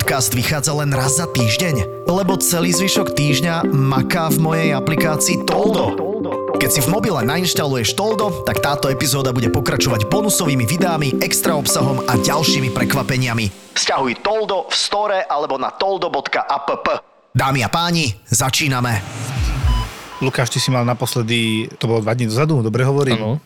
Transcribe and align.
Podcast 0.00 0.32
vychádza 0.32 0.72
len 0.80 0.96
raz 0.96 1.20
za 1.20 1.28
týždeň? 1.28 2.08
Lebo 2.08 2.40
celý 2.40 2.72
zvyšok 2.72 3.12
týždňa 3.12 3.68
maká 3.68 4.32
v 4.32 4.40
mojej 4.40 4.70
aplikácii 4.72 5.44
Toldo. 5.44 5.92
Keď 6.56 6.70
si 6.72 6.80
v 6.80 6.88
mobile 6.88 7.20
nainštaluješ 7.20 7.92
Toldo, 7.92 8.40
tak 8.48 8.64
táto 8.64 8.88
epizóda 8.88 9.28
bude 9.36 9.52
pokračovať 9.52 10.08
bonusovými 10.08 10.64
videami, 10.64 11.20
extra 11.20 11.52
obsahom 11.52 12.00
a 12.08 12.16
ďalšími 12.16 12.72
prekvapeniami. 12.72 13.76
Sťahuj 13.76 14.24
Toldo 14.24 14.72
v 14.72 14.74
store 14.80 15.20
alebo 15.28 15.60
na 15.60 15.68
toldo.app. 15.68 16.78
Dámy 17.36 17.60
a 17.60 17.68
páni, 17.68 18.16
začíname. 18.24 19.04
Lukáš, 20.24 20.48
ty 20.48 20.64
si 20.64 20.72
mal 20.72 20.88
naposledy, 20.88 21.68
to 21.76 21.84
bolo 21.84 22.00
dva 22.00 22.16
dní 22.16 22.24
dozadu, 22.24 22.64
dobre 22.64 22.88
hovorím? 22.88 23.20
Áno. 23.20 23.36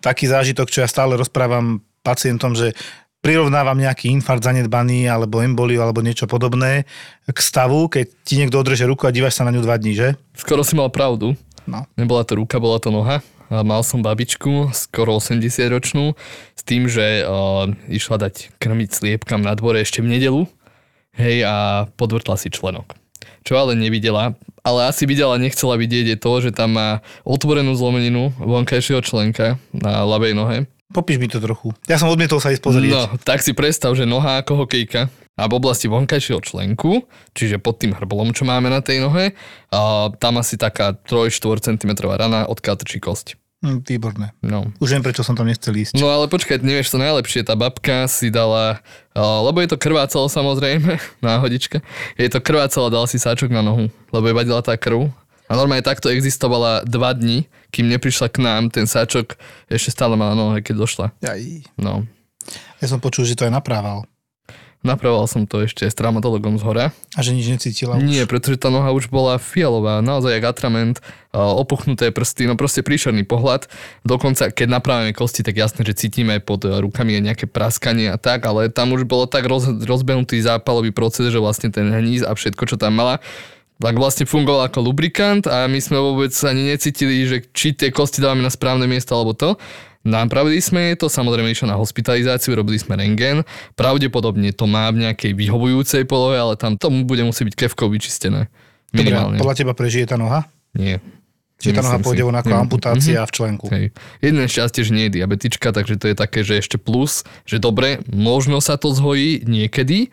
Taký 0.00 0.32
zážitok, 0.32 0.72
čo 0.72 0.80
ja 0.80 0.88
stále 0.88 1.20
rozprávam 1.20 1.84
pacientom, 2.00 2.56
že 2.56 2.72
prirovnávam 3.20 3.76
nejaký 3.76 4.08
infarkt 4.12 4.44
zanedbaný 4.44 5.08
alebo 5.08 5.44
emboliu 5.44 5.84
alebo 5.84 6.00
niečo 6.00 6.24
podobné 6.24 6.88
k 7.28 7.38
stavu, 7.38 7.88
keď 7.92 8.06
ti 8.24 8.40
niekto 8.40 8.56
odreže 8.56 8.88
ruku 8.88 9.04
a 9.04 9.14
dívaš 9.14 9.40
sa 9.40 9.46
na 9.46 9.52
ňu 9.52 9.60
dva 9.64 9.76
dní, 9.76 9.92
že? 9.92 10.08
Skoro 10.32 10.64
si 10.64 10.72
mal 10.72 10.88
pravdu. 10.88 11.36
No. 11.68 11.84
Nebola 11.94 12.24
to 12.24 12.40
ruka, 12.40 12.56
bola 12.56 12.80
to 12.80 12.88
noha. 12.88 13.20
A 13.50 13.66
mal 13.66 13.82
som 13.82 13.98
babičku, 13.98 14.70
skoro 14.70 15.18
80 15.18 15.42
ročnú, 15.74 16.14
s 16.54 16.62
tým, 16.62 16.86
že 16.86 17.26
uh, 17.26 17.66
išla 17.90 18.30
dať 18.30 18.54
krmiť 18.62 18.90
sliepkam 18.94 19.42
na 19.42 19.58
dvore 19.58 19.82
ešte 19.82 19.98
v 20.00 20.14
nedelu. 20.14 20.46
Hej, 21.18 21.42
a 21.42 21.54
podvrtla 21.98 22.38
si 22.38 22.46
členok. 22.54 22.94
Čo 23.42 23.58
ale 23.58 23.74
nevidela, 23.74 24.38
ale 24.62 24.86
asi 24.86 25.08
videla, 25.08 25.40
nechcela 25.40 25.74
vidieť 25.74 26.14
je 26.14 26.18
to, 26.20 26.32
že 26.38 26.50
tam 26.54 26.78
má 26.78 27.02
otvorenú 27.26 27.74
zlomeninu 27.74 28.30
vonkajšieho 28.38 29.02
členka 29.02 29.58
na 29.74 30.06
ľavej 30.06 30.32
nohe. 30.38 30.58
Popíš 30.90 31.22
mi 31.22 31.30
to 31.30 31.38
trochu. 31.38 31.70
Ja 31.86 32.02
som 32.02 32.10
odmietol 32.10 32.42
sa 32.42 32.50
ísť 32.50 32.62
pozrieť. 32.66 32.90
No, 32.90 33.02
tak 33.22 33.46
si 33.46 33.54
predstav, 33.54 33.94
že 33.94 34.10
noha 34.10 34.42
ako 34.42 34.66
hokejka 34.66 35.06
a 35.38 35.42
v 35.46 35.54
oblasti 35.56 35.86
vonkajšieho 35.86 36.42
členku, 36.42 37.06
čiže 37.32 37.62
pod 37.62 37.78
tým 37.78 37.94
hrbolom, 37.94 38.34
čo 38.34 38.42
máme 38.42 38.68
na 38.68 38.82
tej 38.82 39.00
nohe, 39.00 39.32
a 39.70 40.10
tam 40.18 40.42
asi 40.42 40.58
taká 40.58 40.92
3-4 40.92 41.78
cm 41.78 41.92
rana, 42.04 42.44
odkiaľ 42.50 42.76
trčí 42.82 42.98
kosť. 42.98 43.38
Hm, 43.60 43.84
výborné. 43.84 44.32
No. 44.40 44.72
Už 44.80 44.96
viem, 44.96 45.04
prečo 45.04 45.20
som 45.20 45.36
tam 45.36 45.44
nechcel 45.44 45.76
ísť. 45.76 46.00
No 46.00 46.08
ale 46.08 46.32
počkaj, 46.32 46.64
nevieš 46.64 46.96
to 46.96 46.98
najlepšie, 46.98 47.44
tá 47.44 47.52
babka 47.54 48.08
si 48.08 48.32
dala, 48.32 48.80
lebo 49.14 49.60
je 49.60 49.68
to 49.68 49.76
krvácalo 49.76 50.32
samozrejme, 50.32 50.96
náhodička, 51.24 51.84
je 52.16 52.28
to 52.32 52.40
krvácalo, 52.40 52.88
dala 52.88 53.04
si 53.04 53.20
sáčok 53.20 53.52
na 53.52 53.60
nohu, 53.60 53.92
lebo 54.12 54.24
je 54.26 54.34
vadila 54.36 54.64
tá 54.64 54.74
krv. 54.80 55.12
A 55.50 55.58
normálne 55.58 55.82
takto 55.82 56.08
existovala 56.08 56.86
dva 56.86 57.10
dni, 57.10 57.50
kým 57.70 57.86
neprišla 57.88 58.28
k 58.28 58.42
nám, 58.42 58.68
ten 58.68 58.84
sáčok 58.84 59.38
ešte 59.70 59.94
stále 59.94 60.18
mala 60.18 60.34
nohe, 60.34 60.58
keď 60.60 60.74
došla. 60.76 61.06
Aj. 61.22 61.42
No. 61.78 62.04
Ja 62.82 62.86
som 62.90 62.98
počul, 62.98 63.24
že 63.24 63.38
to 63.38 63.46
aj 63.46 63.54
naprával. 63.54 64.10
Napravoval 64.80 65.28
som 65.28 65.44
to 65.44 65.60
ešte 65.60 65.84
s 65.84 65.92
traumatologom 65.92 66.56
z 66.56 66.64
hora. 66.64 66.86
A 67.12 67.20
že 67.20 67.36
nič 67.36 67.52
necítila 67.52 68.00
už. 68.00 68.08
Nie, 68.08 68.24
pretože 68.24 68.56
tá 68.56 68.72
noha 68.72 68.88
už 68.96 69.12
bola 69.12 69.36
fialová, 69.36 70.00
naozaj 70.00 70.40
jak 70.40 70.48
atrament, 70.48 70.96
opuchnuté 71.36 72.08
prsty, 72.08 72.48
no 72.48 72.56
proste 72.56 72.80
príšerný 72.80 73.28
pohľad. 73.28 73.68
Dokonca, 74.08 74.48
keď 74.48 74.80
napravíme 74.80 75.12
kosti, 75.12 75.44
tak 75.44 75.60
jasné, 75.60 75.84
že 75.84 76.00
cítime 76.00 76.40
pod 76.40 76.64
e, 76.64 76.72
rukami 76.80 77.20
aj 77.20 77.22
nejaké 77.28 77.44
praskanie 77.44 78.08
a 78.08 78.16
tak, 78.16 78.40
ale 78.48 78.72
tam 78.72 78.96
už 78.96 79.04
bolo 79.04 79.28
tak 79.28 79.44
roz, 79.44 79.68
rozbehnutý 79.84 80.40
zápalový 80.40 80.96
proces, 80.96 81.28
že 81.28 81.36
vlastne 81.36 81.68
ten 81.68 81.92
hníz 81.92 82.24
a 82.24 82.32
všetko, 82.32 82.64
čo 82.64 82.80
tam 82.80 82.96
mala, 82.96 83.20
tak 83.80 83.96
vlastne 83.96 84.22
fungoval 84.22 84.68
ako 84.68 84.84
lubrikant 84.84 85.44
a 85.44 85.64
my 85.64 85.76
sme 85.76 85.96
vôbec 85.96 86.30
ani 86.42 86.68
necítili, 86.68 87.24
že 87.24 87.42
či 87.50 87.72
tie 87.72 87.88
kosti 87.88 88.20
dávame 88.20 88.40
na 88.40 88.48
správne 88.48 88.84
miesto 88.84 89.12
alebo 89.12 89.32
to. 89.32 89.56
Napravili 90.00 90.56
sme 90.58 90.92
to, 90.94 91.08
samozrejme 91.08 91.48
išlo 91.48 91.66
na 91.66 91.76
hospitalizáciu, 91.76 92.54
robili 92.54 92.76
sme 92.76 92.94
rengen. 92.94 93.44
Pravdepodobne 93.74 94.48
to 94.50 94.64
má 94.64 94.88
v 94.88 95.04
nejakej 95.04 95.32
vyhovujúcej 95.32 96.04
polohe, 96.04 96.36
ale 96.36 96.54
tam 96.54 96.76
tomu 96.76 97.04
bude 97.04 97.20
musieť 97.20 97.48
byť 97.48 97.56
kevkou 97.58 97.88
vyčistené. 97.88 98.48
Dobre, 98.90 99.12
Minimálne. 99.12 99.36
podľa 99.36 99.56
teba 99.56 99.72
prežije 99.72 100.04
tá 100.04 100.16
noha? 100.16 100.48
Nie. 100.72 101.04
Čiže 101.60 101.76
tá 101.76 101.82
noha 101.82 102.00
pôjde 102.00 102.24
von 102.24 102.32
ako 102.34 102.48
Nie. 102.48 102.56
amputácia 102.58 103.20
Mhm. 103.20 103.28
v 103.28 103.32
členku. 103.32 103.64
Hej. 103.68 103.84
Jedné 104.18 104.44
šťastie, 104.44 104.80
že 104.80 104.92
nie 104.92 105.04
je 105.06 105.20
diabetička, 105.20 105.68
takže 105.70 106.00
to 106.00 106.08
je 106.08 106.16
také, 106.16 106.40
že 106.40 106.56
ešte 106.56 106.76
plus, 106.76 107.20
že 107.44 107.56
dobre, 107.56 108.00
možno 108.08 108.56
sa 108.58 108.76
to 108.76 108.88
zhojí 108.90 109.44
niekedy, 109.44 110.08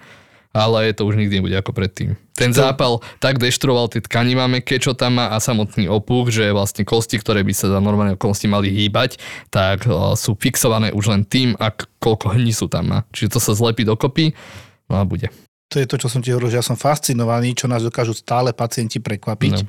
ale 0.54 0.94
to 0.96 1.06
už 1.06 1.20
nikdy 1.20 1.40
nebude 1.40 1.56
ako 1.58 1.74
predtým. 1.74 2.20
Ten 2.38 2.54
zápal 2.54 3.02
tak 3.18 3.42
deštroval 3.42 3.90
tie 3.90 4.02
tkaniva 4.02 4.46
meké, 4.46 4.78
čo 4.78 4.94
tam 4.94 5.18
má 5.18 5.34
a 5.34 5.42
samotný 5.42 5.90
opuch, 5.90 6.30
že 6.30 6.54
vlastne 6.54 6.86
kosti, 6.86 7.18
ktoré 7.18 7.42
by 7.42 7.54
sa 7.54 7.74
za 7.74 7.80
normálne 7.82 8.14
okolnosti 8.14 8.46
mali 8.46 8.70
hýbať, 8.70 9.18
tak 9.50 9.90
sú 10.14 10.38
fixované 10.38 10.94
už 10.94 11.10
len 11.10 11.26
tým, 11.26 11.58
ak 11.58 11.90
koľko 11.98 12.38
hnisu 12.38 12.70
tam 12.70 12.94
má. 12.94 13.00
Čiže 13.10 13.38
to 13.38 13.40
sa 13.42 13.58
zlepí 13.58 13.82
dokopy, 13.82 14.38
no 14.88 15.02
a 15.02 15.04
bude. 15.04 15.34
To 15.74 15.84
je 15.84 15.90
to, 15.90 16.00
čo 16.00 16.08
som 16.08 16.24
ti 16.24 16.32
hovoril, 16.32 16.54
že 16.54 16.62
ja 16.62 16.66
som 16.66 16.80
fascinovaný, 16.80 17.52
čo 17.52 17.68
nás 17.68 17.84
dokážu 17.84 18.16
stále 18.16 18.56
pacienti 18.56 19.04
prekvapiť. 19.04 19.56
No. 19.60 19.68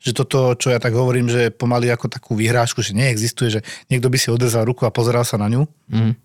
Že 0.00 0.12
toto, 0.16 0.38
čo 0.56 0.72
ja 0.72 0.80
tak 0.80 0.96
hovorím, 0.96 1.28
že 1.28 1.52
pomaly 1.52 1.92
ako 1.92 2.08
takú 2.08 2.32
vyhrážku, 2.32 2.80
že 2.80 2.96
neexistuje, 2.96 3.58
že 3.58 3.60
niekto 3.92 4.08
by 4.08 4.16
si 4.16 4.32
odrezal 4.32 4.64
ruku 4.64 4.88
a 4.88 4.94
pozeral 4.94 5.24
sa 5.24 5.36
na 5.36 5.52
ňu. 5.52 5.68
Mm. 5.92 6.16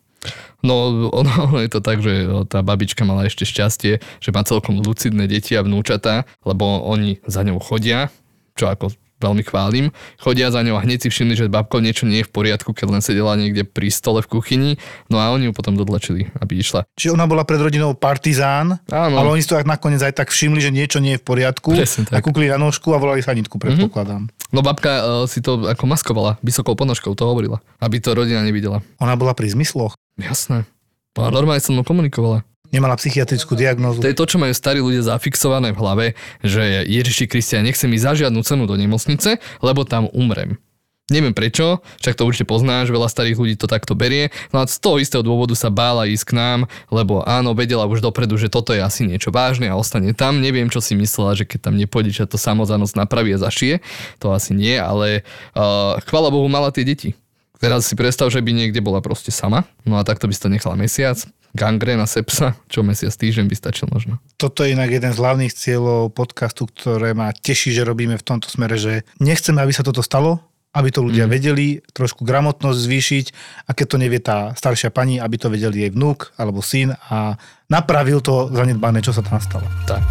No, 0.60 1.08
ono, 1.16 1.32
ono 1.50 1.58
je 1.64 1.70
to 1.72 1.80
tak, 1.80 2.04
že 2.04 2.28
tá 2.52 2.60
babička 2.60 3.08
mala 3.08 3.28
ešte 3.28 3.48
šťastie, 3.48 4.04
že 4.20 4.30
má 4.36 4.44
celkom 4.44 4.84
lucidné 4.84 5.26
deti 5.28 5.56
a 5.56 5.64
vnúčatá, 5.64 6.28
lebo 6.44 6.84
oni 6.84 7.24
za 7.24 7.44
ňou 7.48 7.64
chodia, 7.64 8.12
čo 8.60 8.68
ako 8.68 8.92
veľmi 9.20 9.44
chválim, 9.44 9.86
chodia 10.16 10.48
za 10.50 10.64
ňou 10.64 10.80
a 10.80 10.84
hneď 10.84 11.06
si 11.06 11.10
všimli, 11.12 11.36
že 11.36 11.52
babko 11.52 11.84
niečo 11.84 12.08
nie 12.08 12.24
je 12.24 12.28
v 12.28 12.32
poriadku, 12.32 12.72
keď 12.72 12.88
len 12.88 13.02
sedela 13.04 13.36
niekde 13.36 13.68
pri 13.68 13.92
stole 13.92 14.24
v 14.24 14.32
kuchyni, 14.32 14.72
no 15.12 15.20
a 15.20 15.36
oni 15.36 15.52
ju 15.52 15.54
potom 15.54 15.76
dodlačili, 15.76 16.32
aby 16.40 16.64
išla. 16.64 16.88
Čiže 16.96 17.20
ona 17.20 17.28
bola 17.28 17.44
pred 17.44 17.60
rodinou 17.60 17.92
partizán, 17.94 18.80
Áno. 18.88 19.16
ale 19.20 19.28
oni 19.28 19.44
si 19.44 19.52
to 19.52 19.60
nakoniec 19.68 20.00
aj 20.00 20.16
tak 20.16 20.32
všimli, 20.32 20.64
že 20.64 20.72
niečo 20.72 21.04
nie 21.04 21.20
je 21.20 21.22
v 21.22 21.26
poriadku 21.28 21.76
Presne 21.76 22.08
tak. 22.08 22.16
a 22.16 22.24
kúkli 22.24 22.48
na 22.48 22.56
nožku 22.56 22.96
a 22.96 22.98
volali 22.98 23.20
sanitku, 23.20 23.60
predpokladám. 23.60 24.32
No 24.50 24.66
babka 24.66 24.92
uh, 25.04 25.04
si 25.30 25.44
to 25.44 25.68
ako 25.68 25.84
maskovala, 25.86 26.42
vysokou 26.42 26.74
ponožkou 26.74 27.14
to 27.14 27.28
hovorila, 27.28 27.62
aby 27.84 28.02
to 28.02 28.16
rodina 28.16 28.42
nevidela. 28.42 28.82
Ona 29.04 29.14
bola 29.20 29.36
pri 29.36 29.52
zmysloch, 29.52 29.94
Jasné. 30.20 30.68
A 31.16 31.32
normálne 31.32 31.64
som 31.64 31.74
mnou 31.74 31.88
komunikovala. 31.88 32.44
nemala 32.70 32.96
psychiatrickú 32.96 33.58
diagnózu. 33.58 34.00
To 34.00 34.10
je 34.10 34.18
to, 34.18 34.30
čo 34.30 34.38
majú 34.38 34.54
starí 34.54 34.80
ľudia 34.80 35.02
zafixované 35.02 35.74
v 35.74 35.82
hlave, 35.82 36.06
že 36.46 36.86
Ježiši 36.86 37.26
Kristia, 37.26 37.66
nechcem 37.66 37.90
ísť 37.90 38.06
za 38.06 38.14
žiadnu 38.26 38.42
cenu 38.46 38.70
do 38.70 38.78
nemocnice, 38.78 39.42
lebo 39.66 39.84
tam 39.84 40.06
umrem. 40.14 40.62
Neviem 41.10 41.34
prečo, 41.34 41.82
však 42.06 42.14
to 42.14 42.30
určite 42.30 42.46
poznáš, 42.46 42.94
veľa 42.94 43.10
starých 43.10 43.42
ľudí 43.42 43.56
to 43.58 43.66
takto 43.66 43.98
berie, 43.98 44.30
no 44.54 44.62
a 44.62 44.70
z 44.70 44.78
toho 44.78 45.02
istého 45.02 45.26
dôvodu 45.26 45.58
sa 45.58 45.74
bála 45.74 46.06
ísť 46.06 46.22
k 46.30 46.38
nám, 46.38 46.60
lebo 46.94 47.26
áno, 47.26 47.58
vedela 47.58 47.90
už 47.90 48.06
dopredu, 48.06 48.38
že 48.38 48.46
toto 48.46 48.78
je 48.78 48.82
asi 48.86 49.10
niečo 49.10 49.34
vážne 49.34 49.74
a 49.74 49.74
ostane 49.74 50.14
tam. 50.14 50.38
Neviem, 50.38 50.70
čo 50.70 50.86
si 50.86 50.94
myslela, 50.94 51.34
že 51.34 51.50
keď 51.50 51.74
tam 51.74 51.82
nepôjde, 51.82 52.14
že 52.14 52.30
to 52.30 52.38
samozanosť 52.38 52.94
napraví 52.94 53.34
a 53.34 53.42
zašije, 53.42 53.82
to 54.22 54.30
asi 54.30 54.54
nie, 54.54 54.78
ale 54.78 55.26
uh, 55.58 55.98
chvala 56.06 56.30
Bohu 56.30 56.46
mala 56.46 56.70
tie 56.70 56.86
deti. 56.86 57.18
Teraz 57.60 57.92
si 57.92 57.96
predstav, 58.00 58.32
že 58.32 58.40
by 58.40 58.56
niekde 58.56 58.80
bola 58.80 59.04
proste 59.04 59.36
sama, 59.36 59.68
no 59.84 60.00
a 60.00 60.08
takto 60.08 60.32
by 60.32 60.34
si 60.34 60.40
to 60.40 60.48
nechala 60.48 60.80
mesiac, 60.80 61.20
gangrena, 61.52 62.08
sepsa, 62.08 62.56
čo 62.72 62.88
mesiac, 62.88 63.12
týždeň 63.12 63.52
by 63.52 63.56
stačil 63.58 63.92
možno. 63.92 64.16
Toto 64.40 64.64
je 64.64 64.72
inak 64.72 64.88
jeden 64.88 65.12
z 65.12 65.20
hlavných 65.20 65.52
cieľov 65.52 66.16
podcastu, 66.16 66.72
ktoré 66.72 67.12
ma 67.12 67.36
teší, 67.36 67.76
že 67.76 67.84
robíme 67.84 68.16
v 68.16 68.24
tomto 68.24 68.48
smere, 68.48 68.80
že 68.80 69.04
nechceme, 69.20 69.60
aby 69.60 69.76
sa 69.76 69.84
toto 69.84 70.00
stalo, 70.00 70.40
aby 70.72 70.88
to 70.88 71.04
ľudia 71.04 71.28
Mhm. 71.28 71.32
vedeli, 71.34 71.68
trošku 71.92 72.24
gramotnosť 72.24 72.80
zvýšiť 72.80 73.26
a 73.68 73.74
keď 73.76 73.86
to 73.90 73.98
nevie 73.98 74.20
tá 74.24 74.54
staršia 74.56 74.94
pani, 74.94 75.20
aby 75.20 75.36
to 75.36 75.52
vedel 75.52 75.74
jej 75.74 75.90
vnúk 75.92 76.32
alebo 76.40 76.64
syn 76.64 76.96
a 77.10 77.36
napravil 77.68 78.24
to 78.24 78.48
zanedbané, 78.56 79.04
čo 79.04 79.12
sa 79.12 79.20
tam 79.20 79.42
stalo. 79.42 79.68
Tak. 79.84 80.06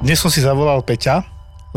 Dnes 0.00 0.18
som 0.18 0.30
si 0.30 0.40
zavolal 0.40 0.80
Peťa, 0.82 1.22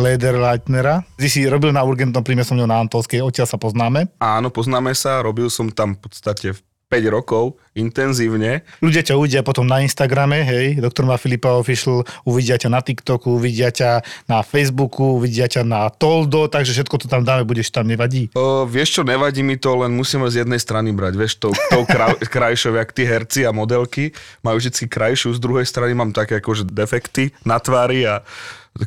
Lederleitnera. 0.02 1.06
Ty 1.22 1.28
si 1.30 1.46
robil 1.46 1.70
na 1.70 1.86
urgentnom 1.86 2.26
príjme 2.26 2.42
som 2.42 2.58
ňou 2.58 2.66
na 2.66 2.82
Antolskej, 2.82 3.22
odtiaľ 3.22 3.46
sa 3.46 3.62
poznáme. 3.62 4.10
Áno, 4.18 4.50
poznáme 4.50 4.98
sa, 4.98 5.22
robil 5.22 5.48
som 5.54 5.70
tam 5.70 5.94
v 5.94 6.10
podstate 6.10 6.58
v 6.58 6.60
rokov 7.08 7.56
intenzívne. 7.72 8.68
Ľudia 8.84 9.04
ťa 9.04 9.16
uvidia 9.16 9.42
potom 9.48 9.64
na 9.64 9.80
Instagrame, 9.80 10.44
hej, 10.44 10.80
doktor 10.84 11.08
má 11.08 11.16
Filipa 11.16 11.56
Official, 11.56 12.04
uvidia 12.28 12.60
ťa 12.60 12.68
na 12.68 12.84
TikToku, 12.84 13.40
uvidia 13.40 13.72
ťa 13.72 14.04
na 14.28 14.44
Facebooku, 14.44 15.16
uvidia 15.16 15.48
ťa 15.48 15.64
na 15.64 15.88
Toldo, 15.88 16.52
takže 16.52 16.76
všetko 16.76 16.96
to 17.00 17.08
tam 17.08 17.24
dáme, 17.24 17.48
budeš 17.48 17.72
tam, 17.72 17.88
nevadí. 17.88 18.28
O, 18.36 18.68
vieš 18.68 19.00
čo, 19.00 19.02
nevadí 19.08 19.40
mi 19.40 19.56
to, 19.56 19.72
len 19.80 19.96
musíme 19.96 20.28
z 20.28 20.44
jednej 20.44 20.60
strany 20.60 20.92
brať, 20.92 21.14
vieš, 21.16 21.40
tou, 21.40 21.56
tou 21.72 21.88
kraj, 21.94 22.20
krajšou, 22.28 22.76
jak 22.76 22.92
tí 22.92 23.08
herci 23.08 23.48
a 23.48 23.56
modelky 23.56 24.12
majú 24.44 24.60
vždy 24.60 24.92
krajšiu, 24.92 25.32
z 25.32 25.40
druhej 25.40 25.64
strany 25.64 25.96
mám 25.96 26.12
také 26.12 26.44
akože 26.44 26.68
defekty 26.68 27.32
na 27.48 27.56
tvári 27.56 28.04
a 28.04 28.20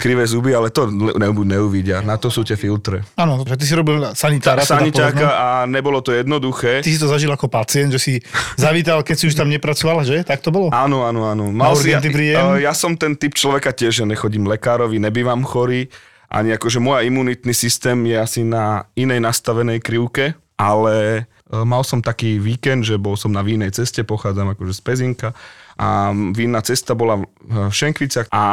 krivé 0.01 0.25
zuby, 0.25 0.57
ale 0.57 0.73
to 0.73 0.89
ne, 0.89 1.29
neuvidia. 1.29 2.01
Na 2.01 2.17
to 2.17 2.33
sú 2.33 2.41
tie 2.41 2.57
filtre. 2.57 3.05
Áno, 3.21 3.45
že 3.45 3.55
ty 3.61 3.65
si 3.69 3.77
robil 3.77 4.01
sanitára. 4.17 4.65
teda 4.65 4.81
Saniťáka 4.81 5.13
povedzme. 5.29 5.45
a 5.45 5.49
nebolo 5.69 6.01
to 6.01 6.17
jednoduché. 6.17 6.81
Ty 6.81 6.89
si 6.89 6.97
to 6.97 7.05
zažil 7.05 7.29
ako 7.29 7.53
pacient, 7.53 7.93
že 7.93 8.01
si 8.01 8.13
zavítal, 8.75 9.06
keď 9.06 9.15
si 9.15 9.25
už 9.31 9.38
tam 9.38 9.47
nepracoval, 9.47 10.03
že? 10.03 10.26
Tak 10.26 10.43
to 10.43 10.50
bolo? 10.50 10.75
Áno, 10.75 11.06
áno, 11.06 11.31
áno. 11.31 11.55
Na 11.55 11.71
si, 11.79 11.94
ja, 11.94 12.03
príjem? 12.03 12.59
ja 12.59 12.75
som 12.75 12.99
ten 12.99 13.15
typ 13.15 13.38
človeka 13.38 13.71
tiež, 13.71 14.03
že 14.03 14.05
nechodím 14.05 14.50
lekárovi, 14.50 14.99
nebývam 14.99 15.47
chorý, 15.47 15.87
ani 16.26 16.50
akože 16.59 16.82
môj 16.82 17.06
imunitný 17.06 17.55
systém 17.55 17.94
je 18.03 18.19
asi 18.19 18.43
na 18.43 18.91
inej 18.99 19.23
nastavenej 19.23 19.79
krivke, 19.79 20.35
ale 20.59 21.23
e, 21.23 21.62
mal 21.62 21.87
som 21.87 22.03
taký 22.03 22.43
víkend, 22.43 22.82
že 22.82 22.99
bol 22.99 23.15
som 23.15 23.31
na 23.31 23.47
vínej 23.47 23.71
ceste, 23.71 24.03
pochádzam 24.03 24.59
akože 24.59 24.75
z 24.75 24.82
Pezinka 24.82 25.31
a 25.79 26.11
vína 26.35 26.59
cesta 26.67 26.99
bola 26.99 27.23
v 27.23 27.71
Šenkviciach 27.71 28.31
a 28.35 28.44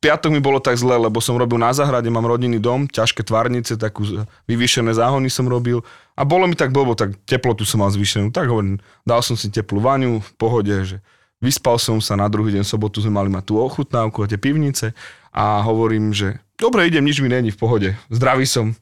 piatok 0.00 0.32
mi 0.32 0.40
bolo 0.40 0.58
tak 0.58 0.80
zle, 0.80 0.96
lebo 0.96 1.20
som 1.20 1.36
robil 1.36 1.60
na 1.60 1.70
záhrade, 1.76 2.08
mám 2.08 2.24
rodinný 2.24 2.56
dom, 2.56 2.88
ťažké 2.88 3.20
tvárnice, 3.22 3.76
takú 3.76 4.24
vyvýšené 4.48 4.96
záhony 4.96 5.28
som 5.28 5.44
robil 5.46 5.84
a 6.16 6.24
bolo 6.24 6.48
mi 6.48 6.56
tak 6.56 6.72
blbo, 6.72 6.96
tak 6.96 7.16
teplotu 7.28 7.68
som 7.68 7.84
mal 7.84 7.92
zvýšenú. 7.92 8.32
Tak 8.32 8.48
hovorím, 8.48 8.80
dal 9.04 9.20
som 9.20 9.36
si 9.36 9.52
teplú 9.52 9.78
vaňu 9.78 10.24
v 10.24 10.30
pohode, 10.40 10.72
že 10.72 10.96
vyspal 11.44 11.76
som 11.76 12.00
sa, 12.00 12.16
na 12.16 12.28
druhý 12.32 12.56
deň 12.56 12.64
sobotu 12.64 13.04
sme 13.04 13.20
mali 13.20 13.28
mať 13.28 13.52
tú 13.52 13.60
ochutnávku 13.60 14.24
a 14.24 14.28
tie 14.28 14.40
pivnice 14.40 14.96
a 15.30 15.60
hovorím, 15.62 16.16
že 16.16 16.40
dobre, 16.56 16.88
idem, 16.88 17.04
nič 17.04 17.20
mi 17.20 17.28
není 17.28 17.52
v 17.52 17.60
pohode, 17.60 17.88
zdravý 18.08 18.48
som. 18.48 18.72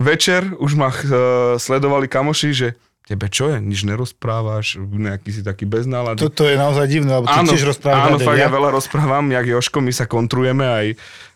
Večer 0.00 0.56
už 0.56 0.72
ma 0.74 0.88
uh, 0.88 0.96
sledovali 1.60 2.08
kamoši, 2.08 2.50
že 2.52 2.68
tebe 3.12 3.28
čo 3.28 3.46
je, 3.46 3.60
nič 3.60 3.84
nerozprávaš, 3.84 4.80
nejaký 4.80 5.28
si 5.28 5.40
taký 5.40 5.62
bez 5.62 5.84
nálady. 5.84 6.18
To, 6.18 6.32
to 6.32 6.48
je 6.48 6.56
naozaj 6.56 6.88
divné, 6.88 7.12
lebo 7.12 7.28
ty 7.28 7.44
tiež 7.46 7.68
rozprávaš. 7.68 8.08
áno, 8.08 8.16
fakt 8.18 8.40
ja? 8.40 8.44
ja 8.44 8.50
veľa 8.50 8.70
rozprávam, 8.72 9.24
jak 9.28 9.46
Joško, 9.46 9.78
my 9.78 9.92
sa 9.92 10.04
kontrujeme 10.04 10.64
aj, 10.64 10.86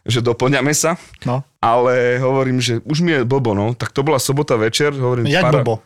že 0.03 0.19
doplňame 0.21 0.73
sa, 0.73 0.97
No, 1.23 1.45
ale 1.59 2.17
hovorím, 2.17 2.59
že 2.59 2.81
už 2.83 2.99
mi 3.01 3.13
je 3.13 3.23
blbo, 3.23 3.53
no, 3.53 3.77
tak 3.77 3.93
to 3.93 4.01
bola 4.01 4.17
sobota 4.17 4.57
večer, 4.57 4.91
hovorím, 4.91 5.29
jak 5.29 5.45
para- 5.45 5.61
blbo? 5.61 5.85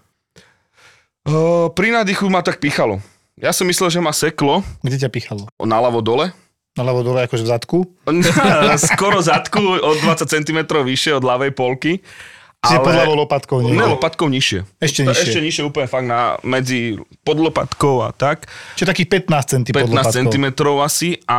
O, 1.22 1.68
pri 1.68 1.92
nádychu 1.92 2.24
ma 2.26 2.40
tak 2.40 2.58
pichalo. 2.58 3.02
Ja 3.36 3.50
som 3.50 3.66
myslel, 3.66 3.90
že 3.90 4.00
ma 4.00 4.12
seklo, 4.12 4.64
Kde 4.80 4.96
ťa 4.96 5.10
pichalo? 5.10 5.48
naľavo 5.58 6.00
dole, 6.00 6.32
Naľavo 6.70 7.02
dole 7.02 7.26
akože 7.26 7.42
v 7.42 7.50
zadku? 7.50 7.78
skoro 8.88 9.18
zadku, 9.18 9.58
od 9.58 9.96
20 10.00 10.22
cm 10.22 10.58
vyššie 10.64 11.18
od 11.18 11.24
ľavej 11.26 11.50
polky. 11.50 11.98
Čiže 12.60 12.78
pod 12.84 12.92
ľavou 12.92 13.16
lopatkou 13.24 13.56
nie. 13.64 13.72
Ne, 13.72 13.88
lopatkou 13.88 14.28
nižšie. 14.28 14.68
Ešte 14.84 15.00
nižšie. 15.08 15.24
Ešte 15.32 15.40
nižšie, 15.40 15.62
úplne 15.64 15.88
fakt 15.88 16.04
na, 16.04 16.36
medzi 16.44 17.00
pod 17.24 17.40
lopatkou 17.40 18.04
a 18.04 18.12
tak. 18.12 18.52
Čiže 18.76 18.92
takých 18.92 19.08
15 19.24 19.52
cm 19.56 19.72
pod 19.72 19.88
15 19.88 19.96
lopatkou. 19.96 20.28
cm 20.28 20.46
asi 20.84 21.08
a 21.24 21.38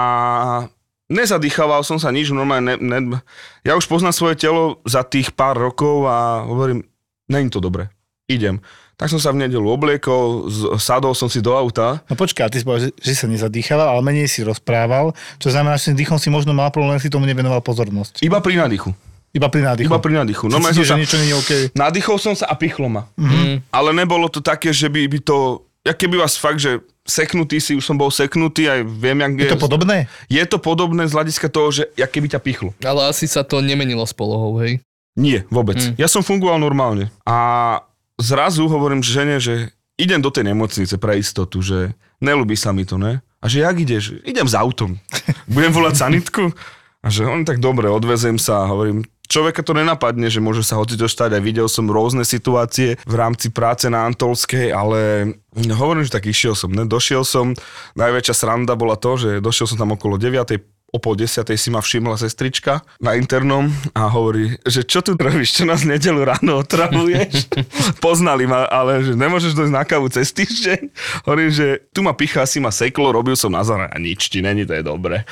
nezadýchaval 1.12 1.86
som 1.86 2.02
sa 2.02 2.10
nič, 2.10 2.34
normálne, 2.34 2.74
ne, 2.80 3.00
ne, 3.04 3.20
ja 3.62 3.78
už 3.78 3.86
poznám 3.86 4.16
svoje 4.16 4.40
telo 4.40 4.80
za 4.88 5.04
tých 5.04 5.36
pár 5.36 5.60
rokov 5.60 6.08
a 6.08 6.48
hovorím, 6.48 6.88
není 7.30 7.52
to 7.52 7.60
dobre, 7.62 7.92
idem. 8.32 8.64
Tak 8.96 9.10
som 9.10 9.18
sa 9.18 9.34
v 9.34 9.42
nedelu 9.46 9.66
obliekol, 9.66 10.46
sadol 10.78 11.18
som 11.18 11.26
si 11.26 11.42
do 11.42 11.58
auta, 11.58 12.06
No 12.06 12.14
počkaj, 12.14 12.54
ty 12.54 12.62
si 12.62 12.66
povedal, 12.66 12.90
že, 12.90 12.90
že 13.02 13.14
sa 13.18 13.26
nezadýchaval, 13.28 13.98
ale 13.98 14.02
menej 14.06 14.30
si 14.30 14.46
rozprával, 14.46 15.12
čo 15.42 15.50
znamená, 15.50 15.76
že 15.78 15.82
s 15.82 15.88
tým 15.92 15.98
dýchom 16.06 16.18
si 16.22 16.30
možno 16.30 16.54
mal 16.54 16.70
problém, 16.70 17.02
si 17.02 17.10
tomu 17.12 17.26
nevenoval 17.26 17.62
pozornosť. 17.66 18.22
iba 18.26 18.38
pri 18.42 18.62
nádychu. 18.62 18.94
Iba 19.32 19.48
pri 19.48 19.62
nádychu. 19.64 19.88
Iba 19.88 20.00
pri 20.04 20.14
nádychu. 20.20 20.46
No, 20.52 20.60
Cítiš, 20.60 20.76
som 20.76 20.84
že 20.84 20.92
sa, 20.92 21.00
niečo 21.00 21.18
nie 21.20 21.32
je 21.32 21.38
OK. 21.40 21.52
nadýchol 21.72 22.18
som 22.20 22.36
sa 22.36 22.52
a 22.52 22.56
pichlo 22.60 22.92
ma. 22.92 23.08
Mm. 23.16 23.64
Ale 23.72 23.90
nebolo 23.96 24.28
to 24.28 24.44
také, 24.44 24.76
že 24.76 24.92
by, 24.92 25.08
by 25.08 25.20
to, 25.24 25.64
ja 25.88 25.96
keby 25.96 26.20
vás 26.20 26.36
fakt, 26.36 26.60
že 26.60 26.84
seknutý 27.08 27.64
si, 27.64 27.74
už 27.74 27.84
som 27.84 27.96
bol 27.96 28.12
seknutý, 28.12 28.68
aj 28.68 28.84
viem, 28.84 29.18
jak 29.24 29.32
Je 29.40 29.52
to 29.56 29.60
podobné? 29.60 29.98
Je 30.28 30.44
to 30.44 30.60
podobné 30.60 31.08
z 31.08 31.16
hľadiska 31.16 31.48
toho, 31.48 31.72
že 31.72 31.88
jak 31.96 32.12
keby 32.12 32.28
ťa 32.28 32.44
pichlo. 32.44 32.76
Ale 32.84 33.08
asi 33.08 33.26
sa 33.26 33.48
to 33.48 33.64
nemenilo 33.64 34.04
s 34.04 34.12
polohou, 34.12 34.60
hej? 34.60 34.84
Nie, 35.16 35.48
vôbec. 35.48 35.80
Mm. 35.80 35.96
Ja 35.96 36.08
som 36.12 36.24
fungoval 36.24 36.60
normálne. 36.60 37.08
A 37.24 37.80
zrazu 38.20 38.68
hovorím 38.68 39.00
žene, 39.00 39.40
že 39.40 39.72
idem 39.96 40.20
do 40.20 40.32
tej 40.32 40.52
nemocnice 40.52 40.96
pre 41.00 41.20
istotu, 41.20 41.64
že 41.64 41.96
nelúbi 42.20 42.56
sa 42.60 42.72
mi 42.76 42.84
to, 42.84 43.00
ne? 43.00 43.24
A 43.42 43.50
že 43.50 43.66
jak 43.66 43.76
ideš? 43.80 44.22
Idem 44.22 44.46
s 44.46 44.54
autom. 44.54 45.02
Budem 45.50 45.74
volať 45.74 45.96
sanitku? 45.98 46.54
A 47.02 47.10
že 47.10 47.26
on 47.26 47.42
tak 47.42 47.58
dobre, 47.58 47.90
odvezem 47.90 48.38
sa 48.38 48.62
a 48.62 48.70
hovorím, 48.70 49.02
človeka 49.32 49.64
to 49.64 49.72
nenapadne, 49.72 50.28
že 50.28 50.44
môže 50.44 50.68
sa 50.68 50.76
hoci 50.76 51.00
to 51.00 51.08
stať. 51.08 51.40
Aj 51.40 51.44
videl 51.44 51.72
som 51.72 51.88
rôzne 51.88 52.28
situácie 52.28 53.00
v 53.08 53.16
rámci 53.16 53.48
práce 53.48 53.88
na 53.88 54.04
Antolskej, 54.04 54.76
ale 54.76 55.32
hovorím, 55.56 56.04
že 56.04 56.12
tak 56.12 56.28
išiel 56.28 56.52
som. 56.52 56.76
Ne? 56.76 56.84
Došiel 56.84 57.24
som, 57.24 57.56
najväčšia 57.96 58.36
sranda 58.36 58.76
bola 58.76 59.00
to, 59.00 59.16
že 59.16 59.40
došiel 59.40 59.72
som 59.72 59.80
tam 59.80 59.96
okolo 59.96 60.20
9 60.20 60.82
o 60.92 61.00
pol 61.00 61.16
desiatej 61.16 61.56
si 61.56 61.72
ma 61.72 61.80
všimla 61.80 62.20
sestrička 62.20 62.84
na 63.00 63.16
internom 63.16 63.72
a 63.96 64.12
hovorí, 64.12 64.60
že 64.68 64.84
čo 64.84 65.00
tu 65.00 65.16
robíš, 65.16 65.56
čo 65.56 65.64
nás 65.64 65.88
nedelu 65.88 66.20
ráno 66.20 66.60
otravuješ? 66.60 67.48
Poznali 68.04 68.44
ma, 68.44 68.68
ale 68.68 69.00
že 69.00 69.16
nemôžeš 69.16 69.56
dojsť 69.56 69.72
na 69.72 69.88
kávu 69.88 70.12
cez 70.12 70.36
týždeň. 70.36 70.92
Hovorím, 71.24 71.48
že 71.48 71.88
tu 71.96 72.04
ma 72.04 72.12
pichá, 72.12 72.44
si 72.44 72.60
ma 72.60 72.76
seklo, 72.76 73.16
robil 73.16 73.40
som 73.40 73.56
na 73.56 73.64
zára 73.64 73.88
a 73.88 73.96
nič 73.96 74.28
ti 74.28 74.44
není, 74.44 74.68
to 74.68 74.76
je 74.76 74.84
dobre. 74.84 75.24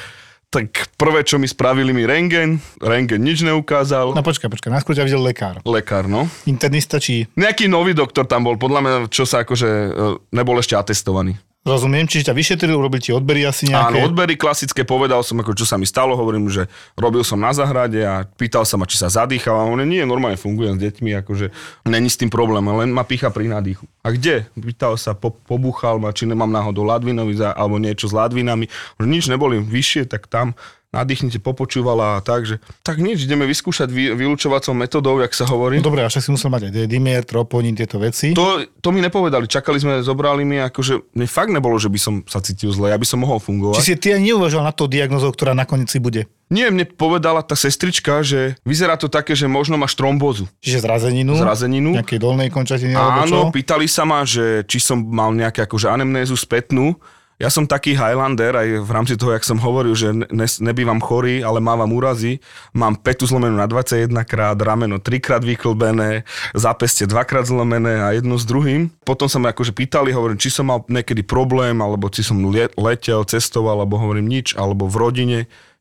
Tak 0.49 0.97
prvé, 0.97 1.21
čo 1.21 1.37
mi 1.37 1.45
spravili 1.45 1.93
mi 1.93 2.09
rengen, 2.09 2.57
rengen 2.81 3.21
nič 3.21 3.45
neukázal. 3.45 4.17
No 4.17 4.25
počkaj, 4.25 4.49
počkaj, 4.49 4.73
najskôr 4.73 4.97
ťa 4.97 5.05
videl 5.05 5.21
lekár. 5.21 5.61
Lekár, 5.61 6.09
no. 6.09 6.25
Internista 6.49 6.97
či... 6.97 7.29
Nejaký 7.37 7.69
nový 7.69 7.93
doktor 7.93 8.25
tam 8.25 8.49
bol, 8.49 8.57
podľa 8.57 8.81
mňa, 8.81 8.93
čo 9.13 9.29
sa 9.29 9.45
akože 9.45 9.69
e, 9.69 9.89
nebol 10.33 10.57
ešte 10.57 10.73
atestovaný. 10.73 11.37
Rozumiem, 11.69 12.09
čiže 12.09 12.33
ťa 12.33 12.35
vyšetril, 12.35 12.73
urobil 12.73 12.97
ti 12.97 13.13
odbery 13.13 13.45
asi 13.45 13.69
Áno, 13.69 13.93
nejaké. 13.93 14.09
odbery 14.09 14.33
klasické, 14.33 14.81
povedal 14.81 15.21
som, 15.21 15.37
ako 15.37 15.53
čo 15.53 15.69
sa 15.69 15.77
mi 15.77 15.85
stalo, 15.85 16.17
hovorím, 16.17 16.49
že 16.49 16.65
robil 16.97 17.21
som 17.21 17.37
na 17.37 17.53
zahrade 17.53 18.01
a 18.01 18.25
pýtal 18.25 18.65
sa 18.65 18.81
ma, 18.81 18.89
či 18.89 18.97
sa 18.97 19.13
zadýchal 19.13 19.53
a 19.53 19.69
on 19.69 19.77
nie, 19.85 20.01
normálne 20.01 20.41
fungujem 20.41 20.81
s 20.81 20.81
deťmi, 20.81 21.21
akože 21.21 21.53
není 21.85 22.09
s 22.09 22.17
tým 22.17 22.33
problém, 22.33 22.65
len 22.65 22.89
ma 22.89 23.05
pícha 23.05 23.29
pri 23.29 23.45
nádychu. 23.45 23.85
A 24.01 24.09
kde? 24.09 24.49
Pýtal 24.57 24.97
sa, 24.97 25.13
po, 25.13 25.29
pobuchal 25.29 26.01
ma, 26.01 26.09
či 26.09 26.25
nemám 26.25 26.49
náhodou 26.49 26.81
ladvinovi 26.81 27.37
za, 27.37 27.53
alebo 27.53 27.77
niečo 27.77 28.09
s 28.09 28.17
ladvinami. 28.17 28.65
Nič 28.97 29.29
neboli 29.29 29.61
vyššie, 29.61 30.09
tak 30.09 30.25
tam 30.25 30.57
nadýchnite, 30.89 31.37
popočúvala 31.37 32.17
a 32.17 32.23
tak, 32.25 32.49
že 32.49 32.57
tak 32.81 32.97
nič, 32.97 33.29
ideme 33.29 33.45
vyskúšať 33.45 33.89
vy, 33.93 34.17
vylúčovacou 34.17 34.73
metodou, 34.73 35.21
jak 35.21 35.33
sa 35.37 35.45
hovorí. 35.45 35.77
No 35.77 35.93
dobre, 35.93 36.01
a 36.01 36.09
však 36.09 36.25
si 36.25 36.33
musel 36.33 36.49
mať 36.49 36.73
aj 36.73 36.89
dimer, 36.89 37.21
troponín, 37.25 37.77
tieto 37.77 38.01
veci. 38.01 38.33
To, 38.33 38.65
to 38.81 38.89
mi 38.89 38.99
nepovedali, 38.99 39.45
čakali 39.45 39.77
sme, 39.77 40.01
zobrali 40.01 40.41
mi, 40.41 40.57
akože 40.57 41.13
mne 41.13 41.27
fakt 41.29 41.53
nebolo, 41.53 41.77
že 41.77 41.93
by 41.93 41.99
som 42.01 42.13
sa 42.25 42.41
cítil 42.41 42.73
zle, 42.73 42.89
ja 42.89 42.97
by 42.97 43.05
som 43.05 43.21
mohol 43.21 43.37
fungovať. 43.37 43.77
Či 43.77 43.85
si 43.85 43.95
ty 44.01 44.17
neuvažoval 44.17 44.65
na 44.65 44.73
to 44.73 44.89
diagnozou, 44.89 45.29
ktorá 45.29 45.53
nakoniec 45.53 45.93
si 45.93 46.01
bude? 46.01 46.25
Nie, 46.49 46.73
mne 46.73 46.89
povedala 46.89 47.45
tá 47.45 47.53
sestrička, 47.53 48.25
že 48.25 48.57
vyzerá 48.65 48.97
to 48.97 49.05
také, 49.05 49.37
že 49.37 49.45
možno 49.45 49.77
máš 49.77 49.93
trombózu. 49.93 50.49
Čiže 50.65 50.81
zrazeninu? 50.81 51.37
Zrazeninu. 51.37 51.93
Nejakej 51.93 52.17
dolnej 52.17 52.49
končatiny 52.49 52.97
alebo 52.97 53.29
čo? 53.29 53.37
Áno, 53.37 53.53
pýtali 53.53 53.85
sa 53.85 54.01
ma, 54.01 54.25
že 54.25 54.65
či 54.65 54.81
som 54.81 54.97
mal 54.97 55.29
nejaké 55.37 55.69
akože 55.69 55.93
anemnézu 55.93 56.33
spätnú. 56.33 56.97
Ja 57.39 57.47
som 57.47 57.63
taký 57.63 57.95
Highlander, 57.95 58.51
aj 58.51 58.83
v 58.83 58.91
rámci 58.91 59.15
toho, 59.15 59.31
jak 59.31 59.47
som 59.47 59.55
hovoril, 59.63 59.95
že 59.95 60.11
ne, 60.11 60.43
nebývam 60.43 60.99
chorý, 60.99 61.39
ale 61.39 61.63
mávam 61.63 61.87
úrazy. 61.95 62.43
Mám 62.75 62.99
petu 62.99 63.23
zlomenú 63.23 63.55
na 63.55 63.63
21 63.63 64.11
krát, 64.27 64.59
rameno 64.59 64.99
3 64.99 65.23
krát 65.23 65.39
vyklbené, 65.39 66.27
zápestie 66.51 67.07
2 67.07 67.15
krát 67.23 67.47
zlomené 67.47 68.03
a 68.03 68.11
jedno 68.11 68.35
s 68.35 68.43
druhým. 68.43 68.91
Potom 69.07 69.31
sa 69.31 69.39
ma 69.39 69.55
akože 69.55 69.71
pýtali, 69.71 70.11
hovorím, 70.11 70.35
či 70.35 70.51
som 70.51 70.67
mal 70.67 70.83
niekedy 70.91 71.23
problém, 71.23 71.79
alebo 71.79 72.11
či 72.11 72.27
som 72.27 72.43
le- 72.43 72.75
letel, 72.75 73.23
cestoval, 73.23 73.79
alebo 73.79 73.95
hovorím 73.95 74.27
nič, 74.27 74.59
alebo 74.59 74.91
v 74.91 74.99
rodine 74.99 75.39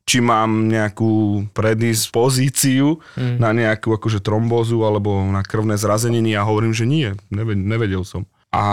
či 0.09 0.25
mám 0.25 0.65
nejakú 0.65 1.45
predispozíciu 1.53 2.97
mm. 3.13 3.37
na 3.37 3.53
nejakú 3.53 3.93
akože 3.93 4.25
trombózu 4.25 4.81
alebo 4.81 5.21
na 5.21 5.45
krvné 5.45 5.77
zrazeniny 5.77 6.33
a 6.33 6.41
hovorím, 6.41 6.73
že 6.73 6.89
nie, 6.89 7.13
nevedel, 7.29 7.61
nevedel 7.61 8.01
som. 8.01 8.25
A 8.49 8.65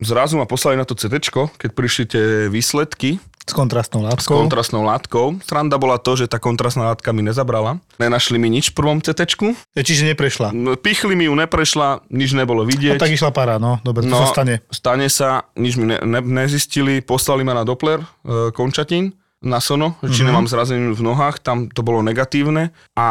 zrazu 0.00 0.36
ma 0.36 0.44
poslali 0.44 0.74
na 0.74 0.84
to 0.84 0.94
CT, 0.94 1.30
keď 1.54 1.70
prišli 1.72 2.04
tie 2.06 2.24
výsledky 2.48 3.18
S 3.42 3.56
kontrastnou 3.56 4.04
s 4.04 4.06
látkou? 4.06 4.44
kontrastnou 4.44 4.84
látkou. 4.84 5.40
Sranda 5.40 5.80
bola 5.80 5.96
to, 5.96 6.14
že 6.14 6.28
tá 6.28 6.36
kontrastná 6.36 6.92
látka 6.92 7.10
mi 7.10 7.24
nezabrala. 7.24 7.80
Nenašli 7.96 8.36
mi 8.36 8.48
nič 8.48 8.70
v 8.70 8.74
prvom 8.76 8.98
CT. 9.00 9.24
E, 9.72 9.80
Čiže 9.80 10.04
neprešla. 10.06 10.52
Pichli 10.76 11.16
mi 11.16 11.26
ju, 11.26 11.34
neprešla, 11.34 12.04
nič 12.08 12.36
nebolo 12.36 12.62
No 12.62 12.68
vidieť. 12.68 13.00
tak 13.00 13.08
išla 13.10 13.32
para, 13.32 13.56
no. 13.56 13.80
Dobre, 13.80 14.04
to 14.04 14.12
sa 14.12 14.28
stane. 14.30 14.60
Stane 14.68 15.08
sa, 15.08 15.48
nič 15.56 15.74
mi 15.74 15.88
ne, 15.88 15.96
ne, 15.98 16.20
nezistili, 16.20 17.00
poslali 17.00 17.40
ma 17.40 17.52
na 17.52 17.64
Doppler 17.64 17.98
e, 17.98 18.06
končatín 18.52 19.16
na 19.40 19.58
sono, 19.58 19.94
či 20.02 20.22
Mhm. 20.22 20.26
nemám 20.26 20.46
zrazeninu 20.46 20.92
v 20.92 21.02
nohách, 21.04 21.38
tam 21.38 21.66
to 21.66 21.80
bolo 21.80 22.02
negatívne 22.02 22.74
a 22.98 23.06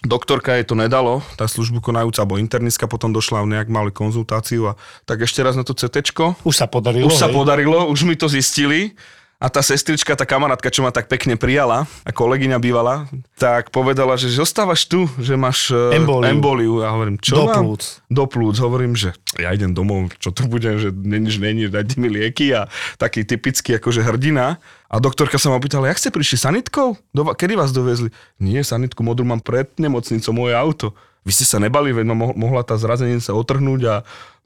doktorka 0.00 0.54
jej 0.54 0.64
to 0.64 0.72
nedalo, 0.72 1.20
tá 1.36 1.44
službu 1.44 1.80
konajúca, 1.82 2.22
alebo 2.22 2.36
internistka 2.36 2.86
potom 2.86 3.12
došla, 3.12 3.44
nejak 3.44 3.68
mali 3.68 3.90
konzultáciu 3.90 4.72
a 4.72 4.76
tak 5.04 5.20
ešte 5.20 5.44
raz 5.44 5.52
na 5.52 5.60
to 5.60 5.72
CTčko. 5.72 6.40
Už 6.40 6.54
sa 6.54 6.64
podarilo, 6.64 7.06
Už 7.06 7.14
sa 7.14 7.28
hej? 7.28 7.34
podarilo, 7.34 7.84
už 7.84 8.02
mi 8.02 8.14
to 8.14 8.26
zistili. 8.26 8.96
A 9.36 9.52
tá 9.52 9.60
sestrička, 9.60 10.16
tá 10.16 10.24
kamarátka, 10.24 10.72
čo 10.72 10.80
ma 10.80 10.88
tak 10.88 11.12
pekne 11.12 11.36
prijala, 11.36 11.84
a 12.08 12.10
kolegyňa 12.10 12.56
bývala, 12.56 13.04
tak 13.36 13.68
povedala, 13.68 14.16
že 14.16 14.32
zostávaš 14.32 14.88
tu, 14.88 15.04
že 15.20 15.36
máš 15.36 15.68
eh, 15.76 16.00
Emboliu. 16.00 16.32
emboliu. 16.32 16.74
A 16.80 16.88
hovorím, 16.96 17.20
čo 17.20 17.36
Do 17.36 17.44
mám? 17.44 17.60
plúc. 17.68 18.00
Do 18.08 18.24
plúc. 18.24 18.56
Hovorím, 18.56 18.96
že 18.96 19.12
ja 19.36 19.52
idem 19.52 19.76
domov, 19.76 20.08
čo 20.16 20.32
tu 20.32 20.48
budem, 20.48 20.80
že 20.80 20.88
nič 20.88 21.36
není, 21.36 21.68
dajte 21.68 22.00
mi 22.00 22.08
lieky 22.08 22.56
a 22.56 22.64
taký 22.96 23.28
typický 23.28 23.76
akože 23.76 24.00
hrdina. 24.00 24.56
A 24.88 24.96
doktorka 25.04 25.36
sa 25.36 25.52
ma 25.52 25.60
opýtala, 25.60 25.92
jak 25.92 26.00
ste 26.00 26.08
prišli 26.08 26.40
sanitkou? 26.40 26.96
Do, 27.12 27.28
kedy 27.36 27.60
vás 27.60 27.76
dovezli? 27.76 28.08
Nie, 28.40 28.64
sanitku 28.64 29.04
modru 29.04 29.28
mám 29.28 29.44
pred 29.44 29.68
nemocnicou, 29.76 30.32
moje 30.32 30.56
auto. 30.56 30.96
Vy 31.26 31.34
ste 31.34 31.44
sa 31.44 31.58
nebali, 31.58 31.90
veď 31.90 32.06
mohla 32.14 32.62
tá 32.62 32.78
zrazenica 32.78 33.34
otrhnúť 33.34 33.80
a 33.84 33.94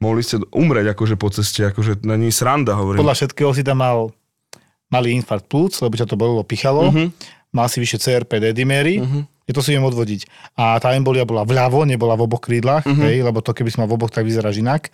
mohli 0.01 0.25
ste 0.25 0.41
umrieť 0.49 0.97
akože 0.97 1.15
po 1.15 1.29
ceste, 1.29 1.61
akože 1.63 2.01
není 2.03 2.33
sranda, 2.33 2.73
hovorím. 2.73 3.05
Podľa 3.05 3.17
všetkého 3.21 3.53
si 3.53 3.61
tam 3.61 3.85
mal 3.85 4.09
malý 4.91 5.15
infarkt 5.15 5.47
plúc, 5.47 5.73
lebo 5.79 5.95
ťa 5.95 6.05
to 6.05 6.19
bolelo, 6.19 6.43
pichalo. 6.43 6.91
Mhm. 6.91 7.09
Mal 7.51 7.67
si 7.67 7.79
vyššie 7.79 7.99
CRP, 7.99 8.39
dedimery. 8.39 8.99
Je 9.43 9.51
to 9.51 9.59
si 9.59 9.75
viem 9.75 9.83
odvodiť. 9.83 10.53
A 10.55 10.79
tá 10.79 10.95
embolia 10.95 11.27
bola 11.27 11.43
vľavo, 11.43 11.83
nebola 11.83 12.15
v 12.15 12.23
oboch 12.23 12.39
krídlach, 12.39 12.85
Mhm. 12.87 13.01
hej, 13.03 13.15
lebo 13.23 13.43
to 13.43 13.51
keby 13.51 13.67
si 13.67 13.79
mal 13.79 13.89
v 13.89 13.95
oboch, 13.99 14.11
tak 14.13 14.23
vyzeráš 14.23 14.61
inak. 14.61 14.87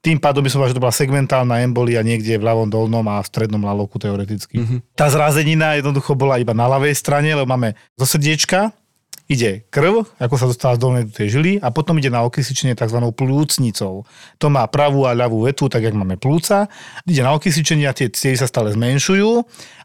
Tým 0.00 0.16
pádom 0.16 0.40
by 0.40 0.48
som 0.48 0.58
povedal, 0.58 0.72
že 0.72 0.78
to 0.80 0.84
bola 0.88 0.96
segmentálna 0.96 1.60
embolia 1.60 2.00
niekde 2.00 2.40
v 2.40 2.42
ľavom 2.42 2.72
dolnom 2.72 3.04
a 3.04 3.20
v 3.20 3.28
strednom 3.28 3.60
laloku 3.60 4.00
teoreticky. 4.00 4.56
Mhm. 4.56 4.96
Tá 4.96 5.12
zrazenina 5.12 5.76
jednoducho 5.76 6.16
bola 6.16 6.40
iba 6.40 6.56
na 6.56 6.64
ľavej 6.66 6.96
strane, 6.96 7.28
lebo 7.30 7.44
máme 7.44 7.76
zo 8.00 8.08
srdiečka, 8.08 8.72
ide 9.30 9.62
krv, 9.70 10.10
ako 10.18 10.34
sa 10.34 10.50
dostáva 10.50 10.74
z 10.74 10.82
dolnej 10.82 11.04
do 11.06 11.14
tej 11.14 11.38
žily 11.38 11.52
a 11.62 11.70
potom 11.70 11.94
ide 12.02 12.10
na 12.10 12.26
okysličenie 12.26 12.74
tzv. 12.74 12.98
plúcnicou. 13.14 14.02
To 14.42 14.46
má 14.50 14.66
pravú 14.66 15.06
a 15.06 15.14
ľavú 15.14 15.46
vetu, 15.46 15.70
tak 15.70 15.86
jak 15.86 15.94
máme 15.94 16.18
plúca. 16.18 16.66
Ide 17.06 17.22
na 17.22 17.38
okysličenie 17.38 17.86
a 17.86 17.94
tie 17.94 18.10
cievy 18.10 18.34
sa 18.34 18.50
stále 18.50 18.74
zmenšujú 18.74 19.30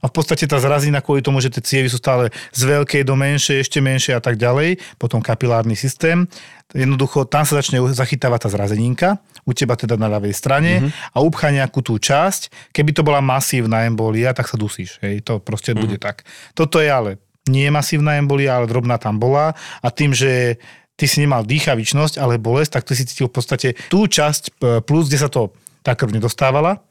a 0.01 0.05
v 0.09 0.13
podstate 0.13 0.49
tá 0.49 0.57
zrazina 0.57 0.97
kvôli 0.97 1.21
tomu, 1.21 1.45
že 1.45 1.53
tie 1.53 1.61
cievy 1.61 1.93
sú 1.93 2.01
stále 2.01 2.33
z 2.57 2.61
veľkej 2.65 3.05
do 3.05 3.13
menšej, 3.13 3.61
ešte 3.61 3.77
menšie 3.85 4.17
a 4.17 4.21
tak 4.21 4.41
ďalej, 4.41 4.81
potom 4.97 5.21
kapilárny 5.21 5.77
systém, 5.77 6.25
jednoducho 6.73 7.29
tam 7.29 7.45
sa 7.45 7.61
začne 7.61 7.77
zachytávať 7.93 8.39
tá 8.45 8.49
zrazeninka, 8.49 9.21
u 9.45 9.53
teba 9.53 9.77
teda 9.77 9.93
na 9.93 10.09
ľavej 10.09 10.33
strane 10.33 10.81
mm-hmm. 10.81 11.13
a 11.13 11.17
upchá 11.21 11.53
nejakú 11.53 11.85
tú 11.85 12.01
časť. 12.01 12.73
Keby 12.73 12.97
to 12.97 13.05
bola 13.05 13.21
masívna 13.21 13.85
embolia, 13.85 14.33
tak 14.33 14.49
sa 14.49 14.57
dusíš. 14.57 14.97
Hej, 15.05 15.21
to 15.21 15.37
proste 15.37 15.73
mm-hmm. 15.73 15.81
bude 15.85 15.97
tak. 16.01 16.25
Toto 16.57 16.81
je 16.81 16.89
ale 16.89 17.21
nie 17.49 17.69
masívna 17.69 18.17
embolia, 18.17 18.57
ale 18.57 18.69
drobná 18.69 18.97
tam 18.97 19.21
bola 19.21 19.53
a 19.81 19.87
tým, 19.93 20.13
že 20.13 20.57
ty 20.95 21.05
si 21.05 21.21
nemal 21.21 21.43
dýchavičnosť, 21.43 22.17
ale 22.17 22.39
bolesť, 22.39 22.79
tak 22.79 22.87
ty 22.87 22.93
si 22.95 23.03
cítil 23.03 23.27
v 23.27 23.35
podstate 23.35 23.67
tú 23.91 24.07
časť 24.07 24.57
plus, 24.87 25.11
kde 25.11 25.19
sa 25.19 25.29
to 25.29 25.51
tá 25.85 25.93
krv 25.93 26.15
nedostávala, 26.15 26.81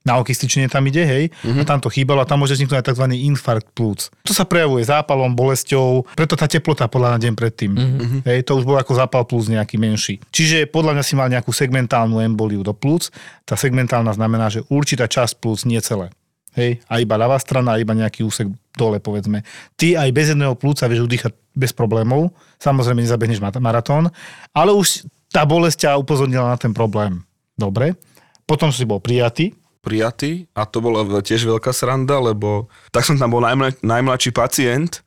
na 0.00 0.16
okysličenie 0.16 0.72
tam 0.72 0.88
ide, 0.88 1.04
hej, 1.04 1.24
mm-hmm. 1.28 1.60
a 1.60 1.68
tam 1.68 1.76
to 1.76 1.92
chýbalo 1.92 2.24
a 2.24 2.28
tam 2.28 2.40
môže 2.40 2.56
vzniknúť 2.56 2.80
aj 2.80 2.86
tzv. 2.88 3.04
infarkt 3.20 3.68
plúc. 3.76 4.08
To 4.24 4.32
sa 4.32 4.48
prejavuje 4.48 4.80
zápalom, 4.88 5.36
bolesťou, 5.36 6.08
preto 6.16 6.40
tá 6.40 6.48
teplota 6.48 6.88
podľa 6.88 7.14
na 7.14 7.18
deň 7.20 7.32
predtým. 7.36 7.72
Mm-hmm. 7.76 8.20
Hej, 8.24 8.48
to 8.48 8.56
už 8.56 8.64
bol 8.64 8.80
ako 8.80 8.96
zápal 8.96 9.28
plúc 9.28 9.52
nejaký 9.52 9.76
menší. 9.76 10.16
Čiže 10.32 10.72
podľa 10.72 10.96
mňa 10.96 11.04
si 11.04 11.14
mal 11.20 11.28
nejakú 11.28 11.52
segmentálnu 11.52 12.16
emboliu 12.24 12.64
do 12.64 12.72
plúc. 12.72 13.12
Tá 13.44 13.60
segmentálna 13.60 14.16
znamená, 14.16 14.48
že 14.48 14.64
určitá 14.72 15.04
časť 15.04 15.36
plúc, 15.36 15.68
nie 15.68 15.78
celé. 15.84 16.08
Hej, 16.56 16.80
a 16.88 16.98
iba 16.98 17.20
ľavá 17.20 17.36
strana, 17.36 17.76
a 17.76 17.80
iba 17.80 17.92
nejaký 17.92 18.24
úsek 18.24 18.48
dole, 18.80 18.96
povedzme. 18.96 19.44
Ty 19.76 20.00
aj 20.00 20.10
bez 20.16 20.32
jedného 20.32 20.56
plúca 20.56 20.88
vieš 20.88 21.04
udýchať 21.04 21.36
bez 21.52 21.76
problémov. 21.76 22.32
Samozrejme, 22.56 23.04
nezabehneš 23.04 23.44
maratón, 23.60 24.08
ale 24.56 24.72
už 24.72 25.04
tá 25.28 25.44
bolesť 25.44 25.84
ťa 25.84 26.00
upozornila 26.00 26.48
na 26.48 26.56
ten 26.56 26.72
problém. 26.72 27.20
Dobre. 27.60 28.00
Potom 28.48 28.72
si 28.72 28.88
bol 28.88 29.04
prijatý. 29.04 29.52
prijatý 29.84 30.48
a 30.56 30.64
to 30.64 30.80
bola 30.80 31.04
tiež 31.20 31.44
veľká 31.44 31.72
sranda, 31.76 32.20
lebo 32.20 32.72
tak 32.92 33.04
som 33.04 33.20
tam 33.20 33.36
bol 33.36 33.44
najmla, 33.44 33.80
najmladší 33.84 34.32
pacient 34.32 35.04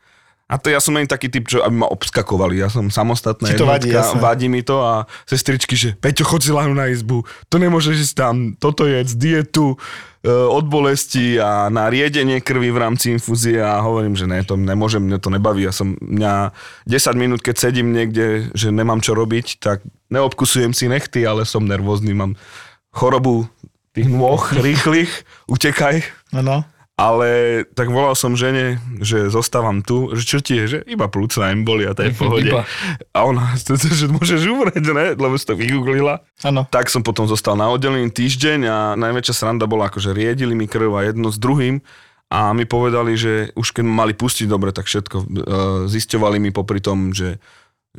a 0.53 0.61
to 0.61 0.69
ja 0.69 0.77
som 0.77 0.93
len 0.93 1.09
taký 1.09 1.33
typ, 1.33 1.49
čo 1.49 1.65
aby 1.65 1.81
ma 1.81 1.89
obskakovali. 1.89 2.61
Ja 2.61 2.69
som 2.69 2.93
samostatná 2.93 3.49
Ti 3.49 3.57
to 3.57 3.65
vadí, 3.65 3.89
jasné. 3.89 4.21
vadí 4.21 4.45
mi 4.45 4.61
to 4.61 4.85
a 4.85 5.09
sestričky, 5.25 5.73
že 5.73 5.97
Peťo, 5.97 6.21
chod 6.21 6.45
si 6.45 6.53
lahnu 6.53 6.77
na 6.77 6.93
izbu, 6.93 7.25
to 7.49 7.57
nemôžeš 7.57 7.97
ísť 7.97 8.13
tam, 8.13 8.53
toto 8.61 8.85
je 8.85 9.01
dietu, 9.17 9.73
e, 10.21 10.29
od 10.29 10.69
bolesti 10.69 11.41
a 11.41 11.73
na 11.73 11.89
riedenie 11.89 12.37
krvi 12.37 12.69
v 12.69 12.77
rámci 12.77 13.09
infúzie 13.09 13.57
a 13.57 13.81
hovorím, 13.81 14.13
že 14.13 14.29
ne, 14.29 14.45
to 14.45 14.53
nemôžem, 14.53 15.01
mňa 15.01 15.17
to 15.17 15.33
nebaví. 15.33 15.65
Ja 15.65 15.73
som, 15.73 15.97
mňa 15.97 16.53
10 16.85 17.17
minút, 17.17 17.41
keď 17.41 17.55
sedím 17.57 17.89
niekde, 17.89 18.53
že 18.53 18.69
nemám 18.69 19.01
čo 19.01 19.17
robiť, 19.17 19.57
tak 19.57 19.81
neobkusujem 20.13 20.77
si 20.77 20.85
nechty, 20.85 21.25
ale 21.25 21.49
som 21.49 21.65
nervózny, 21.65 22.13
mám 22.13 22.37
chorobu 22.93 23.49
tých 23.97 24.05
nôh 24.05 24.41
rýchlych, 24.53 25.25
utekaj. 25.49 26.05
Áno. 26.29 26.61
Ale 27.03 27.29
tak 27.75 27.91
volal 27.91 28.15
som 28.15 28.31
žene, 28.31 28.79
že 29.03 29.27
zostávam 29.27 29.83
tu, 29.83 30.15
že 30.15 30.23
čo 30.23 30.39
ti 30.39 30.55
je, 30.55 30.65
že 30.71 30.79
iba 30.87 31.11
plúcna 31.11 31.51
embolia, 31.51 31.91
to 31.91 32.07
je 32.07 32.15
v 32.15 32.19
pohode. 32.19 32.47
Iba. 32.47 32.63
A 33.11 33.19
ona, 33.27 33.59
že 33.99 34.07
môžeš 34.07 34.47
umrieť, 34.47 34.87
ne? 34.95 35.11
Lebo 35.19 35.35
si 35.35 35.43
to 35.43 35.59
vygooglila. 35.59 36.23
Áno. 36.47 36.63
Tak 36.71 36.87
som 36.87 37.03
potom 37.03 37.27
zostal 37.27 37.59
na 37.59 37.67
oddelení 37.67 38.07
týždeň 38.07 38.59
a 38.71 38.77
najväčšia 38.95 39.35
sranda 39.35 39.67
bola, 39.67 39.91
akože 39.91 40.15
riedili 40.15 40.55
mi 40.55 40.63
krv 40.63 40.95
a 40.95 41.11
jedno 41.11 41.27
s 41.27 41.35
druhým 41.35 41.83
a 42.33 42.49
mi 42.55 42.65
povedali, 42.65 43.13
že 43.13 43.53
už 43.53 43.77
keď 43.77 43.83
ma 43.85 44.07
mali 44.07 44.17
pustiť 44.17 44.49
dobre, 44.49 44.73
tak 44.73 44.89
všetko. 44.89 45.17
E, 45.21 45.25
Zisťovali 45.85 46.41
mi 46.41 46.49
popri 46.49 46.81
tom, 46.81 47.13
že 47.13 47.37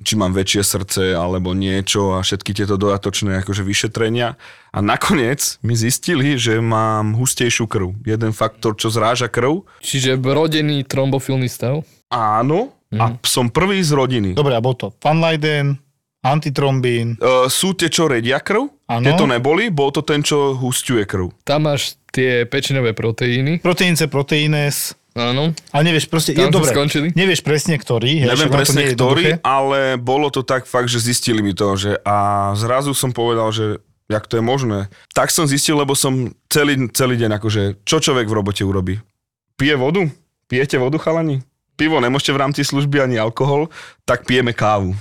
či 0.02 0.18
mám 0.18 0.34
väčšie 0.34 0.62
srdce 0.66 1.02
alebo 1.14 1.54
niečo 1.54 2.18
a 2.18 2.26
všetky 2.26 2.50
tieto 2.50 2.74
dodatočné 2.74 3.46
akože 3.46 3.62
vyšetrenia. 3.62 4.34
A 4.74 4.78
nakoniec 4.82 5.62
mi 5.62 5.78
zistili, 5.78 6.34
že 6.34 6.58
mám 6.58 7.14
hustejšiu 7.14 7.70
krv. 7.70 7.94
Jeden 8.02 8.34
faktor, 8.34 8.74
čo 8.74 8.90
zráža 8.90 9.30
krv. 9.30 9.62
Čiže 9.78 10.18
rodený 10.18 10.82
trombofilný 10.82 11.46
stav. 11.46 11.86
Áno. 12.10 12.74
A 12.94 13.18
som 13.26 13.50
prvý 13.50 13.82
z 13.82 13.90
rodiny. 13.90 14.30
Dobre, 14.38 14.54
a 14.54 14.62
bol 14.62 14.78
to 14.78 14.94
Fanliden, 15.02 15.82
antitrombín. 16.22 17.18
Uh, 17.18 17.50
sú 17.50 17.74
tie, 17.74 17.90
čo 17.90 18.06
redia 18.06 18.38
krv? 18.38 18.70
Áno. 18.86 19.02
Tieto 19.02 19.26
neboli, 19.26 19.66
bol 19.66 19.90
to 19.90 20.06
ten, 20.06 20.22
čo 20.22 20.54
husťuje 20.54 21.02
krv. 21.02 21.34
Tam 21.42 21.66
máš 21.66 21.98
tie 22.14 22.46
pečinové 22.46 22.94
proteíny. 22.94 23.58
Proteín 23.58 23.98
C, 23.98 24.06
proteínes. 24.06 24.94
Áno. 25.14 25.54
Ale 25.71 25.83
nevieš 25.87 26.11
proste, 26.11 26.35
je 26.35 26.50
dobre, 26.50 26.75
skončili? 26.75 27.14
nevieš 27.14 27.47
presne 27.47 27.78
ktorý. 27.78 28.26
hej, 28.26 28.28
Neviem 28.35 28.50
presne 28.50 28.83
ktorý, 28.90 29.38
jednoduché. 29.38 29.47
ale 29.47 29.94
bolo 29.94 30.26
to 30.35 30.42
tak 30.42 30.66
fakt, 30.66 30.90
že 30.90 30.99
zistili 30.99 31.38
mi 31.38 31.54
to, 31.54 31.78
že 31.78 32.02
a 32.02 32.50
zrazu 32.59 32.90
som 32.99 33.14
povedal, 33.14 33.54
že 33.54 33.78
jak 34.11 34.26
to 34.26 34.37
je 34.37 34.44
možné. 34.44 34.90
Tak 35.14 35.30
som 35.30 35.47
zistil, 35.47 35.78
lebo 35.78 35.94
som 35.94 36.35
celý, 36.50 36.90
celý 36.90 37.14
deň 37.14 37.30
akože, 37.38 37.62
čo 37.87 38.02
človek 38.02 38.26
v 38.26 38.37
robote 38.37 38.66
urobí? 38.66 38.99
Pije 39.54 39.78
vodu? 39.78 40.02
Pijete 40.50 40.83
vodu, 40.83 40.99
chalani? 40.99 41.40
Pivo 41.78 41.99
nemôžete 42.02 42.35
v 42.35 42.42
rámci 42.42 42.61
služby 42.66 43.02
ani 43.02 43.16
alkohol, 43.18 43.71
tak 44.02 44.26
pijeme 44.26 44.50
kávu. 44.50 44.94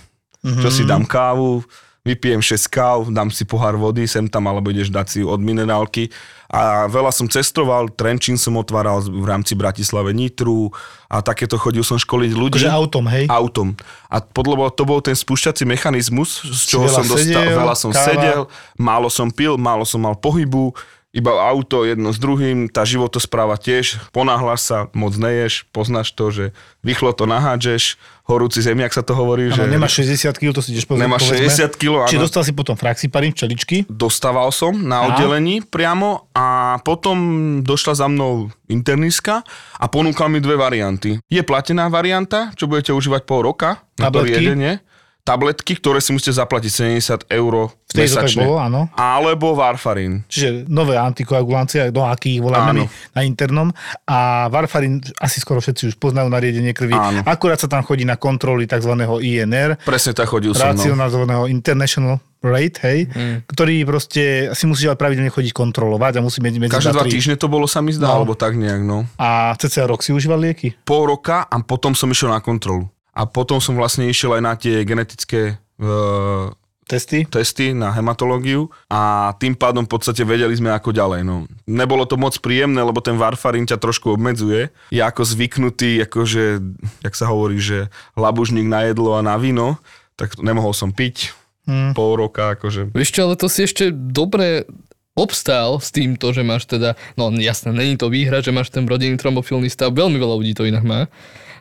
Mm-hmm. 0.46 0.62
Čo 0.62 0.70
si 0.70 0.84
dám 0.86 1.06
kávu, 1.06 1.62
vypijem 2.04 2.42
6 2.44 2.68
káv, 2.68 2.98
dám 3.10 3.32
si 3.32 3.48
pohár 3.48 3.80
vody, 3.80 4.06
sem 4.06 4.28
tam, 4.28 4.46
alebo 4.50 4.70
ideš 4.70 4.92
dať 4.92 5.08
si 5.08 5.20
od 5.24 5.40
minerálky. 5.40 6.12
A 6.54 6.86
veľa 6.86 7.10
som 7.10 7.26
cestoval, 7.26 7.90
Trenčín 7.90 8.38
som 8.38 8.54
otváral 8.62 9.02
v 9.02 9.26
rámci 9.26 9.58
Bratislave 9.58 10.14
Nitru 10.14 10.70
a 11.10 11.26
takéto 11.26 11.58
chodil 11.58 11.82
som 11.82 11.98
školiť 11.98 12.30
ľudí. 12.30 12.62
Akože 12.62 12.70
autom, 12.70 13.10
hej? 13.10 13.26
Autom. 13.26 13.74
A 14.06 14.22
podľa 14.22 14.70
to 14.78 14.86
bol 14.86 15.02
ten 15.02 15.18
spúšťací 15.18 15.66
mechanizmus, 15.66 16.46
z 16.46 16.78
čoho 16.78 16.86
som 16.86 17.02
dostal, 17.10 17.42
sedel, 17.42 17.58
veľa 17.58 17.74
som 17.74 17.90
káva. 17.90 18.06
sedel, 18.06 18.42
málo 18.78 19.10
som 19.10 19.34
pil, 19.34 19.58
málo 19.58 19.82
som 19.82 20.06
mal 20.06 20.14
pohybu, 20.14 20.78
iba 21.14 21.30
auto 21.46 21.86
jedno 21.86 22.10
s 22.10 22.18
druhým, 22.18 22.66
tá 22.68 22.82
životospráva 22.82 23.54
tiež, 23.56 24.02
ponáhľaš 24.10 24.62
sa, 24.66 24.78
moc 24.98 25.14
neješ, 25.14 25.70
poznáš 25.70 26.10
to, 26.10 26.34
že 26.34 26.46
rýchlo 26.82 27.14
to 27.14 27.30
nahádžeš, 27.30 28.02
horúci 28.26 28.66
zemiak 28.66 28.90
sa 28.90 29.06
to 29.06 29.14
hovorí, 29.14 29.54
Áno, 29.54 29.62
že 29.62 29.70
nemáš 29.70 30.02
60 30.02 30.34
kg, 30.34 30.50
to 30.58 30.66
si 30.66 30.74
ideš 30.74 30.90
pozrieť. 30.90 31.06
Nemáš 31.06 31.22
povedzme. 31.30 31.70
60 31.70 31.78
kg, 31.78 31.94
áno. 32.02 32.10
Či 32.10 32.18
dostal 32.18 32.42
si 32.42 32.52
potom 32.52 32.74
fraxiparín, 32.74 33.30
včeličky. 33.30 33.86
dostával 33.86 34.50
som 34.50 34.74
na 34.74 35.06
A? 35.06 35.14
oddelení 35.14 35.62
priamo 35.62 36.26
a 36.34 36.80
potom 36.82 37.16
došla 37.62 37.94
za 37.94 38.08
mnou 38.10 38.50
internistka 38.66 39.46
a 39.78 39.86
ponúkal 39.86 40.34
mi 40.34 40.42
dve 40.42 40.58
varianty. 40.58 41.22
Je 41.30 41.46
platená 41.46 41.94
varianta, 41.94 42.50
čo 42.58 42.66
budete 42.66 42.90
užívať 42.90 43.22
pol 43.24 43.46
roka 43.46 43.86
na 44.02 44.10
to 44.10 44.26
Tabletky? 44.26 44.50
riedenie. 44.50 44.82
Tabletky, 45.24 45.80
ktoré 45.80 46.04
si 46.04 46.12
musíte 46.12 46.36
zaplatiť 46.36 46.72
70 47.00 47.32
eur 47.32 47.72
V 47.72 47.92
tej 47.96 48.12
to 48.12 48.20
tak 48.20 48.28
mesačne. 48.28 48.44
bolo, 48.44 48.58
áno. 48.60 48.82
Alebo 48.94 49.56
Warfarin. 49.56 50.28
Čiže 50.28 50.68
nové 50.68 51.00
antikoagulancie, 51.00 51.96
do 51.96 52.04
akých 52.04 52.40
ich 52.40 52.44
voláme 52.44 52.92
na 53.16 53.22
internom. 53.24 53.72
A 54.04 54.52
Warfarin 54.52 55.00
asi 55.24 55.40
skoro 55.40 55.64
všetci 55.64 55.90
už 55.90 55.96
poznajú 55.96 56.28
nariadenie 56.28 56.76
krvi. 56.76 56.92
Áno. 56.92 57.24
Akurát 57.24 57.56
sa 57.56 57.72
tam 57.72 57.88
chodí 57.88 58.04
na 58.04 58.20
kontroly 58.20 58.68
tzv. 58.68 58.92
INR, 59.24 59.80
Presne 59.82 60.12
tak 60.12 60.28
chodil 60.28 60.52
som. 60.52 60.70
No. 60.70 60.76
racionalizovaného 60.76 61.48
International 61.48 62.20
Rate, 62.44 62.78
hej, 62.84 63.00
mm. 63.08 63.48
ktorý 63.48 63.88
proste 63.88 64.52
si 64.52 64.68
musí 64.68 64.84
ale 64.84 65.00
pravidelne 65.00 65.32
chodiť 65.32 65.56
kontrolovať 65.56 66.20
a 66.20 66.22
musí 66.22 66.44
medzi, 66.44 66.60
medzi 66.60 66.76
Každé 66.76 66.92
dva 66.92 67.08
týždne 67.08 67.40
to 67.40 67.48
bolo, 67.48 67.72
sa 67.72 67.80
mi 67.80 67.96
zdá, 67.96 68.12
No. 68.12 68.20
alebo 68.20 68.36
tak 68.36 68.60
nejak, 68.60 68.84
no. 68.84 69.08
A 69.16 69.56
cca 69.56 69.88
rok 69.88 70.04
si 70.04 70.12
užíval 70.12 70.44
lieky? 70.44 70.76
Pol 70.84 71.08
roka 71.08 71.48
a 71.48 71.56
potom 71.64 71.96
som 71.96 72.12
išiel 72.12 72.36
na 72.36 72.44
kontrolu. 72.44 72.92
A 73.14 73.30
potom 73.30 73.62
som 73.62 73.78
vlastne 73.78 74.10
išiel 74.10 74.38
aj 74.38 74.42
na 74.42 74.54
tie 74.58 74.82
genetické 74.82 75.62
uh, 75.78 76.50
Testy? 76.84 77.24
testy 77.24 77.72
na 77.72 77.96
hematológiu 77.96 78.68
a 78.92 79.32
tým 79.40 79.56
pádom 79.56 79.88
v 79.88 79.92
podstate 79.96 80.28
vedeli 80.28 80.52
sme 80.52 80.68
ako 80.76 80.92
ďalej. 80.92 81.24
No. 81.24 81.48
Nebolo 81.64 82.04
to 82.04 82.20
moc 82.20 82.36
príjemné, 82.44 82.84
lebo 82.84 83.00
ten 83.00 83.16
varfarín 83.16 83.64
ťa 83.64 83.80
trošku 83.80 84.12
obmedzuje. 84.12 84.68
Ja 84.92 85.08
ako 85.08 85.24
zvyknutý, 85.24 86.04
akože, 86.04 86.60
jak 87.08 87.16
sa 87.16 87.32
hovorí, 87.32 87.64
že 87.64 87.88
labužník 88.20 88.68
na 88.68 88.84
jedlo 88.92 89.16
a 89.16 89.24
na 89.24 89.40
víno, 89.40 89.80
tak 90.20 90.36
nemohol 90.44 90.76
som 90.76 90.92
piť 90.92 91.32
Hmm. 91.64 91.96
pol 91.96 92.20
roka, 92.20 92.60
akože 92.60 92.92
Vieš 92.92 93.16
čo, 93.16 93.22
ale 93.24 93.40
to 93.40 93.48
si 93.48 93.64
ešte 93.64 93.88
dobre 93.96 94.68
obstál 95.16 95.80
s 95.80 95.96
týmto, 95.96 96.36
že 96.36 96.44
máš 96.44 96.68
teda, 96.68 97.00
no 97.16 97.32
jasné, 97.40 97.72
není 97.72 97.96
to 97.96 98.12
výhra, 98.12 98.44
že 98.44 98.52
máš 98.52 98.68
ten 98.68 98.84
rodinný 98.84 99.16
trombofilný 99.16 99.72
stav, 99.72 99.96
veľmi 99.96 100.20
veľa 100.20 100.36
ľudí 100.44 100.54
to 100.60 100.68
inak 100.68 100.84
má. 100.84 101.08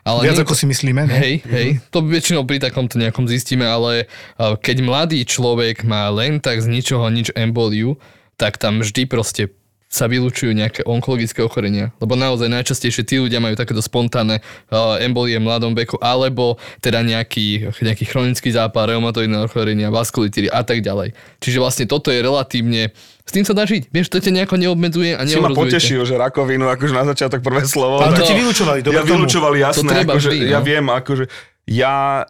Ale 0.03 0.27
Viac 0.27 0.35
nie- 0.35 0.43
ako 0.43 0.55
si 0.55 0.65
myslíme, 0.67 1.07
no? 1.07 1.15
Hej, 1.15 1.47
hej, 1.47 1.79
to 1.87 2.03
väčšinou 2.03 2.43
pri 2.43 2.59
takomto 2.59 2.99
nejakom 2.99 3.23
zistíme, 3.23 3.63
ale 3.63 4.11
uh, 4.35 4.59
keď 4.59 4.83
mladý 4.83 5.23
človek 5.23 5.87
má 5.87 6.11
len 6.11 6.43
tak 6.43 6.59
z 6.59 6.67
ničoho 6.67 7.07
nič 7.07 7.31
emboliu, 7.31 7.95
tak 8.35 8.59
tam 8.59 8.83
vždy 8.83 9.07
proste 9.07 9.55
sa 9.93 10.09
vylúčujú 10.09 10.57
nejaké 10.57 10.81
onkologické 10.89 11.45
ochorenia. 11.45 11.93
Lebo 12.01 12.17
naozaj 12.17 12.49
najčastejšie 12.49 13.05
tí 13.05 13.21
ľudia 13.21 13.37
majú 13.37 13.53
takéto 13.53 13.77
spontánne 13.77 14.41
uh, 14.41 14.97
embolie 14.97 15.37
v 15.37 15.45
mladom 15.45 15.77
veku, 15.77 16.01
alebo 16.01 16.57
teda 16.81 17.05
nejaký, 17.05 17.69
nejaký 17.69 18.09
chronický 18.09 18.49
zápal, 18.49 18.89
reumatoidné 18.89 19.45
ochorenia, 19.45 19.93
vaskulitíry 19.93 20.49
a 20.49 20.65
tak 20.65 20.81
ďalej. 20.81 21.13
Čiže 21.37 21.61
vlastne 21.61 21.85
toto 21.85 22.09
je 22.09 22.25
relatívne, 22.25 22.89
s 23.21 23.31
tým 23.31 23.45
sa 23.45 23.53
dá 23.53 23.69
žiť. 23.69 23.93
Vieš, 23.93 24.09
to 24.09 24.17
ťa 24.17 24.33
nejako 24.33 24.57
neobmedzuje 24.57 25.13
a 25.13 25.21
si 25.29 25.37
ma 25.37 25.53
neohrozuje 25.53 25.61
potešil, 25.61 26.01
že 26.09 26.15
rakovinu, 26.17 26.65
akože 26.73 26.93
na 26.97 27.05
začiatok 27.13 27.45
prvé 27.45 27.61
slovo. 27.69 28.01
Ale 28.01 28.17
to 28.17 28.25
ti 28.25 28.33
vylúčovali, 28.33 28.81
dobre 28.81 28.97
ja 28.97 29.05
tomu. 29.05 29.13
vylúčovali, 29.21 29.57
jasné. 29.61 29.85
To 29.85 29.93
treba 29.93 30.11
akože, 30.17 30.29
vždy, 30.33 30.37
ja 30.49 30.59
no. 30.59 30.65
viem, 30.65 30.85
akože 30.89 31.23
ja 31.69 32.25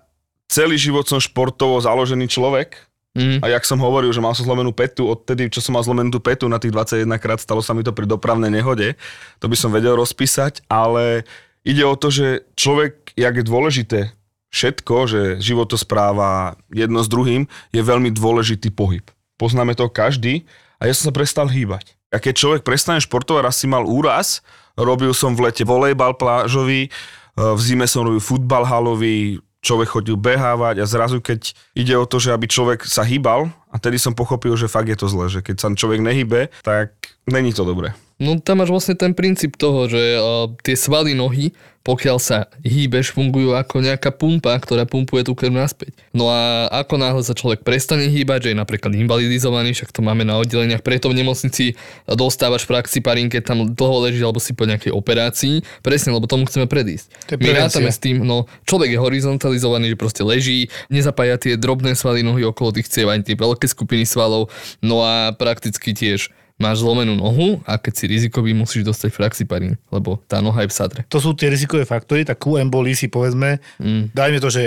celý 0.51 0.75
život 0.75 1.07
som 1.07 1.23
športovo 1.23 1.79
založený 1.79 2.27
človek 2.27 2.75
Mm. 3.13 3.45
a 3.45 3.47
jak 3.53 3.61
som 3.69 3.77
hovoril, 3.77 4.09
že 4.09 4.17
mal 4.17 4.33
som 4.33 4.49
zlomenú 4.49 4.73
petu, 4.73 5.05
odtedy, 5.05 5.45
čo 5.45 5.61
som 5.61 5.77
mal 5.77 5.85
zlomenú 5.85 6.09
tú 6.09 6.17
petu 6.17 6.49
na 6.49 6.57
tých 6.57 6.73
21 6.73 7.05
krát, 7.21 7.37
stalo 7.37 7.61
sa 7.61 7.77
mi 7.77 7.85
to 7.85 7.93
pri 7.93 8.09
dopravnej 8.09 8.49
nehode, 8.49 8.97
to 9.37 9.45
by 9.45 9.53
som 9.53 9.69
vedel 9.69 9.93
rozpísať, 9.93 10.65
ale 10.65 11.21
ide 11.61 11.85
o 11.85 11.93
to, 11.93 12.09
že 12.09 12.41
človek, 12.57 13.13
jak 13.13 13.37
je 13.37 13.45
dôležité 13.45 13.99
všetko, 14.49 14.95
že 15.05 15.21
životospráva 15.41 16.57
jedno 16.73 17.05
s 17.05 17.09
druhým, 17.09 17.45
je 17.69 17.81
veľmi 17.85 18.09
dôležitý 18.09 18.73
pohyb. 18.73 19.05
Poznáme 19.37 19.77
to 19.77 19.93
každý 19.93 20.49
a 20.81 20.89
ja 20.89 20.93
som 20.97 21.09
sa 21.09 21.13
prestal 21.13 21.49
hýbať. 21.49 21.93
A 22.13 22.17
keď 22.17 22.33
človek 22.37 22.61
prestane 22.61 23.01
športovať, 23.01 23.41
raz 23.45 23.57
si 23.57 23.65
mal 23.65 23.85
úraz, 23.85 24.45
robil 24.73 25.13
som 25.13 25.33
v 25.33 25.49
lete 25.49 25.65
volejbal 25.65 26.17
plážový, 26.17 26.89
v 27.33 27.61
zime 27.61 27.89
som 27.89 28.05
robil 28.05 28.21
futbal 28.21 28.65
halový, 28.65 29.41
človek 29.63 29.87
chodil 29.89 30.19
behávať 30.19 30.83
a 30.83 30.85
zrazu 30.85 31.23
keď 31.23 31.55
ide 31.73 31.95
o 31.95 32.03
to, 32.03 32.19
že 32.19 32.35
aby 32.35 32.45
človek 32.51 32.83
sa 32.83 33.07
hýbal 33.07 33.47
a 33.71 33.79
tedy 33.79 33.95
som 33.95 34.11
pochopil, 34.11 34.53
že 34.59 34.67
fakt 34.67 34.91
je 34.91 34.99
to 34.99 35.07
zle, 35.07 35.31
že 35.31 35.39
keď 35.39 35.55
sa 35.57 35.67
človek 35.71 36.03
nehybe, 36.03 36.51
tak 36.61 36.93
není 37.25 37.55
to 37.55 37.63
dobré. 37.63 37.95
No 38.23 38.39
tam 38.39 38.63
máš 38.63 38.71
vlastne 38.71 38.95
ten 38.95 39.11
princíp 39.11 39.59
toho, 39.59 39.91
že 39.91 39.99
uh, 40.15 40.47
tie 40.63 40.79
svaly 40.79 41.11
nohy, 41.11 41.51
pokiaľ 41.83 42.15
sa 42.15 42.47
hýbeš, 42.63 43.11
fungujú 43.11 43.51
ako 43.51 43.83
nejaká 43.83 44.15
pumpa, 44.15 44.55
ktorá 44.55 44.87
pumpuje 44.87 45.27
tú 45.27 45.35
krv 45.35 45.51
naspäť. 45.51 45.91
No 46.15 46.31
a 46.31 46.71
ako 46.71 46.95
náhle 46.95 47.19
sa 47.27 47.35
človek 47.35 47.67
prestane 47.67 48.07
hýbať, 48.07 48.47
že 48.47 48.49
je 48.55 48.61
napríklad 48.63 48.95
invalidizovaný, 48.95 49.75
však 49.75 49.91
to 49.91 49.99
máme 49.99 50.23
na 50.23 50.39
oddeleniach, 50.39 50.79
preto 50.79 51.11
v 51.11 51.19
nemocnici 51.19 51.75
dostávaš 52.07 52.63
praxiparín, 52.63 53.27
keď 53.27 53.41
tam 53.43 53.59
dlho 53.67 54.07
leží 54.07 54.23
alebo 54.23 54.39
si 54.39 54.55
po 54.55 54.63
nejakej 54.63 54.95
operácii, 54.95 55.83
presne, 55.83 56.15
lebo 56.15 56.23
tomu 56.23 56.47
chceme 56.47 56.71
predísť. 56.71 57.35
My 57.35 57.51
rátame 57.51 57.91
s 57.91 57.99
tým, 57.99 58.23
no 58.23 58.47
človek 58.63 58.95
je 58.95 59.03
horizontalizovaný, 59.03 59.91
že 59.91 59.97
proste 59.99 60.23
leží, 60.23 60.71
nezapája 60.87 61.35
tie 61.35 61.59
drobné 61.59 61.99
svaly 61.99 62.23
nohy 62.23 62.47
okolo 62.47 62.71
tých 62.71 62.87
ciev, 62.87 63.11
ani 63.11 63.27
tie 63.27 63.35
veľké 63.35 63.67
skupiny 63.67 64.07
svalov, 64.07 64.47
no 64.79 65.03
a 65.03 65.35
prakticky 65.35 65.91
tiež 65.91 66.31
máš 66.61 66.85
zlomenú 66.85 67.17
nohu 67.17 67.59
a 67.65 67.81
keď 67.81 67.93
si 67.97 68.05
rizikový, 68.07 68.53
musíš 68.53 68.85
dostať 68.85 69.09
fraxiparín, 69.09 69.73
lebo 69.89 70.21
tá 70.29 70.39
noha 70.39 70.63
je 70.63 70.69
v 70.69 70.75
sadre. 70.75 71.01
To 71.09 71.17
sú 71.19 71.33
tie 71.33 71.49
rizikové 71.49 71.83
faktory, 71.83 72.23
tak 72.23 72.39
ku 72.39 72.55
embolii 72.57 72.93
si 72.93 73.09
povedzme, 73.09 73.57
Mm. 73.81 74.13
dajme 74.13 74.37
to, 74.39 74.49
že 74.53 74.63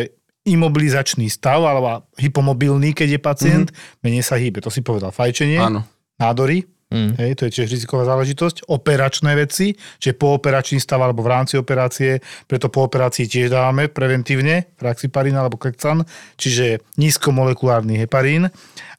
imobilizačný 0.47 1.27
stav 1.27 1.59
alebo 1.67 2.07
hypomobilný, 2.19 2.95
keď 2.95 3.19
je 3.19 3.21
pacient, 3.21 3.67
mm-hmm. 3.71 3.99
menej 4.07 4.23
sa 4.23 4.39
hýbe. 4.39 4.63
To 4.63 4.71
si 4.71 4.79
povedal. 4.79 5.11
Fajčenie, 5.11 5.59
Áno. 5.59 5.83
nádory, 6.23 6.71
Mm. 6.87 7.19
hej, 7.19 7.35
to 7.35 7.51
je 7.51 7.55
tiež 7.59 7.67
riziková 7.67 8.07
záležitosť. 8.07 8.71
Operačné 8.71 9.35
veci, 9.35 9.75
čiže 9.99 10.15
pooperačný 10.15 10.79
stav 10.79 11.03
alebo 11.03 11.27
v 11.27 11.35
rámci 11.35 11.59
operácie, 11.59 12.23
preto 12.47 12.71
po 12.71 12.87
operácii 12.87 13.27
tiež 13.27 13.51
dávame 13.51 13.91
preventívne 13.91 14.71
fraxiparín 14.79 15.35
alebo 15.35 15.59
klexan, 15.59 16.07
čiže 16.39 16.79
nízkomolekulárny 16.95 17.99
heparín. 17.99 18.55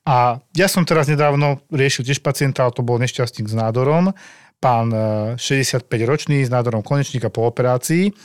A 0.07 0.39
ja 0.55 0.71
som 0.71 0.87
teraz 0.87 1.11
nedávno 1.11 1.59
riešil 1.67 2.07
tiež 2.07 2.23
pacienta, 2.23 2.63
ale 2.63 2.71
to 2.71 2.79
bol 2.79 2.95
nešťastník 2.95 3.51
s 3.51 3.55
nádorom, 3.59 4.15
pán 4.63 4.87
e, 4.87 4.99
65-ročný 5.35 6.47
s 6.47 6.49
nádorom 6.49 6.79
konečníka 6.79 7.27
po 7.27 7.43
operácii. 7.43 8.15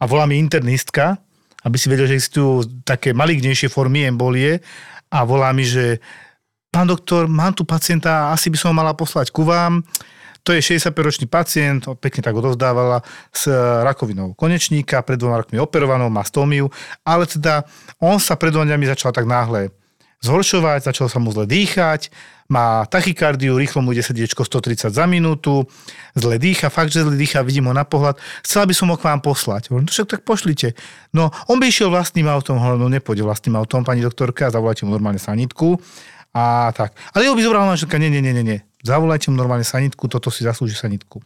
A 0.00 0.08
volá 0.08 0.24
mi 0.24 0.40
internistka, 0.40 1.20
aby 1.60 1.76
si 1.76 1.92
vedel, 1.92 2.08
že 2.08 2.16
existujú 2.16 2.80
také 2.88 3.12
malignejšie 3.12 3.68
formy 3.68 4.08
embolie. 4.08 4.64
A 5.12 5.28
volá 5.28 5.52
mi, 5.52 5.68
že 5.68 6.00
pán 6.72 6.88
doktor, 6.88 7.28
mám 7.28 7.52
tu 7.52 7.68
pacienta, 7.68 8.32
asi 8.32 8.48
by 8.48 8.56
som 8.56 8.72
ho 8.72 8.80
mala 8.80 8.96
poslať 8.96 9.28
ku 9.28 9.44
vám. 9.44 9.84
To 10.40 10.56
je 10.56 10.64
65-ročný 10.64 11.28
pacient, 11.28 11.84
pekne 12.00 12.24
tak 12.24 12.32
odovzdávala 12.32 13.04
s 13.28 13.50
rakovinou 13.84 14.32
konečníka, 14.32 15.04
pred 15.04 15.20
dvoma 15.20 15.44
rokmi 15.44 15.60
operovanou, 15.60 16.08
má 16.08 16.24
stómiu, 16.24 16.72
ale 17.04 17.28
teda 17.28 17.66
on 18.00 18.16
sa 18.16 18.40
pred 18.40 18.54
dvoma 18.54 18.72
dňami 18.72 18.84
začal 18.88 19.10
tak 19.12 19.28
náhle 19.28 19.74
zhoršovať, 20.24 20.88
začal 20.88 21.10
sa 21.12 21.18
mu 21.20 21.32
zle 21.32 21.44
dýchať, 21.44 22.08
má 22.46 22.86
tachykardiu, 22.86 23.58
rýchlo 23.58 23.82
mu 23.82 23.90
ide 23.90 24.06
srdiečko 24.06 24.46
130 24.46 24.94
za 24.94 25.04
minútu, 25.10 25.66
zle 26.14 26.38
dýcha, 26.38 26.70
fakt, 26.70 26.94
že 26.94 27.02
zle 27.02 27.18
dýcha, 27.18 27.42
vidím 27.42 27.66
ho 27.66 27.74
na 27.74 27.82
pohľad, 27.82 28.16
chcela 28.46 28.64
by 28.70 28.74
som 28.74 28.86
ho 28.90 28.96
k 28.96 29.06
vám 29.06 29.20
poslať. 29.20 29.68
Hovorím, 29.68 29.90
no 29.90 29.92
však 29.92 30.06
tak 30.06 30.22
pošlite. 30.22 30.78
No, 31.10 31.34
on 31.50 31.58
by 31.58 31.66
išiel 31.66 31.90
vlastným 31.90 32.30
autom, 32.30 32.62
hovorím, 32.62 32.86
no 32.86 32.88
nepôjde 32.88 33.26
vlastným 33.26 33.58
autom, 33.58 33.82
pani 33.82 34.00
doktorka, 34.00 34.48
zavolajte 34.48 34.86
mu 34.86 34.94
normálne 34.94 35.18
sanitku. 35.18 35.82
A 36.36 36.70
tak. 36.76 36.92
Ale 37.16 37.24
jeho 37.24 37.34
by 37.34 37.42
zobrala 37.42 37.66
manželka, 37.72 37.96
nie, 37.96 38.12
nie, 38.12 38.20
nie, 38.20 38.36
nie, 38.36 38.44
nie. 38.44 38.58
Zavolajte 38.84 39.32
mu 39.32 39.40
normálne 39.40 39.64
sanitku, 39.64 40.06
toto 40.06 40.28
si 40.28 40.44
zaslúži 40.44 40.76
sanitku. 40.76 41.24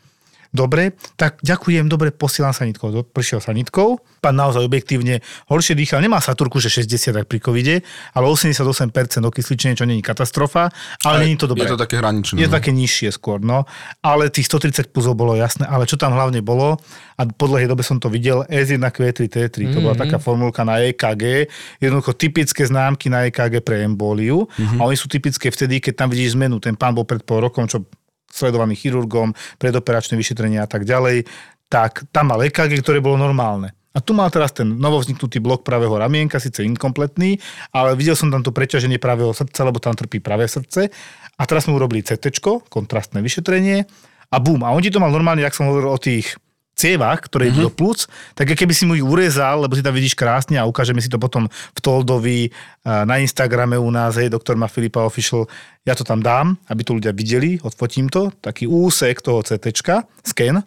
Dobre, 0.50 0.98
tak 1.14 1.38
ďakujem, 1.46 1.86
dobre, 1.86 2.10
posielam 2.10 2.50
sanitkou. 2.50 2.90
Prišiel 3.06 3.38
sanitkou, 3.38 4.02
pán 4.18 4.34
naozaj 4.34 4.66
objektívne 4.66 5.22
horšie 5.46 5.78
dýchal, 5.78 6.02
nemá 6.02 6.18
saturku, 6.18 6.58
že 6.58 6.66
60 6.66 7.14
tak 7.14 7.26
pri 7.30 7.38
covide, 7.38 7.86
ale 8.18 8.26
88% 8.26 8.90
okysličenie, 9.22 9.78
čo 9.78 9.86
není 9.86 10.02
katastrofa, 10.02 10.74
ale 11.06 11.22
nie 11.22 11.38
je 11.38 11.46
to 11.46 11.54
dobré. 11.54 11.70
Je 11.70 11.78
to 11.78 11.78
také 11.78 12.02
hraničné. 12.02 12.34
Je 12.42 12.50
no. 12.50 12.54
také 12.58 12.74
nižšie 12.74 13.14
skôr, 13.14 13.38
no. 13.38 13.62
Ale 14.02 14.26
tých 14.26 14.50
130 14.50 14.90
pulzov 14.90 15.14
bolo 15.14 15.38
jasné. 15.38 15.70
Ale 15.70 15.86
čo 15.86 15.94
tam 15.94 16.18
hlavne 16.18 16.42
bolo, 16.42 16.82
a 17.14 17.22
po 17.30 17.46
dlhej 17.46 17.70
dobe 17.70 17.86
som 17.86 18.02
to 18.02 18.10
videl, 18.10 18.42
S1, 18.50 18.82
Q3, 18.82 19.30
T3, 19.30 19.56
to 19.70 19.78
bola 19.78 19.94
taká 19.94 20.18
formulka 20.18 20.66
na 20.66 20.82
EKG, 20.82 21.46
jednoducho 21.78 22.18
typické 22.18 22.66
známky 22.66 23.06
na 23.06 23.30
EKG 23.30 23.62
pre 23.62 23.86
embóliu. 23.86 24.50
A 24.80 24.88
oni 24.88 24.98
sú 24.98 25.06
typické 25.06 25.52
vtedy, 25.52 25.78
keď 25.78 25.94
tam 26.04 26.08
vidíš 26.10 26.34
zmenu. 26.34 26.58
Ten 26.58 26.74
pán 26.74 26.96
bol 26.96 27.06
pred 27.06 27.22
pol 27.22 27.44
rokom, 27.44 27.70
čo 27.70 27.86
sledovaný 28.30 28.78
chirurgom, 28.78 29.34
predoperačné 29.60 30.16
vyšetrenia 30.16 30.64
a 30.64 30.68
tak 30.70 30.86
ďalej, 30.86 31.26
tak 31.70 32.06
tam 32.10 32.34
mal 32.34 32.42
EKG, 32.42 32.82
ktoré 32.82 32.98
bolo 32.98 33.18
normálne. 33.18 33.74
A 33.90 33.98
tu 33.98 34.14
mal 34.14 34.30
teraz 34.30 34.54
ten 34.54 34.70
novovzniknutý 34.78 35.42
blok 35.42 35.66
pravého 35.66 35.90
ramienka, 35.98 36.38
síce 36.38 36.62
inkompletný, 36.62 37.42
ale 37.74 37.98
videl 37.98 38.14
som 38.14 38.30
tam 38.30 38.46
to 38.46 38.54
preťaženie 38.54 39.02
pravého 39.02 39.34
srdca, 39.34 39.66
lebo 39.66 39.82
tam 39.82 39.98
trpí 39.98 40.22
pravé 40.22 40.46
srdce. 40.46 40.94
A 41.34 41.42
teraz 41.42 41.66
sme 41.66 41.74
urobili 41.74 42.06
CT, 42.06 42.38
kontrastné 42.70 43.18
vyšetrenie 43.18 43.82
a 44.30 44.36
bum. 44.38 44.62
A 44.62 44.70
on 44.70 44.82
ti 44.82 44.94
to 44.94 45.02
mal 45.02 45.10
normálne, 45.10 45.42
jak 45.42 45.58
som 45.58 45.66
hovoril 45.66 45.90
o 45.90 45.98
tých 45.98 46.38
cievach, 46.80 47.20
ktoré 47.28 47.52
idú 47.52 47.68
do 47.68 47.72
plúc, 47.72 48.08
tak 48.32 48.48
keby 48.56 48.72
si 48.72 48.88
mu 48.88 48.96
ich 48.96 49.04
urezal, 49.04 49.68
lebo 49.68 49.76
si 49.76 49.84
tam 49.84 49.92
vidíš 49.92 50.16
krásne 50.16 50.56
a 50.56 50.64
ukážeme 50.64 51.04
si 51.04 51.12
to 51.12 51.20
potom 51.20 51.44
v 51.52 51.80
Toldovi, 51.84 52.48
eh, 52.48 53.04
na 53.04 53.20
Instagrame 53.20 53.76
u 53.76 53.92
nás, 53.92 54.16
hej, 54.16 54.32
doktor 54.32 54.56
ma 54.56 54.72
Filipa 54.72 55.04
Official, 55.04 55.44
ja 55.84 55.92
to 55.92 56.00
tam 56.00 56.24
dám, 56.24 56.56
aby 56.72 56.80
to 56.80 56.96
ľudia 56.96 57.12
videli, 57.12 57.60
odfotím 57.60 58.08
to, 58.08 58.32
taký 58.40 58.64
úsek 58.64 59.20
toho 59.20 59.44
CT, 59.44 59.76
sken, 60.24 60.64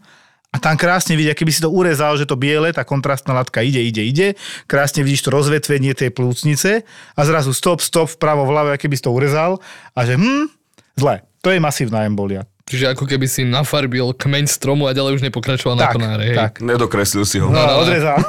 A 0.54 0.62
tam 0.62 0.78
krásne 0.78 1.18
vidia, 1.18 1.34
keby 1.34 1.50
si 1.50 1.66
to 1.66 1.74
urezal, 1.74 2.14
že 2.14 2.30
to 2.30 2.38
biele, 2.38 2.70
tá 2.70 2.86
kontrastná 2.86 3.34
látka 3.34 3.66
ide, 3.66 3.82
ide, 3.82 4.06
ide, 4.06 4.28
krásne 4.70 5.02
vidíš 5.02 5.26
to 5.26 5.34
rozvetvenie 5.34 5.98
tej 5.98 6.14
plúcnice 6.14 6.86
a 7.18 7.22
zrazu 7.26 7.58
stop, 7.58 7.82
stop, 7.82 8.06
vpravo, 8.06 8.46
vľavo, 8.46 8.78
keby 8.78 8.94
si 8.94 9.02
to 9.02 9.10
urezal. 9.10 9.58
A 9.98 10.06
že 10.06 10.14
hm, 10.14 10.54
zle. 10.94 11.26
To 11.42 11.50
je 11.50 11.58
masívna 11.58 12.06
embolia. 12.06 12.46
Čiže 12.64 12.96
ako 12.96 13.04
keby 13.04 13.28
si 13.28 13.44
nafarbil 13.44 14.16
kmeň 14.16 14.48
stromu 14.48 14.88
a 14.88 14.96
ďalej 14.96 15.20
už 15.20 15.24
nepokračoval 15.28 15.76
na 15.76 15.92
Tak, 15.92 16.00
konáre. 16.00 16.32
hej. 16.32 16.38
tak. 16.40 16.54
Nedokreslil 16.64 17.28
si 17.28 17.44
ho. 17.44 17.52
No, 17.52 17.60
no. 17.60 17.84
odrezal. 17.84 18.18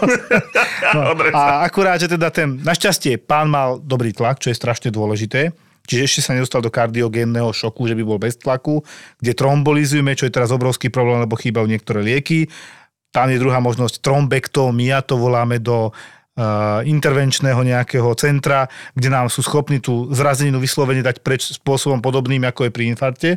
No, 0.95 1.11
a 1.35 1.67
akurát, 1.67 1.99
že 1.99 2.07
teda 2.07 2.31
ten, 2.31 2.61
našťastie, 2.63 3.19
pán 3.19 3.51
mal 3.51 3.83
dobrý 3.83 4.15
tlak, 4.15 4.39
čo 4.39 4.53
je 4.53 4.59
strašne 4.59 4.95
dôležité. 4.95 5.51
Čiže 5.85 6.03
ešte 6.07 6.21
sa 6.23 6.33
nedostal 6.37 6.63
do 6.63 6.71
kardiogénneho 6.71 7.51
šoku, 7.51 7.89
že 7.91 7.99
by 7.99 8.03
bol 8.07 8.19
bez 8.21 8.39
tlaku, 8.39 8.85
kde 9.19 9.33
trombolizujeme, 9.35 10.15
čo 10.15 10.29
je 10.29 10.33
teraz 10.33 10.55
obrovský 10.55 10.89
problém, 10.89 11.25
lebo 11.25 11.35
chýbajú 11.35 11.67
niektoré 11.67 12.01
lieky. 12.05 12.47
Tam 13.11 13.27
je 13.27 13.43
druhá 13.43 13.59
možnosť 13.59 14.01
trombektómia, 14.01 15.03
to 15.03 15.19
voláme 15.19 15.59
do 15.59 15.91
uh, 15.91 16.81
intervenčného 16.87 17.61
nejakého 17.61 18.11
centra, 18.15 18.71
kde 18.95 19.09
nám 19.13 19.27
sú 19.29 19.43
schopní 19.43 19.83
tú 19.83 20.09
zrazeninu 20.15 20.63
vyslovene 20.63 21.03
dať 21.03 21.21
preč 21.21 21.53
spôsobom 21.53 21.99
podobným, 21.99 22.45
ako 22.49 22.69
je 22.69 22.73
pri 22.73 22.85
infarte 22.87 23.31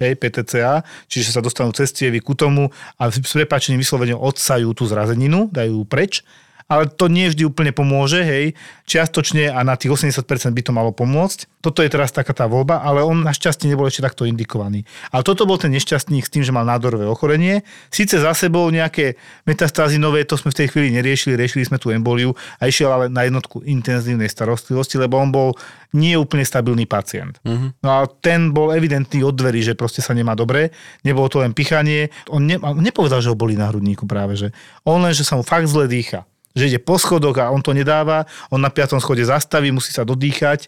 hej, 0.00 0.16
PTCA, 0.16 0.82
čiže 1.06 1.36
sa 1.36 1.44
dostanú 1.44 1.70
cez 1.76 1.92
cievy 1.92 2.24
ku 2.24 2.32
tomu 2.32 2.72
a 2.96 3.02
s 3.12 3.20
prepačením 3.20 3.84
vyslovene 3.84 4.16
odsajú 4.16 4.72
tú 4.72 4.88
zrazeninu, 4.88 5.52
dajú 5.52 5.80
ju 5.80 5.84
preč, 5.84 6.24
ale 6.70 6.86
to 6.86 7.10
nie 7.10 7.26
vždy 7.26 7.42
úplne 7.50 7.74
pomôže, 7.74 8.22
hej, 8.22 8.54
čiastočne 8.86 9.50
a 9.50 9.58
na 9.66 9.74
tých 9.74 9.90
80% 9.90 10.22
by 10.54 10.62
to 10.62 10.70
malo 10.70 10.94
pomôcť. 10.94 11.50
Toto 11.58 11.82
je 11.82 11.90
teraz 11.90 12.14
taká 12.14 12.30
tá 12.30 12.46
voľba, 12.46 12.80
ale 12.80 13.02
on 13.02 13.26
našťastie 13.26 13.66
nebol 13.66 13.90
ešte 13.90 14.06
takto 14.06 14.22
indikovaný. 14.24 14.86
Ale 15.10 15.26
toto 15.26 15.44
bol 15.44 15.58
ten 15.58 15.74
nešťastník 15.74 16.24
s 16.24 16.32
tým, 16.32 16.46
že 16.46 16.54
mal 16.54 16.62
nádorové 16.62 17.10
ochorenie. 17.10 17.66
Síce 17.90 18.22
za 18.22 18.32
sebou 18.38 18.70
nejaké 18.70 19.18
metastázy 19.44 19.98
nové, 19.98 20.22
to 20.22 20.38
sme 20.38 20.54
v 20.54 20.58
tej 20.62 20.66
chvíli 20.70 20.88
neriešili, 20.94 21.34
riešili 21.34 21.66
sme 21.66 21.82
tú 21.82 21.90
emboliu 21.90 22.32
a 22.62 22.70
išiel 22.70 22.88
ale 22.88 23.06
na 23.10 23.26
jednotku 23.26 23.66
intenzívnej 23.66 24.30
starostlivosti, 24.30 24.96
lebo 24.96 25.18
on 25.18 25.34
bol 25.34 25.58
nie 25.90 26.14
úplne 26.14 26.46
stabilný 26.46 26.86
pacient. 26.86 27.42
Uh-huh. 27.42 27.74
No 27.82 27.88
a 27.90 28.06
ten 28.06 28.54
bol 28.54 28.70
evidentný 28.70 29.26
od 29.26 29.34
dverí, 29.34 29.58
že 29.58 29.74
proste 29.74 30.00
sa 30.00 30.14
nemá 30.14 30.38
dobre, 30.38 30.70
nebolo 31.02 31.26
to 31.26 31.42
len 31.42 31.50
pichanie. 31.50 32.14
On, 32.30 32.38
ne, 32.38 32.62
nepovedal, 32.78 33.18
že 33.18 33.28
ho 33.28 33.36
boli 33.36 33.58
na 33.58 33.68
hrudníku 33.68 34.06
práve, 34.06 34.38
že 34.38 34.48
on 34.86 35.02
len, 35.02 35.10
že 35.10 35.26
sa 35.26 35.34
mu 35.34 35.42
fakt 35.42 35.66
zle 35.66 35.90
dýcha 35.90 36.29
že 36.54 36.66
ide 36.66 36.80
po 36.82 36.98
schodoch 36.98 37.36
a 37.38 37.50
on 37.50 37.62
to 37.62 37.70
nedáva, 37.70 38.26
on 38.50 38.60
na 38.60 38.70
piatom 38.70 38.98
schode 38.98 39.22
zastaví, 39.22 39.70
musí 39.70 39.94
sa 39.94 40.02
dodýchať, 40.02 40.66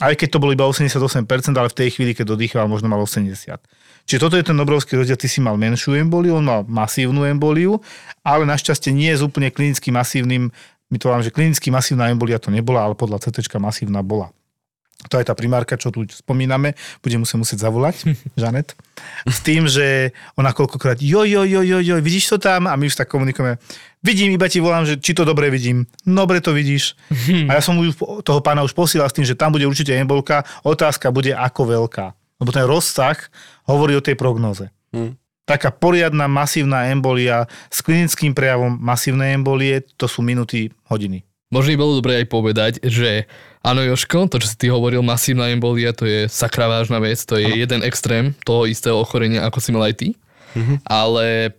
aj 0.00 0.12
keď 0.12 0.28
to 0.36 0.40
bolo 0.42 0.52
iba 0.52 0.68
88%, 0.68 1.24
ale 1.56 1.72
v 1.72 1.76
tej 1.76 1.88
chvíli, 1.96 2.12
keď 2.12 2.36
dodýchal, 2.36 2.68
možno 2.68 2.92
mal 2.92 3.00
80%. 3.00 3.58
Čiže 4.06 4.22
toto 4.22 4.38
je 4.38 4.46
ten 4.46 4.54
obrovský 4.54 4.94
rozdiel, 4.94 5.18
ty 5.18 5.26
si 5.26 5.42
mal 5.42 5.58
menšiu 5.58 5.98
emboliu, 5.98 6.38
on 6.38 6.46
mal 6.46 6.62
masívnu 6.62 7.26
emboliu, 7.26 7.82
ale 8.22 8.46
našťastie 8.46 8.94
nie 8.94 9.10
je 9.10 9.26
úplne 9.26 9.50
klinicky 9.50 9.90
masívnym, 9.90 10.54
my 10.86 10.96
to 11.02 11.10
vám, 11.10 11.26
že 11.26 11.34
klinicky 11.34 11.74
masívna 11.74 12.06
embolia 12.14 12.38
to 12.38 12.54
nebola, 12.54 12.86
ale 12.86 12.94
podľa 12.94 13.26
CT 13.26 13.58
masívna 13.58 14.06
bola. 14.06 14.30
To 15.10 15.20
je 15.20 15.28
tá 15.28 15.36
primárka, 15.36 15.76
čo 15.76 15.92
tu 15.92 16.08
spomíname, 16.08 16.72
budem 17.04 17.20
musieť 17.20 17.38
musieť 17.42 17.58
zavolať, 17.66 18.16
Žanet, 18.40 18.78
s 19.28 19.38
tým, 19.42 19.66
že 19.66 20.14
ona 20.38 20.54
koľkokrát, 20.54 21.02
jo, 21.02 21.26
jo, 21.26 21.42
jo, 21.42 21.60
jo, 21.60 21.78
jo, 21.82 21.94
vidíš 22.00 22.32
to 22.32 22.36
tam? 22.38 22.70
A 22.70 22.78
my 22.78 22.86
už 22.86 22.96
tak 22.96 23.10
komunikujeme, 23.10 23.58
vidím, 24.06 24.38
iba 24.38 24.46
ti 24.46 24.62
volám, 24.62 24.86
že 24.86 25.02
či 25.02 25.10
to 25.10 25.26
dobre 25.26 25.50
vidím. 25.50 25.90
Dobre 26.06 26.38
to 26.38 26.54
vidíš. 26.54 26.94
A 27.50 27.58
ja 27.58 27.62
som 27.62 27.74
toho 28.22 28.38
pána 28.38 28.62
už 28.62 28.70
posílal 28.70 29.10
s 29.10 29.16
tým, 29.18 29.26
že 29.26 29.34
tam 29.34 29.50
bude 29.50 29.66
určite 29.66 29.90
embolka, 29.90 30.46
otázka 30.62 31.10
bude 31.10 31.34
ako 31.34 31.66
veľká. 31.66 32.14
Lebo 32.38 32.50
ten 32.54 32.62
rozsah 32.62 33.18
hovorí 33.66 33.98
o 33.98 34.04
tej 34.04 34.14
prognoze. 34.14 34.70
Hm. 34.94 35.18
Taká 35.46 35.70
poriadna 35.70 36.26
masívna 36.26 36.90
embolia 36.90 37.46
s 37.70 37.82
klinickým 37.82 38.34
prejavom 38.34 38.78
masívnej 38.78 39.34
embolie, 39.34 39.82
to 39.94 40.10
sú 40.10 40.22
minuty, 40.22 40.70
hodiny. 40.90 41.22
Možno 41.54 41.70
by 41.74 41.78
bolo 41.78 42.02
dobré 42.02 42.12
aj 42.18 42.26
povedať, 42.26 42.72
že 42.82 43.30
áno 43.62 43.78
Joško, 43.86 44.26
to 44.26 44.42
čo 44.42 44.50
si 44.50 44.58
ty 44.58 44.66
hovoril, 44.66 45.06
masívna 45.06 45.46
embolia, 45.54 45.94
to 45.94 46.02
je 46.02 46.26
sakra 46.26 46.66
vážna 46.66 46.98
vec, 46.98 47.22
to 47.22 47.38
je 47.38 47.46
ano. 47.46 47.54
jeden 47.62 47.80
extrém 47.86 48.34
toho 48.42 48.66
istého 48.66 48.98
ochorenia, 48.98 49.46
ako 49.46 49.58
si 49.62 49.70
mal 49.70 49.86
aj 49.86 49.94
ty. 49.94 50.08
Mhm. 50.58 50.82
Ale 50.82 51.54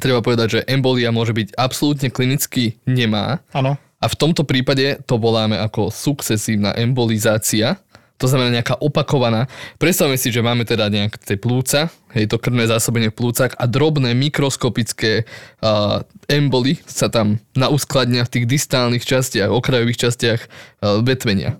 treba 0.00 0.20
povedať, 0.24 0.60
že 0.60 0.60
embolia 0.66 1.14
môže 1.14 1.34
byť 1.34 1.54
absolútne 1.54 2.08
klinicky 2.10 2.78
nemá. 2.86 3.42
Áno. 3.54 3.78
A 4.02 4.06
v 4.10 4.18
tomto 4.20 4.44
prípade 4.44 5.00
to 5.08 5.16
voláme 5.16 5.56
ako 5.56 5.88
sukcesívna 5.88 6.76
embolizácia. 6.76 7.80
To 8.22 8.30
znamená 8.30 8.62
nejaká 8.62 8.78
opakovaná. 8.78 9.50
Predstavme 9.80 10.14
si, 10.14 10.30
že 10.30 10.44
máme 10.44 10.62
teda 10.62 10.86
nejaké 10.86 11.18
tie 11.18 11.36
plúca, 11.40 11.90
hej, 12.14 12.30
to 12.30 12.38
krvné 12.38 12.70
zásobenie 12.70 13.10
v 13.10 13.18
plúcach 13.18 13.56
a 13.58 13.66
drobné 13.66 14.14
mikroskopické 14.14 15.26
uh, 15.26 16.04
emboly 16.30 16.78
sa 16.86 17.10
tam 17.10 17.42
nauskladnia 17.58 18.22
v 18.22 18.32
tých 18.38 18.46
distálnych 18.46 19.02
častiach, 19.02 19.50
okrajových 19.50 19.98
častiach 19.98 20.40
uh, 20.46 21.02
vetvenia. 21.02 21.58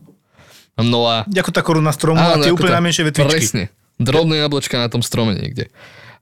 No 0.78 1.10
a... 1.10 1.26
Ako 1.26 1.50
tá 1.50 1.62
koruna 1.62 1.90
stromu 1.90 2.22
a 2.22 2.38
tie 2.38 2.54
úplne 2.54 2.78
najmenšie 2.82 3.02
vetvičky. 3.06 3.30
Presne. 3.30 3.64
Drobné 3.98 4.42
jablčka 4.42 4.78
na 4.78 4.90
tom 4.90 5.02
strome 5.02 5.34
niekde. 5.38 5.70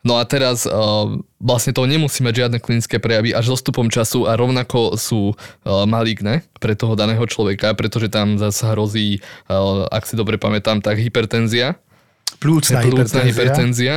No 0.02 0.18
a 0.18 0.26
teraz 0.26 0.66
uh, 0.66 1.14
vlastne 1.38 1.70
to 1.70 1.86
nemusí 1.86 2.26
mať 2.26 2.34
žiadne 2.46 2.58
klinické 2.58 2.98
prejavy 2.98 3.30
až 3.30 3.54
dostupom 3.54 3.86
času 3.86 4.26
a 4.26 4.34
rovnako 4.34 4.98
sú 4.98 5.30
uh, 5.30 5.86
maligné 5.86 6.42
pre 6.58 6.74
toho 6.74 6.98
daného 6.98 7.22
človeka, 7.22 7.70
pretože 7.78 8.10
tam 8.10 8.34
zase 8.34 8.66
hrozí, 8.66 9.22
uh, 9.46 9.86
ak 9.94 10.02
si 10.10 10.18
dobre 10.18 10.42
pamätám, 10.42 10.82
tak 10.82 10.98
hypertenzia. 10.98 11.78
Plúcna, 12.42 12.82
Plúcna 12.82 13.22
hypertenzia. 13.22 13.30
hypertenzia. 13.30 13.94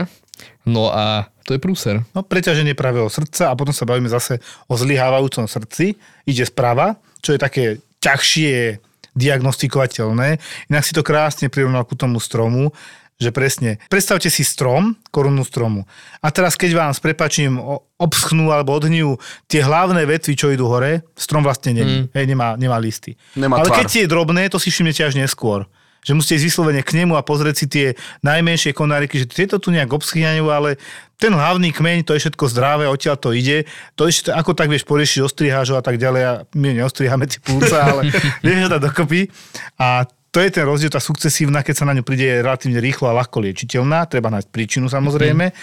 No 0.66 0.94
a 0.94 1.30
to 1.46 1.58
je 1.58 1.60
prúser. 1.62 2.02
No 2.14 2.22
preťaženie 2.22 2.78
pravého 2.78 3.10
srdca 3.10 3.50
a 3.50 3.58
potom 3.58 3.74
sa 3.74 3.86
bavíme 3.90 4.10
zase 4.10 4.42
o 4.70 4.78
zlyhávajúcom 4.78 5.50
srdci. 5.50 5.98
Ide 6.26 6.46
sprava, 6.46 7.02
čo 7.22 7.34
je 7.34 7.40
také 7.42 7.64
ťažšie 8.02 8.82
diagnostikovateľné. 9.16 10.38
Inak 10.70 10.84
si 10.84 10.92
to 10.92 11.02
krásne 11.02 11.48
prirovnal 11.48 11.88
ku 11.88 11.96
tomu 11.96 12.20
stromu, 12.20 12.76
že 13.16 13.32
presne, 13.32 13.80
predstavte 13.88 14.28
si 14.28 14.44
strom, 14.44 15.00
korunu 15.08 15.48
stromu. 15.48 15.88
A 16.20 16.36
teraz, 16.36 16.60
keď 16.60 16.72
vám 16.76 16.92
s 16.92 17.00
prepačím 17.00 17.56
obschnú 17.96 18.52
alebo 18.52 18.76
odhňujú 18.76 19.16
tie 19.48 19.64
hlavné 19.64 20.04
vetvy, 20.04 20.34
čo 20.36 20.52
idú 20.52 20.68
hore, 20.68 21.08
strom 21.16 21.40
vlastne 21.40 21.72
není, 21.80 21.98
mm. 22.06 22.12
hej, 22.12 22.26
nemá, 22.28 22.60
nemá 22.60 22.76
listy. 22.76 23.16
Nemá 23.40 23.64
Ale 23.64 23.72
tvar. 23.72 23.88
keď 23.88 24.04
je 24.04 24.12
drobné, 24.12 24.52
to 24.52 24.60
si 24.60 24.68
všimnete 24.68 25.00
až 25.08 25.16
neskôr. 25.16 25.64
Že 26.06 26.22
musíte 26.22 26.38
ísť 26.38 26.48
vyslovene 26.54 26.86
k 26.86 27.02
nemu 27.02 27.18
a 27.18 27.26
pozrieť 27.26 27.56
si 27.56 27.66
tie 27.66 27.88
najmenšie 28.22 28.78
konáriky, 28.78 29.26
že 29.26 29.26
tieto 29.26 29.58
tu 29.58 29.74
nejak 29.74 29.90
obschýňajú, 29.90 30.46
ale 30.54 30.78
ten 31.18 31.34
hlavný 31.34 31.74
kmeň, 31.74 32.06
to 32.06 32.14
je 32.14 32.28
všetko 32.28 32.46
zdravé, 32.52 32.86
odtiaľ 32.86 33.18
to 33.18 33.34
ide. 33.34 33.66
To 33.98 34.06
ešte 34.06 34.30
ako 34.30 34.54
tak 34.54 34.70
vieš 34.70 34.86
poriešiť, 34.86 35.26
ostriháš 35.26 35.74
ho 35.74 35.80
a 35.80 35.84
tak 35.84 35.98
ďalej. 35.98 36.22
A 36.22 36.32
my 36.54 36.78
neostriháme 36.78 37.26
tie 37.26 37.42
púca, 37.42 37.90
ale 37.90 38.14
vieš 38.46 38.70
dať 38.70 38.82
dokopy. 38.86 39.34
A 39.82 40.06
to 40.36 40.44
je 40.44 40.52
ten 40.52 40.68
rozdiel, 40.68 40.92
tá 40.92 41.00
sukcesívna, 41.00 41.64
keď 41.64 41.76
sa 41.80 41.88
na 41.88 41.96
ňu 41.96 42.04
príde 42.04 42.28
je 42.28 42.44
relatívne 42.44 42.84
rýchlo 42.84 43.08
a 43.08 43.16
ľahko 43.24 43.40
liečiteľná, 43.40 44.04
treba 44.12 44.28
nájsť 44.28 44.52
príčinu 44.52 44.92
samozrejme. 44.92 45.56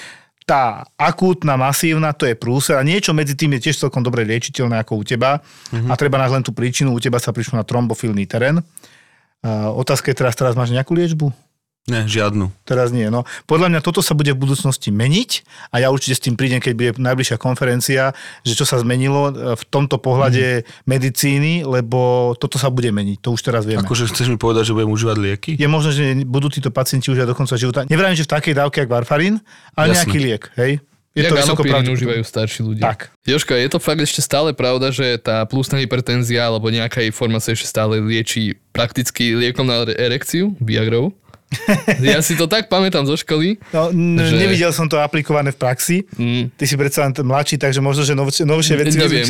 Tá 0.49 0.89
akútna, 0.97 1.61
masívna, 1.61 2.17
to 2.17 2.25
je 2.25 2.33
prúser 2.33 2.81
a 2.81 2.83
niečo 2.83 3.13
medzi 3.13 3.37
tým 3.37 3.53
je 3.61 3.69
tiež 3.69 3.77
celkom 3.85 4.01
dobre 4.01 4.25
liečiteľné 4.25 4.81
ako 4.81 4.97
u 4.97 5.05
teba 5.05 5.45
a 5.77 5.93
treba 6.01 6.17
nájsť 6.17 6.35
len 6.41 6.45
tú 6.49 6.57
príčinu, 6.57 6.97
u 6.97 7.01
teba 7.05 7.21
sa 7.21 7.37
prišlo 7.37 7.61
na 7.61 7.69
trombofilný 7.69 8.25
terén. 8.25 8.65
Uh, 9.45 9.69
otázka 9.77 10.09
je 10.09 10.17
teraz, 10.17 10.33
teraz 10.41 10.57
máš 10.57 10.73
nejakú 10.73 10.97
liečbu? 10.97 11.29
Ne, 11.91 12.07
žiadnu. 12.07 12.55
Teraz 12.63 12.95
nie. 12.95 13.11
No, 13.11 13.27
podľa 13.51 13.67
mňa 13.67 13.81
toto 13.83 14.07
sa 14.07 14.15
bude 14.15 14.31
v 14.31 14.39
budúcnosti 14.39 14.95
meniť 14.95 15.43
a 15.75 15.83
ja 15.83 15.91
určite 15.91 16.15
s 16.15 16.23
tým 16.23 16.39
prídem, 16.39 16.63
keď 16.63 16.73
bude 16.79 16.91
najbližšia 16.95 17.43
konferencia, 17.43 18.15
že 18.47 18.55
čo 18.55 18.63
sa 18.63 18.79
zmenilo 18.79 19.35
e, 19.35 19.59
v 19.59 19.63
tomto 19.67 19.99
pohľade 19.99 20.63
mm. 20.63 20.87
medicíny, 20.87 21.67
lebo 21.67 22.33
toto 22.39 22.55
sa 22.55 22.71
bude 22.71 22.95
meniť. 22.95 23.19
To 23.27 23.35
už 23.35 23.43
teraz 23.43 23.67
vieme. 23.67 23.83
Akože 23.83 24.07
chceš 24.07 24.31
mi 24.31 24.39
povedať, 24.39 24.71
že 24.71 24.79
budem 24.79 24.95
užívať 24.95 25.17
lieky? 25.19 25.51
Je 25.59 25.67
možné, 25.67 25.91
že 25.91 26.05
budú 26.23 26.55
títo 26.55 26.71
pacienti 26.71 27.11
užívať 27.11 27.35
do 27.35 27.35
konca 27.35 27.59
života. 27.59 27.83
Nevrajím, 27.91 28.15
že 28.15 28.31
v 28.31 28.35
takej 28.39 28.55
dávke, 28.55 28.79
ako 28.87 29.03
varfarín, 29.03 29.43
ale 29.75 29.91
Jasne. 29.91 29.99
nejaký 30.07 30.19
liek. 30.23 30.43
Hej? 30.55 30.73
Je 31.13 31.29
to 31.29 31.37
vysoko 31.37 31.67
užívajú 31.67 32.25
starší 32.25 32.61
ľudia. 32.65 32.89
Tak. 32.89 33.13
Joško, 33.29 33.53
je 33.53 33.69
to 33.69 33.77
fakt 33.77 34.01
ešte 34.01 34.25
stále 34.25 34.57
pravda, 34.57 34.89
že 34.89 35.21
tá 35.21 35.45
plusná 35.45 35.77
hypertenzia 35.77 36.49
alebo 36.49 36.73
nejaká 36.73 37.05
jej 37.05 37.13
forma 37.13 37.37
sa 37.37 37.53
ešte 37.53 37.69
stále 37.69 38.01
lieči 38.01 38.57
prakticky 38.73 39.37
liekom 39.37 39.69
na 39.69 39.85
erekciu, 39.85 40.57
Viagrou? 40.57 41.13
Ja 42.01 42.19
si 42.19 42.35
to 42.35 42.45
tak 42.45 42.67
pamätám 42.67 43.03
zo 43.03 43.15
školy. 43.15 43.61
No, 43.71 43.89
n- 43.89 44.17
Že- 44.17 44.39
Nevidel 44.39 44.71
som 44.71 44.87
to 44.87 44.97
aplikované 44.97 45.51
v 45.51 45.59
praxi. 45.59 45.97
Mm. 46.15 46.51
Ty 46.51 46.65
si 46.65 46.75
predsa 46.75 47.03
len 47.03 47.13
mladší, 47.13 47.57
takže 47.57 47.79
možno, 47.79 48.03
že 48.03 48.13
novšie, 48.13 48.43
novšie 48.43 48.75
veci 48.77 48.97
neviem. 48.97 49.25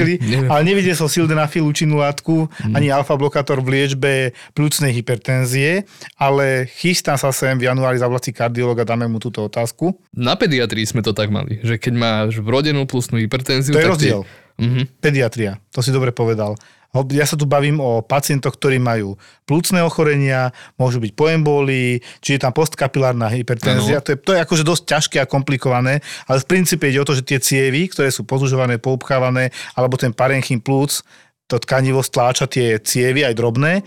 Ale 0.46 0.62
nevidel 0.62 0.92
som 0.92 1.06
sildenafil 1.06 1.62
účinnú 1.62 1.98
látku, 1.98 2.46
ani 2.68 2.88
alfa-blokátor 2.88 3.58
v 3.58 3.68
liečbe 3.72 4.12
plúcnej 4.52 4.92
hypertenzie, 4.92 5.84
ale 6.14 6.66
chystám 6.68 7.14
sa 7.14 7.30
sem 7.30 7.54
v 7.54 7.66
januári 7.66 7.96
zavolať 7.96 8.22
si 8.22 8.32
kardiológa, 8.32 8.82
dáme 8.82 9.06
mu 9.06 9.18
túto 9.18 9.42
otázku. 9.42 9.94
Na 10.10 10.34
pediatrii 10.34 10.84
sme 10.84 11.00
to 11.00 11.10
tak 11.10 11.28
mali, 11.28 11.58
že 11.60 11.76
keď 11.76 11.92
máš 11.92 12.38
vrodenú 12.38 12.84
plusnú 12.84 13.18
hypertenziu... 13.18 13.72
To 13.72 13.80
je 13.80 13.88
rozdiel. 13.88 14.20
Mhm. 14.60 15.00
Pediatria, 15.00 15.58
to 15.70 15.80
si 15.80 15.90
dobre 15.90 16.12
povedal. 16.12 16.54
Ja 16.92 17.24
sa 17.24 17.40
tu 17.40 17.48
bavím 17.48 17.80
o 17.80 18.04
pacientoch, 18.04 18.60
ktorí 18.60 18.76
majú 18.76 19.16
plúcne 19.48 19.80
ochorenia, 19.80 20.52
môžu 20.76 21.00
byť 21.00 21.12
poembolí, 21.16 22.04
či 22.20 22.36
je 22.36 22.40
tam 22.44 22.52
postkapilárna 22.52 23.32
hypertenzia. 23.32 24.04
To 24.04 24.12
je, 24.12 24.18
to 24.20 24.36
je 24.36 24.42
akože 24.44 24.60
dosť 24.60 24.82
ťažké 24.84 25.16
a 25.24 25.24
komplikované, 25.24 26.04
ale 26.28 26.38
v 26.44 26.48
princípe 26.52 26.84
ide 26.84 27.00
o 27.00 27.08
to, 27.08 27.16
že 27.16 27.24
tie 27.24 27.40
cievy, 27.40 27.88
ktoré 27.88 28.12
sú 28.12 28.28
pozužované, 28.28 28.76
poupchávané, 28.76 29.48
alebo 29.72 29.96
ten 29.96 30.12
parenchym 30.12 30.60
plúc, 30.60 31.00
to 31.48 31.56
tkanivo 31.56 32.04
stláča 32.04 32.44
tie 32.44 32.76
cievy 32.76 33.24
aj 33.24 33.40
drobné, 33.40 33.80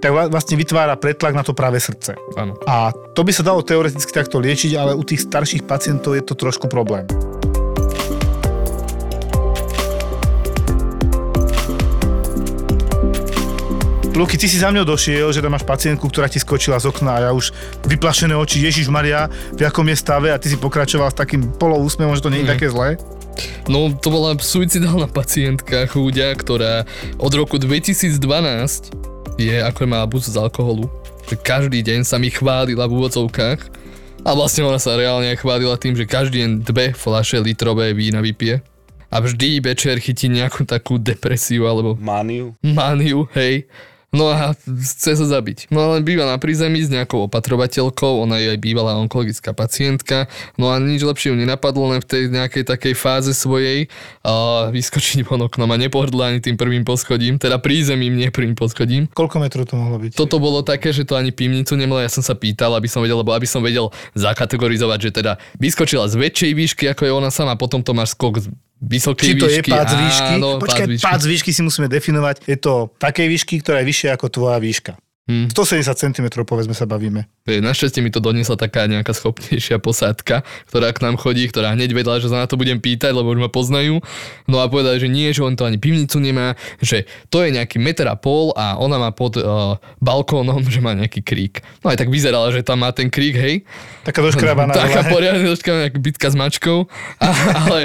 tak 0.00 0.16
vla- 0.16 0.32
vlastne 0.32 0.56
vytvára 0.56 0.96
pretlak 0.96 1.36
na 1.36 1.44
to 1.44 1.52
práve 1.52 1.76
srdce. 1.76 2.16
Áno. 2.40 2.56
A 2.64 2.92
to 3.12 3.20
by 3.20 3.36
sa 3.36 3.44
dalo 3.44 3.60
teoreticky 3.60 4.12
takto 4.16 4.40
liečiť, 4.40 4.72
ale 4.80 4.96
u 4.96 5.04
tých 5.04 5.28
starších 5.28 5.68
pacientov 5.68 6.16
je 6.16 6.24
to 6.24 6.32
trošku 6.32 6.72
problém. 6.72 7.04
Luky, 14.16 14.40
ty 14.40 14.48
si 14.48 14.56
za 14.56 14.72
mňou 14.72 14.88
došiel, 14.88 15.28
že 15.28 15.44
tam 15.44 15.52
máš 15.52 15.60
pacientku, 15.62 16.08
ktorá 16.08 16.24
ti 16.24 16.40
skočila 16.40 16.80
z 16.80 16.88
okna 16.88 17.20
a 17.20 17.28
ja 17.28 17.30
už 17.30 17.52
vyplašené 17.84 18.32
oči, 18.32 18.64
Ježiš 18.64 18.88
Maria, 18.88 19.28
v 19.52 19.60
akom 19.60 19.84
je 19.84 19.92
stave 19.92 20.32
a 20.32 20.40
ty 20.40 20.48
si 20.48 20.56
pokračoval 20.56 21.12
s 21.12 21.20
takým 21.20 21.44
poloúsmevom, 21.52 22.16
že 22.16 22.24
to 22.24 22.32
nie 22.32 22.40
je 22.40 22.48
Mhm. 22.48 22.52
také 22.56 22.66
zlé. 22.72 22.96
No 23.68 23.92
to 23.92 24.08
bola 24.08 24.32
suicidálna 24.34 25.04
pacientka 25.06 25.84
chúďa, 25.84 26.32
ktorá 26.32 26.88
od 27.20 27.32
roku 27.36 27.60
2012 27.60 28.88
je 29.36 29.52
ako 29.52 29.84
má 29.84 30.00
abuz 30.00 30.24
z 30.24 30.40
alkoholu. 30.40 30.88
Že 31.28 31.36
každý 31.36 31.84
deň 31.84 32.08
sa 32.08 32.16
mi 32.16 32.32
chválila 32.32 32.88
v 32.88 32.96
úvodzovkách 32.96 33.60
a 34.24 34.30
vlastne 34.32 34.64
ona 34.64 34.80
sa 34.80 34.96
reálne 34.96 35.28
chválila 35.36 35.76
tým, 35.76 35.92
že 35.92 36.08
každý 36.08 36.40
deň 36.40 36.50
dve 36.64 36.96
fľaše 36.96 37.36
litrové 37.36 37.92
vína 37.92 38.24
vypije. 38.24 38.64
A 39.12 39.20
vždy 39.20 39.60
večer 39.60 40.00
chytí 40.00 40.32
nejakú 40.32 40.64
takú 40.64 40.96
depresiu 40.96 41.68
alebo 41.68 42.00
Mániu. 42.00 42.56
maniu, 42.64 43.28
hej. 43.36 43.68
No 44.14 44.30
a 44.30 44.54
chce 44.56 45.18
sa 45.18 45.26
zabiť. 45.26 45.68
No 45.74 45.82
ale 45.82 46.00
býva 46.00 46.24
na 46.24 46.38
prízemí 46.38 46.78
s 46.78 46.88
nejakou 46.88 47.26
opatrovateľkou, 47.26 48.22
ona 48.22 48.38
je 48.38 48.54
aj 48.54 48.58
bývalá 48.62 48.94
onkologická 48.96 49.50
pacientka, 49.50 50.30
no 50.54 50.70
a 50.70 50.78
nič 50.78 51.02
lepšie 51.02 51.34
ju 51.34 51.36
nenapadlo 51.36 51.90
len 51.92 52.00
v 52.00 52.06
tej 52.06 52.22
nejakej 52.30 52.64
takej 52.64 52.94
fáze 52.94 53.34
svojej 53.34 53.90
a 54.22 54.66
vyskočiť 54.70 55.26
von 55.26 55.44
oknom 55.44 55.68
a 55.68 55.76
nepohrdla 55.76 56.32
ani 56.32 56.40
tým 56.40 56.54
prvým 56.54 56.86
poschodím, 56.86 57.36
teda 57.36 57.58
prízemím, 57.58 58.14
nie 58.14 58.30
prvým 58.30 58.54
poschodím. 58.54 59.10
Koľko 59.10 59.42
metrov 59.42 59.66
to 59.66 59.74
mohlo 59.74 59.98
byť? 59.98 60.14
Toto 60.14 60.38
bolo 60.38 60.62
také, 60.62 60.94
že 60.94 61.02
to 61.02 61.18
ani 61.18 61.34
pivnicu 61.34 61.74
nemala, 61.74 62.06
ja 62.06 62.12
som 62.12 62.22
sa 62.22 62.38
pýtal, 62.38 62.72
aby 62.78 62.86
som 62.86 63.02
vedel, 63.02 63.20
lebo 63.20 63.34
aby 63.34 63.44
som 63.44 63.60
vedel 63.60 63.90
zakategorizovať, 64.14 64.98
že 65.02 65.10
teda 65.18 65.32
vyskočila 65.58 66.06
z 66.06 66.14
väčšej 66.16 66.52
výšky, 66.54 66.84
ako 66.88 67.02
je 67.04 67.12
ona 67.12 67.30
sama, 67.34 67.58
potom 67.58 67.82
to 67.82 67.90
máš 67.92 68.14
skok 68.14 68.38
z 68.38 68.46
vysokej 68.82 69.28
Či 69.28 69.34
to 69.40 69.46
je 69.48 69.60
výšky. 69.60 69.70
pád 69.72 69.86
z 69.88 69.96
výšky? 69.96 70.34
Áno, 70.36 70.50
Počkaj, 70.60 70.84
pád 70.84 70.90
výšky. 70.92 71.04
pád 71.04 71.20
z 71.20 71.26
výšky 71.26 71.50
si 71.52 71.62
musíme 71.62 71.86
definovať. 71.88 72.36
Je 72.44 72.56
to 72.56 72.92
takej 72.98 73.26
výšky, 73.28 73.54
ktorá 73.64 73.80
je 73.80 73.86
vyššia 73.88 74.10
ako 74.14 74.26
tvoja 74.28 74.58
výška. 74.60 74.92
Hm. 75.26 75.50
170 75.50 75.90
cm 75.98 76.26
povedzme 76.46 76.70
sa 76.70 76.86
bavíme. 76.86 77.26
Našťastie 77.50 77.98
mi 77.98 78.14
to 78.14 78.22
doniesla 78.22 78.54
taká 78.54 78.86
nejaká 78.86 79.10
schopnejšia 79.10 79.82
posádka, 79.82 80.46
ktorá 80.70 80.94
k 80.94 81.02
nám 81.02 81.18
chodí, 81.18 81.50
ktorá 81.50 81.74
hneď 81.74 81.98
vedela, 81.98 82.22
že 82.22 82.30
sa 82.30 82.42
na 82.42 82.46
to 82.46 82.54
budem 82.54 82.78
pýtať, 82.78 83.10
lebo 83.10 83.34
už 83.34 83.42
ma 83.42 83.50
poznajú. 83.50 83.98
No 84.46 84.62
a 84.62 84.70
povedali, 84.70 85.02
že 85.02 85.10
nie, 85.10 85.26
že 85.34 85.42
on 85.42 85.58
to 85.58 85.66
ani 85.66 85.82
pivnicu 85.82 86.22
nemá, 86.22 86.54
že 86.78 87.10
to 87.26 87.42
je 87.42 87.50
nejaký 87.50 87.82
meter 87.82 88.06
a 88.06 88.14
pol 88.14 88.54
a 88.54 88.78
ona 88.78 89.02
má 89.02 89.10
pod 89.10 89.34
uh, 89.42 89.74
balkónom, 89.98 90.62
že 90.62 90.78
má 90.78 90.94
nejaký 90.94 91.26
krík. 91.26 91.58
No 91.82 91.90
aj 91.90 92.06
tak 92.06 92.10
vyzerala, 92.10 92.54
že 92.54 92.62
tam 92.62 92.86
má 92.86 92.94
ten 92.94 93.10
krík, 93.10 93.34
hej. 93.34 93.66
Taká 94.06 94.22
doškrabaná. 94.22 94.78
Taká 94.78 95.10
poriadne 95.10 95.42
doška, 95.42 95.90
nejaká 95.90 95.98
bitka 95.98 96.30
s 96.30 96.38
mačkou. 96.38 96.86
A, 97.18 97.26
ale, 97.66 97.80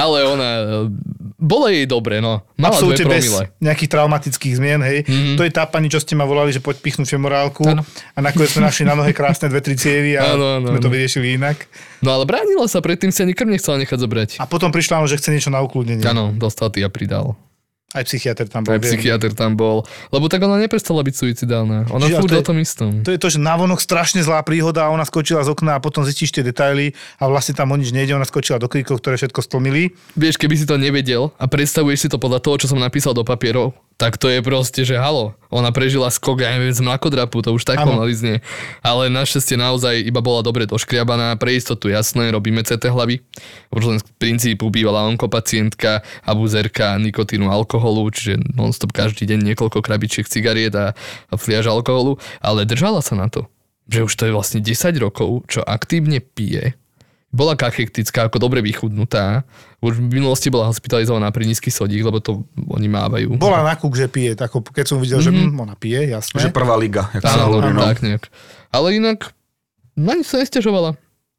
ale 0.00 0.18
ona, 0.24 0.48
uh, 0.64 0.88
bolo 1.36 1.68
jej 1.68 1.84
dobre, 1.84 2.24
no. 2.24 2.40
Mala 2.56 2.72
Absolútne 2.72 3.04
dve 3.04 3.20
bez 3.20 3.28
promile. 3.28 3.44
nejakých 3.60 3.90
traumatických 3.92 4.54
zmien, 4.56 4.80
hej. 4.80 5.04
Mhm. 5.04 5.36
To 5.36 5.44
je 5.44 5.52
tá 5.52 5.68
pani, 5.68 5.92
čo 5.92 6.00
ste 6.00 6.16
ma 6.16 6.24
volali, 6.24 6.56
že 6.56 6.64
poď 6.64 6.85
pichnúť 6.86 7.10
femorálku 7.10 7.66
Áno. 7.66 7.82
a 8.14 8.18
nakoniec 8.22 8.54
sme 8.54 8.62
našli 8.62 8.86
na 8.86 8.94
nohe 8.94 9.10
krásne 9.10 9.50
dve, 9.50 9.58
tri 9.58 9.74
cievy 9.74 10.14
a 10.14 10.38
Áno, 10.38 10.62
áno, 10.62 10.66
sme 10.70 10.78
to 10.78 10.86
vyriešili 10.86 11.34
inak. 11.34 11.66
No 11.98 12.14
ale 12.14 12.22
bránila 12.22 12.70
sa, 12.70 12.78
predtým 12.78 13.10
si 13.10 13.26
ani 13.26 13.34
krv 13.34 13.50
nechcela 13.50 13.82
nechať 13.82 13.98
zobrať. 13.98 14.30
A 14.38 14.46
potom 14.46 14.70
prišla, 14.70 15.02
že 15.10 15.18
chce 15.18 15.34
niečo 15.34 15.50
na 15.50 15.58
ukludnenie. 15.66 16.06
Áno, 16.06 16.30
dostal 16.30 16.70
ty 16.70 16.86
a 16.86 16.88
pridal. 16.88 17.34
Aj 17.94 18.04
psychiatr 18.04 18.44
tam 18.50 18.60
bol. 18.60 18.76
Aj 18.76 18.82
psychiatr 18.82 19.32
tam 19.32 19.56
bol. 19.56 19.86
Lebo 20.12 20.28
tak 20.28 20.44
ona 20.44 20.60
neprestala 20.60 21.00
byť 21.00 21.14
suicidálna. 21.16 21.88
Ona 21.88 22.04
Čiže, 22.04 22.18
furt 22.20 22.28
to 22.28 22.36
je- 22.36 22.44
o 22.44 22.48
tom 22.52 22.58
istom. 22.60 22.90
To 23.00 23.08
je 23.08 23.16
to, 23.16 23.32
že 23.32 23.38
návonok 23.40 23.80
strašne 23.80 24.20
zlá 24.20 24.44
príhoda 24.44 24.84
a 24.84 24.92
ona 24.92 25.06
skočila 25.06 25.40
z 25.40 25.54
okna 25.54 25.78
a 25.78 25.80
potom 25.80 26.04
zistíš 26.04 26.34
tie 26.34 26.44
detaily 26.44 26.92
a 27.16 27.24
vlastne 27.24 27.56
tam 27.56 27.72
o 27.72 27.76
nič 27.78 27.96
nejde, 27.96 28.12
ona 28.12 28.28
skočila 28.28 28.60
do 28.60 28.68
kríkov, 28.68 29.00
ktoré 29.00 29.16
všetko 29.16 29.40
stlmili. 29.40 29.96
Vieš, 30.12 30.36
keby 30.36 30.54
si 30.60 30.68
to 30.68 30.76
nevedel 30.76 31.32
a 31.40 31.48
predstavuješ 31.48 31.98
si 32.04 32.08
to 32.12 32.20
podľa 32.20 32.44
toho, 32.44 32.60
čo 32.60 32.66
som 32.68 32.76
napísal 32.76 33.16
do 33.16 33.24
papierov, 33.24 33.72
tak 33.96 34.20
to 34.20 34.28
je 34.28 34.44
proste, 34.44 34.84
že 34.84 35.00
halo, 35.00 35.32
ona 35.48 35.72
prežila 35.72 36.12
skok, 36.12 36.44
ja 36.44 36.52
neviem, 36.52 36.68
z 36.68 36.84
mlakodrapu, 36.84 37.40
to 37.40 37.56
už 37.56 37.64
tak 37.64 37.80
pomaly 37.80 38.12
znie. 38.12 38.36
Ale 38.84 39.08
našťastie 39.08 39.56
naozaj 39.56 40.04
iba 40.04 40.20
bola 40.20 40.44
dobre 40.44 40.68
doškriabaná, 40.68 41.32
pre 41.40 41.56
istotu 41.56 41.88
jasné, 41.88 42.28
robíme 42.28 42.60
CT 42.60 42.92
hlavy. 42.92 43.24
Už 43.72 43.82
len 43.88 43.96
z 43.96 44.04
princípu 44.20 44.68
bývala 44.68 45.08
onkopacientka, 45.08 46.04
abuzerka 46.28 47.00
nikotínu, 47.00 47.48
alkoholu, 47.48 48.12
čiže 48.12 48.36
non-stop 48.52 48.92
každý 48.92 49.24
deň 49.24 49.52
niekoľko 49.52 49.80
krabičiek 49.80 50.28
cigariet 50.28 50.76
a, 50.76 50.92
a 51.32 51.34
fliaž 51.40 51.72
alkoholu, 51.72 52.20
ale 52.44 52.68
držala 52.68 53.00
sa 53.00 53.16
na 53.16 53.32
to. 53.32 53.48
Že 53.88 54.12
už 54.12 54.12
to 54.12 54.22
je 54.28 54.36
vlastne 54.36 54.60
10 54.60 54.92
rokov, 55.00 55.48
čo 55.48 55.64
aktívne 55.64 56.20
pije, 56.20 56.76
bola 57.34 57.58
kachektická, 57.58 58.30
ako 58.30 58.38
dobre 58.40 58.62
vychudnutá. 58.62 59.44
Už 59.82 59.98
v 60.00 60.22
minulosti 60.22 60.48
bola 60.48 60.70
hospitalizovaná 60.70 61.28
pri 61.34 61.44
nízky 61.44 61.68
sodík, 61.68 62.00
lebo 62.00 62.22
to 62.22 62.46
oni 62.56 62.88
mávajú. 62.88 63.36
Bola 63.36 63.60
na 63.66 63.74
kúk, 63.76 63.98
že 63.98 64.08
pije, 64.08 64.38
tak 64.38 64.54
keď 64.54 64.84
som 64.86 64.98
videl, 65.02 65.20
že 65.20 65.34
mm, 65.34 65.52
ona 65.52 65.76
pije, 65.76 66.10
jasné. 66.10 66.48
Že 66.48 66.54
prvá 66.54 66.78
liga, 66.78 67.12
jak 67.12 67.26
sa 67.26 67.50
hovorí. 67.50 67.74
No. 67.74 67.84
tak 67.84 68.00
nejak. 68.00 68.30
Ale 68.72 68.96
inak 68.96 69.36
na 69.96 70.12
nič 70.16 70.32
sa 70.32 70.40
nestiažovala. 70.40 70.96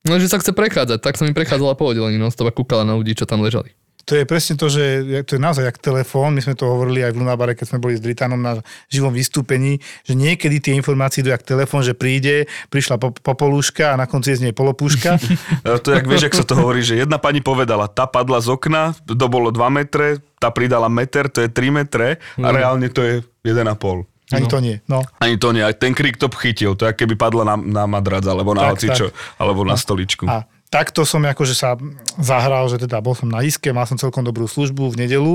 Len, 0.08 0.20
že 0.24 0.32
sa 0.32 0.40
chce 0.40 0.56
prechádzať, 0.56 1.00
tak 1.04 1.20
som 1.20 1.28
mi 1.28 1.36
prechádzala 1.36 1.76
po 1.76 1.92
oddelení, 1.92 2.16
no 2.16 2.32
kúkala 2.32 2.88
na 2.88 2.96
ľudí, 2.96 3.18
čo 3.18 3.28
tam 3.28 3.44
ležali. 3.44 3.76
To 4.08 4.16
je 4.16 4.24
presne 4.24 4.56
to, 4.56 4.72
že 4.72 5.04
to 5.28 5.36
je 5.36 5.42
naozaj 5.44 5.68
jak 5.68 5.84
telefón. 5.84 6.32
My 6.32 6.40
sme 6.40 6.56
to 6.56 6.64
hovorili 6.64 7.04
aj 7.04 7.12
v 7.12 7.20
Lunabare, 7.20 7.60
keď 7.60 7.76
sme 7.76 7.84
boli 7.84 8.00
s 8.00 8.02
Dritanom 8.02 8.40
na 8.40 8.64
živom 8.88 9.12
vystúpení, 9.12 9.84
že 10.08 10.16
niekedy 10.16 10.64
tie 10.64 10.74
informácie 10.80 11.20
idú 11.20 11.36
jak 11.36 11.44
telefón, 11.44 11.84
že 11.84 11.92
príde, 11.92 12.48
prišla 12.72 12.96
po, 13.04 13.12
popolúška 13.12 13.92
a 13.92 14.00
na 14.00 14.08
konci 14.08 14.32
je 14.32 14.40
z 14.40 14.44
nej 14.48 14.56
polopúška. 14.56 15.20
To 15.68 15.92
jak 15.92 16.08
vieš, 16.08 16.32
jak 16.32 16.36
sa 16.40 16.48
to 16.48 16.56
hovorí, 16.56 16.82
že 16.82 16.96
jedna 16.96 17.20
pani 17.20 17.44
povedala, 17.44 17.92
tá 17.92 18.08
padla 18.08 18.40
z 18.40 18.56
okna, 18.56 18.96
to 19.04 19.28
bolo 19.28 19.52
2 19.52 19.60
metre, 19.68 20.24
tá 20.40 20.50
pridala 20.50 20.88
meter, 20.88 21.28
to 21.28 21.44
je 21.44 21.50
3 21.52 21.70
metre 21.84 22.18
a 22.40 22.48
reálne 22.50 22.88
to 22.88 23.04
je 23.04 23.14
1,5. 23.44 24.08
Ani 24.32 24.48
to 24.48 24.60
nie. 24.60 24.76
No. 24.92 25.04
Ani 25.24 25.40
to 25.40 25.56
nie, 25.56 25.64
aj 25.64 25.80
ten 25.80 25.96
krik 25.96 26.20
to 26.20 26.28
chytil, 26.32 26.76
to 26.76 26.88
je 26.88 26.96
keby 26.96 27.16
padla 27.16 27.48
na, 27.48 27.56
na 27.56 27.84
madrac, 27.88 28.24
alebo 28.28 28.52
na 28.52 28.72
Tak, 28.72 28.72
hocičo, 28.76 29.08
alebo 29.40 29.64
na 29.64 29.80
stoličku. 29.80 30.28
A 30.28 30.44
takto 30.68 31.08
som 31.08 31.24
akože 31.24 31.56
sa 31.56 31.80
zahral, 32.20 32.68
že 32.68 32.82
teda 32.82 33.00
bol 33.00 33.16
som 33.16 33.32
na 33.32 33.44
iske, 33.44 33.72
mal 33.72 33.88
som 33.88 34.00
celkom 34.00 34.24
dobrú 34.24 34.48
službu 34.48 34.94
v 34.94 35.00
nedelu 35.08 35.34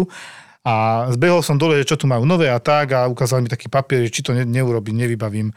a 0.63 1.07
zbehol 1.11 1.43
som 1.43 1.59
dole, 1.59 1.83
že 1.83 1.89
čo 1.91 1.99
tu 1.99 2.07
majú 2.07 2.23
nové 2.23 2.47
a 2.47 2.63
tak 2.63 2.95
a 2.95 3.11
ukázali 3.11 3.47
mi 3.47 3.51
taký 3.51 3.67
papier, 3.67 4.07
že 4.07 4.15
či 4.15 4.23
to 4.23 4.31
ne, 4.31 4.47
neurobím, 4.47 4.95
nevybavím. 4.95 5.51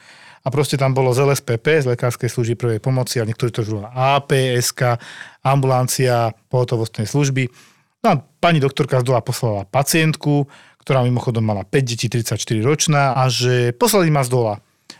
A 0.45 0.53
proste 0.53 0.77
tam 0.77 0.93
bolo 0.93 1.09
z 1.09 1.25
LSPP, 1.25 1.81
z 1.81 1.89
Lekárskej 1.93 2.29
služby 2.29 2.53
prvej 2.57 2.79
pomoci 2.81 3.17
a 3.17 3.25
niektorí 3.25 3.49
to 3.49 3.65
žúva 3.65 3.89
APSK, 3.93 4.97
ambulancia, 5.41 6.33
pohotovostnej 6.53 7.09
služby. 7.09 7.49
No 8.05 8.07
a 8.13 8.15
pani 8.21 8.61
doktorka 8.61 9.01
z 9.01 9.09
dola 9.09 9.25
poslala 9.25 9.65
pacientku, 9.65 10.45
ktorá 10.85 11.01
mimochodom 11.01 11.41
mala 11.41 11.65
5 11.65 11.81
detí, 11.81 12.05
34 12.09 12.38
ročná 12.61 13.17
a 13.17 13.25
že 13.25 13.73
poslali 13.73 14.13
ma 14.13 14.21
z 14.21 14.29
dola 14.29 14.53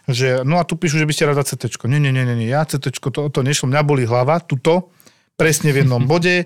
že 0.10 0.42
no 0.46 0.62
a 0.62 0.64
tu 0.64 0.78
píšu, 0.78 1.02
že 1.02 1.08
by 1.10 1.14
ste 1.14 1.30
rada 1.30 1.42
CT. 1.42 1.82
Nie, 1.90 2.00
nie, 2.00 2.14
nie, 2.14 2.26
nie, 2.26 2.50
ja 2.50 2.66
CT, 2.66 2.94
to, 3.02 3.22
to 3.30 3.40
nešlo, 3.42 3.70
mňa 3.70 3.82
boli 3.82 4.06
hlava, 4.06 4.42
tuto, 4.42 4.94
presne 5.38 5.74
v 5.74 5.86
jednom 5.86 6.02
bode 6.12 6.46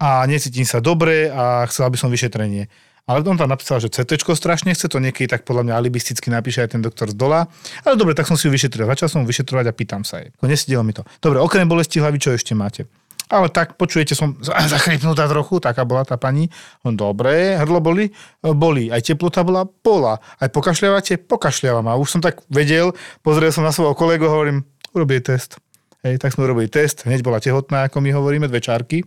a 0.00 0.24
necítim 0.24 0.64
sa 0.64 0.80
dobre 0.80 1.28
a 1.28 1.68
chcela 1.68 1.92
by 1.92 1.96
som 2.00 2.08
vyšetrenie. 2.08 2.70
Ale 3.10 3.26
on 3.26 3.34
tam 3.34 3.50
napísal, 3.50 3.82
že 3.82 3.90
CT 3.90 4.22
strašne 4.22 4.70
chce, 4.70 4.86
to 4.86 5.02
niekedy 5.02 5.26
tak 5.26 5.42
podľa 5.42 5.66
mňa 5.66 5.74
alibisticky 5.74 6.30
napíše 6.30 6.62
aj 6.62 6.78
ten 6.78 6.82
doktor 6.84 7.10
z 7.10 7.18
dola. 7.18 7.50
Ale 7.82 7.98
dobre, 7.98 8.14
tak 8.14 8.30
som 8.30 8.38
si 8.38 8.46
ju 8.46 8.54
vyšetril. 8.54 8.86
Začal 8.86 9.10
som 9.10 9.18
ju 9.22 9.26
vyšetrovať 9.26 9.66
a 9.66 9.72
pýtam 9.74 10.06
sa 10.06 10.22
jej. 10.22 10.30
Nesedelo 10.38 10.86
mi 10.86 10.94
to. 10.94 11.02
Dobre, 11.18 11.42
okrem 11.42 11.66
bolesti 11.66 11.98
hlavy, 11.98 12.22
čo 12.22 12.30
ešte 12.30 12.54
máte? 12.54 12.86
Ale 13.30 13.46
tak, 13.54 13.78
počujete, 13.78 14.18
som 14.18 14.34
zachrypnutá 14.74 15.30
trochu, 15.30 15.62
taká 15.62 15.86
bola 15.86 16.02
tá 16.02 16.18
pani. 16.18 16.50
On, 16.82 16.90
dobre, 16.90 17.54
hrdlo 17.54 17.78
boli? 17.78 18.10
Boli. 18.42 18.90
Aj 18.90 18.98
teplota 18.98 19.46
bola? 19.46 19.62
Bola. 19.64 20.18
Aj 20.42 20.50
pokašľavate? 20.50 21.22
Pokašľavam. 21.30 21.86
A 21.86 21.94
už 21.94 22.18
som 22.18 22.20
tak 22.20 22.42
vedel, 22.50 22.90
pozrel 23.22 23.54
som 23.54 23.62
na 23.62 23.70
svojho 23.70 23.94
kolegu, 23.94 24.26
hovorím, 24.26 24.66
urobí 24.90 25.22
test. 25.22 25.62
Hej, 26.02 26.18
tak 26.18 26.34
sme 26.34 26.48
urobili 26.48 26.66
test, 26.66 27.04
hneď 27.04 27.20
bola 27.20 27.38
tehotná, 27.38 27.86
ako 27.86 28.00
my 28.00 28.10
hovoríme, 28.10 28.48
dve 28.48 28.58
čárky. 28.64 29.04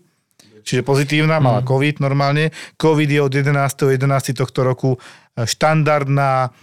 Čiže 0.64 0.86
pozitívna, 0.88 1.44
mala 1.44 1.60
COVID 1.60 2.00
normálne. 2.00 2.56
COVID 2.80 3.10
je 3.12 3.20
od 3.20 3.34
11.11. 3.36 4.00
11. 4.00 4.40
tohto 4.40 4.64
roku 4.64 4.96
e, 4.96 5.00
štandardná 5.44 6.56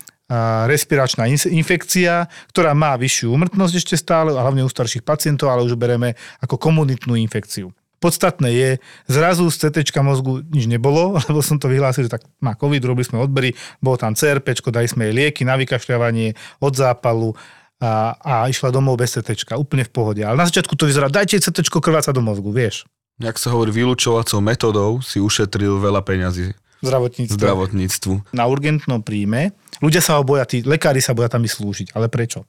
respiračná 0.70 1.26
in- 1.26 1.50
infekcia, 1.50 2.30
ktorá 2.54 2.70
má 2.70 2.94
vyššiu 2.94 3.34
úmrtnosť 3.34 3.74
ešte 3.74 3.94
stále, 3.98 4.30
a 4.30 4.40
hlavne 4.40 4.62
u 4.62 4.70
starších 4.70 5.02
pacientov, 5.02 5.50
ale 5.50 5.66
už 5.66 5.74
bereme 5.74 6.14
ako 6.38 6.54
komunitnú 6.54 7.18
infekciu. 7.18 7.74
Podstatné 8.00 8.48
je, 8.48 8.70
zrazu 9.12 9.44
z 9.52 9.68
CT 9.68 9.92
mozgu 10.00 10.40
nič 10.48 10.64
nebolo, 10.64 11.14
lebo 11.28 11.42
som 11.44 11.60
to 11.60 11.68
vyhlásil, 11.68 12.08
že 12.08 12.14
tak 12.16 12.24
má 12.40 12.56
COVID, 12.56 12.80
robili 12.86 13.04
sme 13.04 13.20
odbery, 13.20 13.52
bolo 13.82 13.98
tam 13.98 14.16
CRP, 14.16 14.56
dali 14.70 14.88
sme 14.88 15.10
jej 15.10 15.14
lieky 15.14 15.42
na 15.44 15.58
vykašľavanie 15.58 16.32
od 16.62 16.72
zápalu 16.72 17.36
a, 17.80 18.16
a 18.20 18.32
išla 18.48 18.72
domov 18.72 19.00
bez 19.00 19.18
CT, 19.18 19.56
úplne 19.56 19.84
v 19.84 19.92
pohode. 19.92 20.22
Ale 20.24 20.36
na 20.38 20.46
začiatku 20.48 20.78
to 20.78 20.86
vyzerá, 20.86 21.12
dajte 21.12 21.42
CT 21.42 21.66
krváca 21.68 22.14
do 22.14 22.22
mozgu, 22.22 22.48
vieš. 22.54 22.86
Jak 23.20 23.36
sa 23.36 23.52
hovorí, 23.52 23.68
vylúčovacou 23.68 24.40
metodou 24.40 24.90
si 25.04 25.20
ušetril 25.20 25.76
veľa 25.76 26.00
peňazí 26.00 26.56
Zdravotníctvo. 26.80 27.36
zdravotníctvu. 27.36 28.12
na 28.32 28.44
urgentnom 28.48 29.04
príjme. 29.04 29.52
Ľudia 29.84 30.00
sa 30.00 30.16
ho 30.16 30.24
boja, 30.24 30.48
tí 30.48 30.64
lekári 30.64 31.00
sa 31.00 31.12
boja 31.12 31.28
tam 31.28 31.44
slúžiť. 31.44 31.92
Ale 31.92 32.08
prečo? 32.08 32.48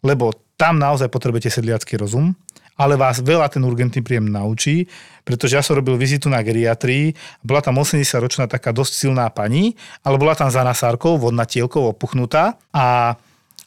Lebo 0.00 0.32
tam 0.56 0.76
naozaj 0.80 1.08
potrebujete 1.08 1.48
sedliacký 1.48 1.96
rozum, 1.96 2.36
ale 2.80 2.96
vás 2.96 3.20
veľa 3.20 3.52
ten 3.52 3.60
urgentný 3.60 4.00
príjem 4.00 4.32
naučí, 4.32 4.88
pretože 5.24 5.56
ja 5.56 5.62
som 5.64 5.76
robil 5.76 6.00
vizitu 6.00 6.32
na 6.32 6.40
geriatrii, 6.40 7.12
bola 7.44 7.60
tam 7.60 7.76
80-ročná 7.76 8.48
taká 8.48 8.72
dosť 8.72 8.92
silná 9.04 9.28
pani, 9.28 9.76
ale 10.00 10.16
bola 10.16 10.32
tam 10.32 10.48
za 10.48 10.64
nasárkou, 10.64 11.20
vodnatielkou, 11.20 11.92
opuchnutá 11.92 12.56
a 12.72 13.16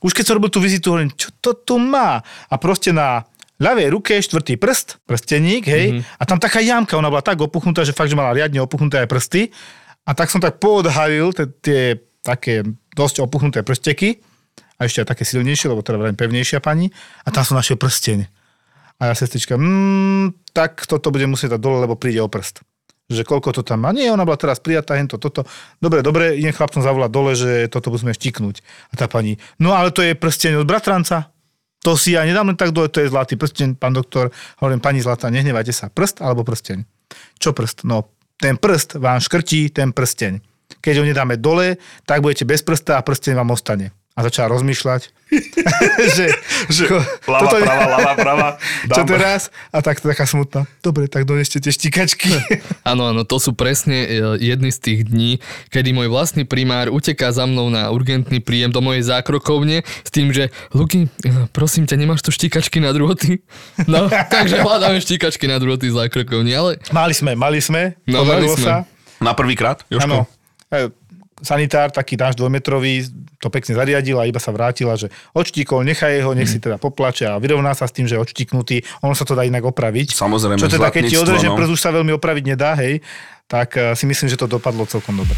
už 0.01 0.11
keď 0.17 0.23
som 0.25 0.35
robil 0.41 0.49
tú 0.49 0.59
vizitu, 0.59 0.91
hovorím, 0.91 1.13
čo 1.13 1.31
to 1.39 1.55
tu 1.55 1.79
má? 1.79 2.19
A 2.49 2.55
proste 2.59 2.91
na 2.91 3.23
ľavej 3.61 3.87
ruke 3.93 4.13
štvrtý 4.19 4.59
prst, 4.59 4.99
prsteník, 5.07 5.63
hej, 5.63 5.85
mm-hmm. 5.95 6.19
a 6.19 6.23
tam 6.27 6.41
taká 6.41 6.59
jamka, 6.59 6.99
ona 6.99 7.07
bola 7.07 7.23
tak 7.23 7.39
opuchnutá, 7.39 7.87
že 7.87 7.95
fakt, 7.95 8.11
že 8.11 8.19
mala 8.19 8.35
riadne 8.35 8.59
opuchnuté 8.59 8.99
aj 8.99 9.07
prsty. 9.07 9.41
A 10.03 10.11
tak 10.11 10.27
som 10.27 10.43
tak 10.43 10.59
poodhalil 10.59 11.31
tie, 11.63 11.99
také 12.23 12.63
dosť 12.95 13.23
opuchnuté 13.23 13.63
prsteky, 13.63 14.19
a 14.77 14.89
ešte 14.89 15.05
aj 15.05 15.15
také 15.15 15.23
silnejšie, 15.23 15.71
lebo 15.71 15.85
teda 15.85 16.01
veľmi 16.01 16.17
pevnejšia 16.17 16.59
pani, 16.59 16.91
a 17.23 17.29
tam 17.31 17.47
som 17.47 17.55
našiel 17.55 17.79
prsteň. 17.79 18.27
A 18.99 19.11
ja 19.11 19.13
sestrička, 19.15 19.55
mm, 19.55 20.51
tak 20.51 20.83
toto 20.85 21.09
bude 21.09 21.27
musieť 21.27 21.57
dať 21.57 21.61
dole, 21.61 21.77
lebo 21.83 21.95
príde 21.95 22.19
o 22.19 22.29
prst. 22.29 22.61
Že 23.11 23.27
koľko 23.27 23.51
to 23.51 23.61
tam 23.67 23.83
má. 23.83 23.91
Nie, 23.91 24.15
ona 24.15 24.23
bola 24.23 24.39
teraz 24.39 24.63
prijatá, 24.63 24.95
hento, 24.95 25.19
toto. 25.19 25.43
Dobre, 25.83 25.99
dobre, 25.99 26.39
idem 26.39 26.55
chlapcom 26.55 26.79
zavolať 26.79 27.11
dole, 27.11 27.31
že 27.35 27.67
toto 27.67 27.91
musíme 27.91 28.15
štiknúť. 28.15 28.63
A 28.91 28.93
tá 28.95 29.11
pani, 29.11 29.39
no 29.59 29.75
ale 29.75 29.91
to 29.91 29.99
je 29.99 30.15
prsteň 30.15 30.63
od 30.63 30.67
bratranca. 30.67 31.31
To 31.83 31.99
si 31.99 32.15
ja 32.15 32.23
nedám 32.23 32.47
len 32.47 32.55
tak 32.55 32.71
dole, 32.71 32.87
to 32.87 33.03
je 33.03 33.11
zlatý 33.11 33.35
prsteň, 33.35 33.75
pán 33.75 33.91
doktor. 33.91 34.31
Hovorím, 34.63 34.79
pani 34.79 35.03
zlatá, 35.03 35.27
nehnevajte 35.27 35.75
sa. 35.75 35.91
Prst 35.91 36.23
alebo 36.23 36.47
prsteň? 36.47 36.87
Čo 37.43 37.51
prst? 37.51 37.83
No, 37.83 38.07
ten 38.37 38.57
prst 38.57 38.99
vám 38.99 39.19
škrtí 39.19 39.69
ten 39.69 39.93
prsteň. 39.93 40.41
Keď 40.81 40.93
ho 40.99 41.05
nedáme 41.05 41.37
dole, 41.37 41.77
tak 42.03 42.21
budete 42.21 42.43
bez 42.43 42.61
prsta 42.65 42.97
a 42.97 43.05
prsteň 43.05 43.39
vám 43.39 43.53
ostane. 43.53 43.91
A 44.13 44.21
začala 44.21 44.53
rozmýšľať, 44.53 45.09
že, 46.15 46.29
Že 46.75 46.83
ko- 46.85 47.05
ľava, 47.25 47.49
toto 47.49 47.65
prava, 47.65 47.85
ľava, 47.89 48.11
prava. 48.13 48.49
čo 48.93 49.01
teraz? 49.09 49.49
A 49.73 49.81
tak 49.81 49.99
taká 49.99 50.29
smutná. 50.29 50.69
Dobre, 50.85 51.09
tak 51.09 51.25
doneste 51.25 51.57
tie 51.57 51.73
štikačky. 51.73 52.29
Áno, 52.85 53.09
áno, 53.09 53.25
to 53.25 53.41
sú 53.41 53.57
presne 53.57 54.05
e, 54.05 54.07
jedny 54.37 54.69
z 54.69 54.79
tých 54.79 54.99
dní, 55.09 55.41
kedy 55.73 55.97
môj 55.97 56.13
vlastný 56.13 56.45
primár 56.45 56.93
uteká 56.93 57.33
za 57.33 57.49
mnou 57.49 57.73
na 57.73 57.89
urgentný 57.89 58.37
príjem 58.37 58.69
do 58.69 58.85
mojej 58.85 59.01
zákrokovne 59.01 59.81
s 59.81 60.09
tým, 60.13 60.29
že 60.29 60.53
Luky, 60.77 61.09
e, 61.25 61.49
prosím 61.49 61.89
ťa, 61.89 61.97
nemáš 61.97 62.21
tu 62.21 62.29
štikačky 62.29 62.77
na 62.77 62.93
druhoty? 62.93 63.41
No, 63.89 64.07
takže 64.07 64.61
hľadáme 64.61 65.01
štikačky 65.01 65.49
na 65.49 65.57
druhoty 65.57 65.89
v 65.89 65.97
zákrokovni, 66.05 66.53
ale 66.53 66.77
mali 66.93 67.17
sme, 67.17 67.33
mali 67.33 67.57
sme. 67.57 67.97
No, 68.05 68.21
mali 68.21 68.45
sme. 68.45 68.61
sa. 68.61 68.75
Na 69.17 69.33
prvýkrát, 69.33 69.81
Jožko? 69.89 70.29
Áno. 70.69 70.93
Sanitár, 71.43 71.91
taký 71.91 72.15
náš 72.15 72.39
dvojmetrový, 72.39 73.03
to 73.37 73.51
pekne 73.51 73.75
zariadil 73.75 74.15
a 74.15 74.23
iba 74.23 74.39
sa 74.39 74.55
vrátila, 74.55 74.95
že 74.95 75.11
odštíkol, 75.35 75.83
nechaj 75.83 76.23
ho, 76.23 76.31
nech 76.31 76.47
si 76.47 76.63
teda 76.63 76.79
poplače 76.79 77.27
a 77.27 77.35
vyrovná 77.35 77.75
sa 77.75 77.83
s 77.83 77.91
tým, 77.91 78.07
že 78.07 78.15
je 78.15 78.23
odštiknutý. 78.23 78.79
Ono 79.03 79.11
sa 79.11 79.27
to 79.27 79.35
dá 79.35 79.43
inak 79.43 79.67
opraviť. 79.67 80.15
Samozrejme, 80.15 80.55
Čo 80.55 80.71
teda, 80.71 80.87
keď 80.87 81.03
ti 81.11 81.19
odreže 81.19 81.51
no. 81.51 81.59
prst, 81.59 81.71
už 81.75 81.81
sa 81.83 81.91
veľmi 81.91 82.15
opraviť 82.15 82.43
nedá, 82.55 82.79
hej, 82.79 83.03
tak 83.51 83.75
eh, 83.75 83.91
si 83.93 84.07
myslím, 84.07 84.31
že 84.31 84.39
to 84.39 84.47
dopadlo 84.47 84.87
celkom 84.87 85.19
dobre. 85.19 85.35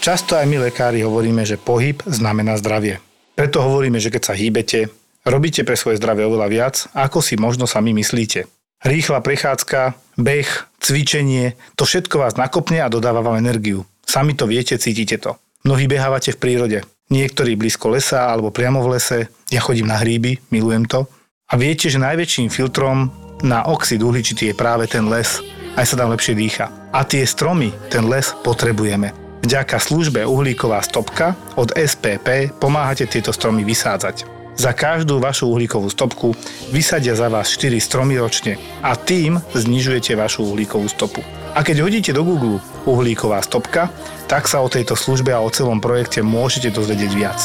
Často 0.00 0.32
aj 0.32 0.48
my 0.48 0.72
lekári 0.72 1.04
hovoríme, 1.04 1.44
že 1.44 1.60
pohyb 1.60 2.00
znamená 2.08 2.56
zdravie. 2.56 3.04
Preto 3.36 3.60
hovoríme, 3.60 4.00
že 4.00 4.08
keď 4.08 4.32
sa 4.32 4.34
hýbete, 4.34 4.88
robíte 5.28 5.60
pre 5.60 5.76
svoje 5.76 6.00
zdravie 6.00 6.24
oveľa 6.24 6.48
viac, 6.48 6.76
ako 6.96 7.20
si 7.20 7.36
možno 7.36 7.68
sami 7.68 7.92
myslíte. 7.92 8.48
Rýchla 8.80 9.20
prechádzka, 9.20 9.92
beh, 10.16 10.48
cvičenie, 10.80 11.52
to 11.76 11.84
všetko 11.84 12.16
vás 12.16 12.40
nakopne 12.40 12.80
a 12.80 12.88
dodáva 12.88 13.20
vám 13.20 13.36
energiu. 13.36 13.84
Sami 14.10 14.34
to 14.34 14.50
viete, 14.50 14.74
cítite 14.74 15.22
to. 15.22 15.38
Mnohí 15.62 15.86
behávate 15.86 16.34
v 16.34 16.40
prírode. 16.42 16.78
Niektorí 17.14 17.54
blízko 17.54 17.94
lesa 17.94 18.26
alebo 18.26 18.50
priamo 18.50 18.82
v 18.82 18.98
lese. 18.98 19.30
Ja 19.54 19.62
chodím 19.62 19.86
na 19.86 20.02
hríby, 20.02 20.50
milujem 20.50 20.82
to. 20.90 21.06
A 21.46 21.54
viete, 21.54 21.86
že 21.86 22.02
najväčším 22.02 22.50
filtrom 22.50 23.14
na 23.46 23.70
oxid 23.70 24.02
uhličitý 24.02 24.50
je 24.50 24.58
práve 24.58 24.90
ten 24.90 25.06
les. 25.06 25.38
Aj 25.78 25.86
sa 25.86 25.94
tam 25.94 26.10
lepšie 26.10 26.34
dýcha. 26.34 26.90
A 26.90 27.06
tie 27.06 27.22
stromy, 27.22 27.70
ten 27.86 28.02
les 28.10 28.34
potrebujeme. 28.42 29.14
Vďaka 29.46 29.78
službe 29.78 30.26
Uhlíková 30.26 30.82
stopka 30.82 31.38
od 31.54 31.70
SPP 31.70 32.50
pomáhate 32.58 33.06
tieto 33.06 33.30
stromy 33.30 33.62
vysádzať. 33.62 34.39
Za 34.60 34.76
každú 34.76 35.24
vašu 35.24 35.48
uhlíkovú 35.48 35.88
stopku 35.88 36.36
vysadia 36.68 37.16
za 37.16 37.32
vás 37.32 37.48
4 37.56 37.80
stromy 37.80 38.20
ročne 38.20 38.60
a 38.84 38.92
tým 38.92 39.40
znižujete 39.56 40.12
vašu 40.12 40.52
uhlíkovú 40.52 40.84
stopu. 40.84 41.24
A 41.56 41.64
keď 41.64 41.80
hodíte 41.80 42.12
do 42.12 42.20
Google 42.20 42.60
uhlíková 42.84 43.40
stopka, 43.40 43.88
tak 44.28 44.44
sa 44.52 44.60
o 44.60 44.68
tejto 44.68 45.00
službe 45.00 45.32
a 45.32 45.40
o 45.40 45.48
celom 45.48 45.80
projekte 45.80 46.20
môžete 46.20 46.76
dozvedieť 46.76 47.12
viac. 47.16 47.40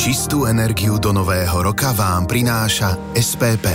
Čistú 0.00 0.48
energiu 0.48 0.96
do 0.96 1.12
nového 1.12 1.60
roka 1.60 1.92
vám 1.92 2.24
prináša 2.24 2.96
SPP. 3.12 3.68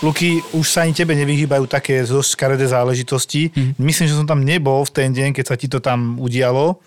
Luky, 0.00 0.40
už 0.56 0.64
sa 0.64 0.88
ani 0.88 0.96
tebe 0.96 1.12
nevyhýbajú 1.12 1.68
také 1.68 2.08
dosť 2.08 2.40
škaredé 2.40 2.72
záležitosti. 2.72 3.52
Mhm. 3.52 3.84
Myslím, 3.84 4.08
že 4.08 4.16
som 4.16 4.24
tam 4.24 4.48
nebol 4.48 4.80
v 4.88 4.96
ten 4.96 5.12
deň, 5.12 5.36
keď 5.36 5.44
sa 5.44 5.60
ti 5.60 5.68
to 5.68 5.84
tam 5.84 6.16
udialo. 6.16 6.80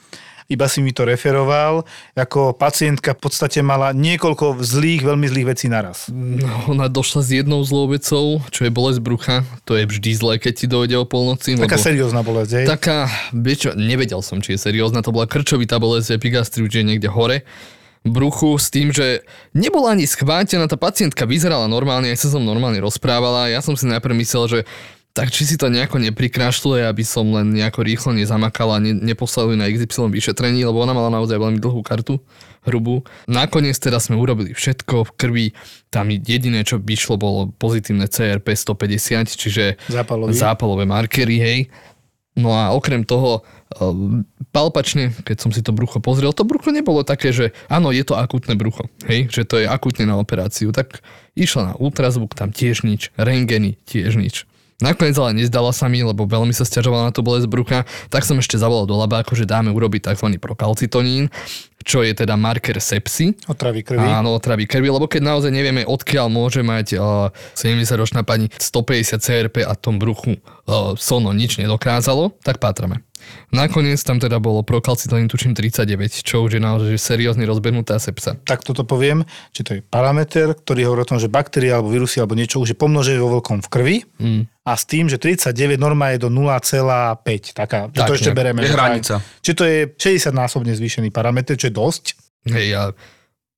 Iba 0.47 0.71
si 0.71 0.79
mi 0.79 0.95
to 0.95 1.03
referoval. 1.03 1.83
Ako 2.15 2.55
pacientka 2.55 3.11
v 3.11 3.19
podstate 3.19 3.59
mala 3.59 3.91
niekoľko 3.91 4.63
zlých, 4.63 5.03
veľmi 5.03 5.27
zlých 5.27 5.47
vecí 5.51 5.67
naraz. 5.67 6.07
no, 6.07 6.71
ona 6.71 6.87
došla 6.87 7.19
s 7.19 7.29
jednou 7.35 7.59
zlou 7.67 7.91
vecou, 7.91 8.39
čo 8.47 8.63
je 8.63 8.71
bolesť 8.71 8.99
brucha. 9.03 9.35
To 9.67 9.75
je 9.75 9.83
vždy 9.83 10.11
zlé, 10.15 10.33
keď 10.39 10.53
ti 10.55 10.65
dojde 10.71 10.95
o 10.99 11.05
polnoci. 11.05 11.59
Taká 11.59 11.75
seriózna 11.75 12.23
bolesť, 12.23 12.63
hej? 12.63 12.65
Taká, 12.65 13.11
vieš 13.35 13.67
čo, 13.67 13.69
nevedel 13.75 14.23
som, 14.23 14.39
či 14.39 14.55
je 14.55 14.59
seriózna, 14.63 15.03
to 15.03 15.11
bola 15.11 15.27
krčovitá 15.27 15.83
bolesť 15.83 16.15
epigastriu, 16.15 16.71
čiže 16.71 16.87
niekde 16.87 17.11
hore 17.11 17.43
bruchu 18.07 18.55
s 18.55 18.71
tým, 18.71 18.95
že 18.95 19.27
nebola 19.51 19.91
ani 19.91 20.07
schvátená, 20.07 20.65
tá 20.71 20.79
pacientka 20.79 21.27
vyzerala 21.27 21.67
normálne, 21.67 22.07
aj 22.07 22.23
sa 22.23 22.29
som 22.31 22.43
normálne 22.43 22.79
rozprávala, 22.79 23.51
ja 23.51 23.59
som 23.59 23.75
si 23.75 23.83
najprv 23.83 24.15
myslel, 24.23 24.45
že 24.47 24.59
tak 25.17 25.33
či 25.33 25.49
si 25.49 25.57
to 25.57 25.73
nejako 25.73 25.97
neprikrašľuje, 25.97 26.85
aby 26.85 27.01
som 27.01 27.25
len 27.33 27.49
nejako 27.49 27.81
rýchlo 27.81 28.13
nezamakala 28.13 28.77
a 28.77 28.83
ne, 28.85 28.93
neposlal 28.93 29.49
ju 29.49 29.57
na 29.57 29.65
XY 29.65 30.13
vyšetrení, 30.13 30.61
lebo 30.61 30.77
ona 30.77 30.93
mala 30.93 31.09
naozaj 31.09 31.41
veľmi 31.41 31.57
dlhú 31.57 31.81
kartu, 31.81 32.21
hrubú. 32.69 33.01
Nakoniec 33.25 33.73
teda 33.81 33.97
sme 33.97 34.13
urobili 34.13 34.53
všetko 34.53 35.09
v 35.09 35.11
krvi, 35.17 35.47
tam 35.89 36.13
jediné, 36.13 36.61
čo 36.61 36.77
by 36.77 36.93
šlo, 36.93 37.17
bolo 37.17 37.49
pozitívne 37.49 38.05
CRP 38.05 38.53
150, 38.53 39.33
čiže 39.33 39.81
Zápalový. 39.89 40.37
zápalové 40.37 40.85
markery, 40.85 41.37
hej. 41.41 41.59
No 42.37 42.53
a 42.53 42.69
okrem 42.77 43.01
toho, 43.01 43.41
um, 43.81 44.21
palpačne, 44.53 45.09
keď 45.25 45.37
som 45.41 45.49
si 45.49 45.65
to 45.65 45.73
brucho 45.73 45.97
pozrel, 45.97 46.29
to 46.29 46.45
brucho 46.45 46.69
nebolo 46.69 47.01
také, 47.01 47.33
že 47.33 47.57
áno, 47.65 47.89
je 47.89 48.05
to 48.05 48.13
akutné 48.13 48.53
brucho, 48.53 48.85
hej, 49.09 49.33
že 49.33 49.49
to 49.49 49.57
je 49.57 49.65
akutne 49.65 50.05
na 50.05 50.21
operáciu. 50.21 50.69
Tak 50.69 51.01
išla 51.33 51.61
na 51.63 51.75
ultrazvuk, 51.81 52.37
tam 52.37 52.53
tiež 52.53 52.85
nič, 52.85 53.09
rengeny, 53.17 53.81
tiež 53.89 54.13
nič. 54.13 54.45
Nakoniec 54.77 55.17
ale 55.17 55.33
nezdala 55.33 55.73
sa 55.73 55.89
mi, 55.89 56.05
lebo 56.05 56.29
veľmi 56.29 56.53
sa 56.53 56.61
stiažovala 56.61 57.09
na 57.09 57.11
to 57.15 57.25
bolesť 57.25 57.49
brucha, 57.49 57.89
tak 58.13 58.21
som 58.21 58.37
ešte 58.37 58.61
zavolal 58.61 58.85
do 58.85 58.93
labáku, 58.93 59.33
že 59.33 59.49
dáme 59.49 59.73
urobiť 59.73 60.13
tzv. 60.13 60.37
prokalcitonín, 60.37 61.33
čo 61.81 62.05
je 62.05 62.13
teda 62.13 62.37
marker 62.37 62.77
sepsy. 62.77 63.33
Otravy 63.49 63.81
krvi. 63.81 64.05
Áno, 64.05 64.37
otravy 64.37 64.69
krvi, 64.69 64.93
lebo 64.93 65.09
keď 65.09 65.33
naozaj 65.33 65.49
nevieme, 65.49 65.81
odkiaľ 65.81 66.29
môže 66.29 66.61
mať 66.61 66.93
uh, 66.93 67.33
70-ročná 67.57 68.21
pani 68.21 68.53
150 68.53 69.17
CRP 69.17 69.65
a 69.65 69.73
tom 69.73 69.97
bruchu 69.97 70.37
uh, 70.37 70.93
sono 70.93 71.33
nič 71.33 71.57
nedokázalo, 71.57 72.37
tak 72.45 72.61
pátrame. 72.61 73.01
Nakoniec 73.49 73.99
tam 73.99 74.17
teda 74.17 74.37
bolo 74.37 74.61
prokalcitonín 74.61 75.27
tuším 75.27 75.53
39, 75.53 75.87
čo 76.21 76.43
už 76.43 76.57
je 76.57 76.61
naozaj 76.61 76.87
že 76.89 76.99
seriózne 76.99 77.43
rozbehnutá 77.43 77.95
sepsa. 77.97 78.35
Tak 78.37 78.61
toto 78.61 78.83
poviem, 78.83 79.23
či 79.51 79.61
to 79.63 79.71
je 79.73 79.81
parameter, 79.81 80.51
ktorý 80.51 80.87
hovorí 80.87 81.01
o 81.03 81.09
tom, 81.09 81.19
že 81.19 81.27
baktérie 81.27 81.69
alebo 81.69 81.87
vírusy 81.87 82.19
alebo 82.19 82.33
niečo 82.33 82.59
už 82.59 82.73
je 82.73 82.77
pomnožené 82.77 83.17
vo 83.17 83.31
veľkom 83.33 83.63
v 83.63 83.69
krvi 83.69 83.97
Mm. 84.17 84.49
a 84.61 84.71
s 84.73 84.83
tým, 84.83 85.05
že 85.07 85.17
39 85.17 85.53
norma 85.77 86.09
je 86.11 86.19
do 86.19 86.29
0,5. 86.29 87.53
Taká, 87.53 87.87
že 87.87 87.97
Tak 87.97 88.07
to 88.07 88.13
ešte 88.13 88.29
nejak. 88.29 88.37
bereme. 88.37 88.59
Je 88.61 88.71
hranica. 88.71 89.15
Či 89.39 89.51
to 89.53 89.63
je 89.63 89.77
60 89.93 90.33
násobne 90.33 90.73
zvýšený 90.73 91.09
parameter, 91.09 91.53
čo 91.53 91.69
je 91.69 91.75
dosť. 91.75 92.03
Hej, 92.47 92.67
a 92.73 92.81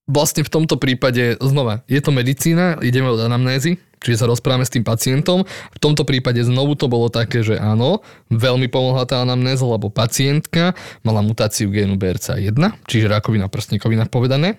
vlastne 0.10 0.42
v 0.42 0.50
tomto 0.50 0.82
prípade, 0.82 1.38
znova, 1.38 1.86
je 1.86 2.02
to 2.02 2.10
medicína, 2.10 2.82
ideme 2.82 3.14
od 3.14 3.22
anamnézy, 3.22 3.78
čiže 4.02 4.26
sa 4.26 4.32
rozprávame 4.32 4.66
s 4.66 4.74
tým 4.74 4.82
pacientom. 4.82 5.46
V 5.46 5.80
tomto 5.80 6.02
prípade 6.02 6.42
znovu 6.42 6.74
to 6.74 6.90
bolo 6.90 7.14
také, 7.14 7.46
že 7.46 7.62
áno, 7.62 8.02
veľmi 8.34 8.66
pomohla 8.74 9.06
tá 9.06 9.22
anamnéza, 9.22 9.70
lebo 9.70 9.94
pacientka 9.94 10.74
mala 11.06 11.22
mutáciu 11.22 11.70
génu 11.70 11.94
BRCA1, 12.02 12.58
čiže 12.90 13.06
rakovina 13.06 13.46
prstníkovina 13.46 14.10
povedané. 14.10 14.58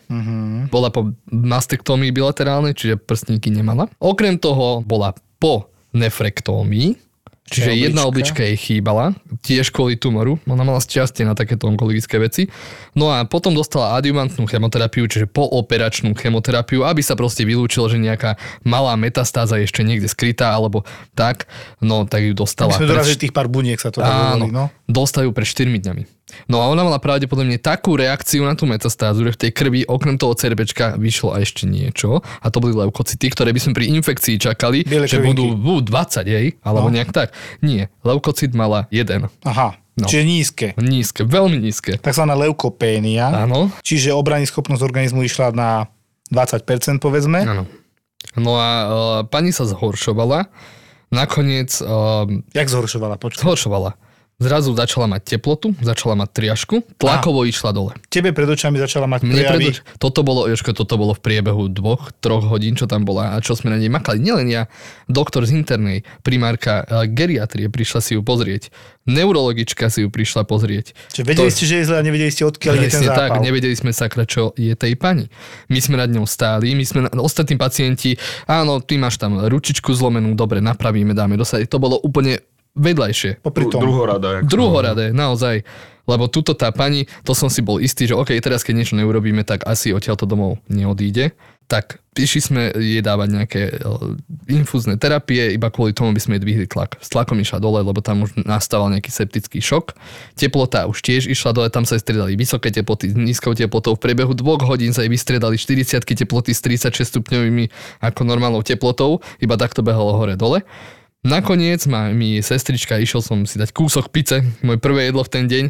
Bola 0.71 0.95
po 0.95 1.11
mastektómii 1.35 2.15
bilaterálnej, 2.15 2.79
čiže 2.79 3.03
prstníky 3.03 3.51
nemala. 3.51 3.91
Okrem 3.99 4.39
toho 4.39 4.87
bola 4.87 5.19
po 5.43 5.73
nefrektómii, 5.91 7.10
čiže 7.51 7.75
Čiže 7.75 7.83
jedna 7.91 8.07
oblička. 8.07 8.39
oblička 8.39 8.41
jej 8.47 8.57
chýbala, 8.57 9.13
tiež 9.43 9.75
kvôli 9.75 9.99
tumoru, 9.99 10.39
ona 10.47 10.63
mala 10.63 10.79
šťastie 10.79 11.27
na 11.27 11.35
takéto 11.35 11.67
onkologické 11.67 12.23
veci. 12.23 12.47
No 12.95 13.11
a 13.11 13.27
potom 13.27 13.51
dostala 13.53 13.99
adjuvantnú 13.99 14.47
chemoterapiu, 14.47 15.11
čiže 15.11 15.27
pooperačnú 15.27 16.15
chemoterapiu, 16.15 16.87
aby 16.87 17.03
sa 17.03 17.19
proste 17.19 17.43
vylúčilo, 17.43 17.91
že 17.91 17.99
nejaká 17.99 18.39
malá 18.63 18.95
metastáza 18.95 19.59
je 19.59 19.67
ešte 19.67 19.83
niekde 19.83 20.07
skrytá, 20.07 20.55
alebo 20.55 20.87
tak, 21.19 21.51
no 21.83 22.07
tak 22.07 22.23
ju 22.23 22.33
dostala. 22.33 22.71
My 22.71 22.79
sme 22.79 22.87
pred 22.87 22.95
dorazili 22.95 23.19
tých 23.27 23.35
pár 23.35 23.51
buniek 23.51 23.83
sa 23.83 23.91
to 23.91 23.99
Áno, 23.99 24.47
hovorí, 24.47 24.55
no. 24.55 24.65
dostajú 24.87 25.35
pred 25.35 25.47
4 25.47 25.67
dňami. 25.67 26.03
No 26.47 26.59
a 26.59 26.67
ona 26.67 26.81
mala 26.81 26.97
pravdepodobne 26.97 27.57
takú 27.57 27.95
reakciu 27.95 28.43
na 28.43 28.53
tú 28.53 28.65
metastázu, 28.65 29.23
že 29.23 29.35
v 29.35 29.41
tej 29.41 29.51
krvi 29.51 29.81
okrem 29.85 30.15
toho 30.15 30.33
cerbečka 30.33 30.95
vyšlo 30.95 31.33
aj 31.33 31.43
ešte 31.43 31.65
niečo 31.65 32.19
a 32.21 32.47
to 32.47 32.59
boli 32.59 32.73
leukocity, 32.73 33.27
ktoré 33.27 33.51
by 33.51 33.61
sme 33.61 33.73
pri 33.73 33.91
infekcii 33.93 34.37
čakali, 34.37 34.83
Biele 34.83 35.05
že 35.05 35.19
budú, 35.19 35.53
budú 35.53 35.91
20 35.91 36.25
jej, 36.25 36.47
alebo 36.61 36.87
No. 36.87 36.95
nejak 36.95 37.11
tak. 37.11 37.33
Nie, 37.59 37.91
leukocit 38.01 38.51
mala 38.51 38.87
jeden. 38.89 39.27
Aha, 39.43 39.77
No. 39.95 40.07
čiže 40.07 40.25
nízke. 40.25 40.67
Nízke, 40.75 41.23
veľmi 41.23 41.61
nízke. 41.61 41.99
Takzvaná 41.99 42.33
leukopénia. 42.35 43.45
Áno, 43.45 43.69
Čiže 43.83 44.11
obrany 44.11 44.45
schopnosť 44.45 44.81
organizmu 44.81 45.21
išla 45.21 45.53
na 45.53 45.91
20% 46.31 46.65
povedzme. 46.99 47.43
áno. 47.43 47.65
No 48.33 48.55
a 48.55 48.69
uh, 48.69 48.89
pani 49.25 49.51
sa 49.51 49.65
zhoršovala, 49.65 50.47
nakoniec 51.11 51.73
uh, 51.81 52.29
Jak 52.53 52.69
zhoršovala? 52.69 53.17
Počkaj. 53.17 53.43
zhoršovala. 53.43 53.97
Zrazu 54.41 54.73
začala 54.73 55.05
mať 55.05 55.37
teplotu, 55.37 55.77
začala 55.85 56.17
mať 56.17 56.33
triažku, 56.33 56.81
tlakovo 56.97 57.45
išla 57.45 57.77
dole. 57.77 57.93
Tebe 58.09 58.33
pred 58.33 58.49
očami 58.49 58.81
začala 58.81 59.05
mať 59.05 59.21
Mne 59.21 59.37
prejavy. 59.37 59.65
preto, 59.69 59.81
toto 60.01 60.25
bolo, 60.25 60.49
Jožko, 60.49 60.73
toto 60.73 60.97
bolo 60.97 61.13
v 61.13 61.21
priebehu 61.21 61.69
dvoch, 61.69 62.09
troch 62.19 62.49
hodín, 62.49 62.73
čo 62.73 62.89
tam 62.89 63.05
bola 63.05 63.37
a 63.37 63.45
čo 63.45 63.53
sme 63.53 63.69
na 63.69 63.77
nej 63.77 63.93
makali. 63.93 64.17
Nielen 64.17 64.49
ja, 64.49 64.73
doktor 65.05 65.45
z 65.45 65.53
internej, 65.53 66.09
primárka 66.25 66.81
eh, 66.83 67.05
geriatrie 67.05 67.69
prišla 67.69 68.01
si 68.01 68.17
ju 68.17 68.25
pozrieť, 68.25 68.73
neurologička 69.05 69.93
si 69.93 70.03
ju 70.03 70.09
prišla 70.09 70.49
pozrieť. 70.49 70.97
Čiže 71.13 71.25
vedeli 71.29 71.45
To- 71.45 71.53
ste, 71.53 71.65
že 71.69 71.77
je 71.77 71.85
zle 71.85 71.97
a 71.99 72.03
nevedeli 72.03 72.33
ste, 72.33 72.49
odkiaľ 72.49 72.75
je 72.79 72.89
ten 72.89 73.05
zápal. 73.05 73.21
tak, 73.21 73.31
nevedeli 73.45 73.77
sme 73.77 73.93
sakra, 73.93 74.25
čo 74.25 74.57
je 74.57 74.73
tej 74.73 74.97
pani. 74.97 75.29
My 75.69 75.85
sme 75.85 76.01
nad 76.01 76.09
ňou 76.09 76.25
stáli, 76.25 76.73
my 76.73 76.85
sme, 76.89 77.13
ostatní 77.21 77.61
pacienti, 77.61 78.17
áno, 78.49 78.81
ty 78.81 78.97
máš 78.97 79.21
tam 79.21 79.37
ručičku 79.37 79.93
zlomenú, 79.93 80.33
dobre, 80.33 80.65
napravíme, 80.65 81.13
dáme 81.13 81.37
dosadiť. 81.37 81.69
To 81.69 81.77
bolo 81.77 82.01
úplne 82.01 82.41
vedľajšie. 82.81 83.45
Popri 83.45 83.69
tom. 83.69 83.85
Druhorada. 83.85 84.41
jak- 84.41 84.49
Druhoradé, 84.49 85.07
naozaj. 85.13 85.63
Lebo 86.09 86.27
tuto 86.27 86.57
tá 86.57 86.73
pani, 86.75 87.07
to 87.23 87.37
som 87.37 87.47
si 87.47 87.61
bol 87.63 87.79
istý, 87.79 88.09
že 88.09 88.19
OK, 88.19 88.35
teraz 88.41 88.67
keď 88.67 88.75
niečo 88.75 88.99
neurobíme, 88.99 89.45
tak 89.45 89.63
asi 89.63 89.95
odtiaľto 89.95 90.27
domov 90.27 90.59
neodíde. 90.67 91.37
Tak 91.71 92.03
išli 92.19 92.41
sme 92.43 92.63
jej 92.75 92.99
dávať 92.99 93.29
nejaké 93.31 93.63
e, 93.71 93.73
infúzne 94.51 94.99
terapie, 94.99 95.55
iba 95.55 95.71
kvôli 95.71 95.95
tomu 95.95 96.11
by 96.11 96.19
sme 96.19 96.35
jej 96.35 96.43
dvihli 96.43 96.67
tlak. 96.67 96.99
S 96.99 97.15
tlakom 97.15 97.39
išla 97.39 97.63
dole, 97.63 97.79
lebo 97.79 98.03
tam 98.03 98.27
už 98.27 98.43
nastával 98.43 98.91
nejaký 98.91 99.07
septický 99.07 99.63
šok. 99.63 99.95
Teplota 100.35 100.91
už 100.91 100.99
tiež 100.99 101.31
išla 101.31 101.55
dole, 101.55 101.71
tam 101.71 101.87
sa 101.87 101.95
jej 101.95 102.03
striedali 102.03 102.35
vysoké 102.35 102.75
teploty 102.75 103.07
s 103.07 103.15
nízkou 103.15 103.55
teplotou. 103.55 103.95
V 103.95 104.03
priebehu 104.03 104.35
dvoch 104.35 104.67
hodín 104.67 104.91
sa 104.91 105.07
jej 105.07 105.13
vystriedali 105.15 105.55
40 105.55 106.03
teploty 106.03 106.51
s 106.51 106.59
36 106.59 107.07
stupňovými 107.07 107.71
ako 108.03 108.27
normálnou 108.27 108.67
teplotou, 108.67 109.23
iba 109.39 109.55
takto 109.55 109.87
behalo 109.87 110.19
hore-dole. 110.19 110.67
Nakoniec 111.21 111.85
ma, 111.85 112.09
mi 112.17 112.41
sestrička, 112.41 112.97
išiel 112.97 113.21
som 113.21 113.45
si 113.45 113.61
dať 113.61 113.77
kúsok 113.77 114.09
pice, 114.09 114.41
moje 114.65 114.81
prvé 114.81 115.13
jedlo 115.13 115.21
v 115.21 115.29
ten 115.29 115.45
deň. 115.45 115.65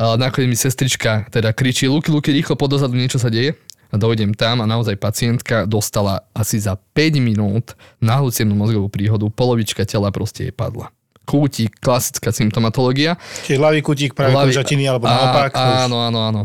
A 0.00 0.16
nakoniec 0.16 0.48
mi 0.48 0.56
sestrička 0.56 1.28
teda 1.28 1.52
kričí, 1.52 1.84
Luky, 1.84 2.08
Luky, 2.08 2.32
rýchlo 2.32 2.56
podozadu, 2.56 2.96
niečo 2.96 3.20
sa 3.20 3.28
deje. 3.28 3.60
A 3.92 4.00
dojdem 4.00 4.32
tam 4.32 4.64
a 4.64 4.66
naozaj 4.66 4.96
pacientka 4.96 5.68
dostala 5.68 6.24
asi 6.32 6.56
za 6.56 6.80
5 6.96 7.20
minút 7.20 7.76
nahlucenú 8.00 8.56
mozgovú 8.56 8.88
príhodu, 8.88 9.28
polovička 9.28 9.84
tela 9.84 10.08
proste 10.08 10.48
jej 10.48 10.54
padla. 10.56 10.88
Kútik, 11.28 11.76
klasická 11.76 12.32
symptomatológia. 12.32 13.20
Čiže 13.44 13.60
hlavý 13.60 13.84
kutík, 13.84 14.16
práve 14.16 14.32
Hlavy- 14.32 14.88
alebo 14.88 15.06
naopak. 15.06 15.52
Áno, 15.54 16.08
áno, 16.08 16.18
áno. 16.24 16.42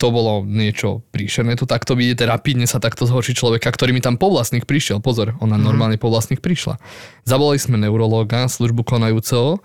To 0.00 0.08
bolo 0.08 0.48
niečo 0.48 1.04
príšerné, 1.12 1.60
to 1.60 1.68
takto 1.68 1.92
vidíte, 1.92 2.24
rapidne 2.24 2.64
sa 2.64 2.80
takto 2.80 3.04
zhorší 3.04 3.36
človeka, 3.36 3.68
ktorý 3.68 3.92
mi 3.92 4.00
tam 4.00 4.16
po 4.16 4.32
vlastných 4.32 4.64
prišiel. 4.64 5.04
Pozor, 5.04 5.36
ona 5.44 5.60
Mhm. 5.60 5.64
normálne 5.64 5.96
po 6.00 6.08
vlastných 6.08 6.40
prišla. 6.40 6.80
Zavolali 7.28 7.60
sme 7.60 7.76
neurológa, 7.76 8.48
službu 8.48 8.82
konajúceho, 8.82 9.60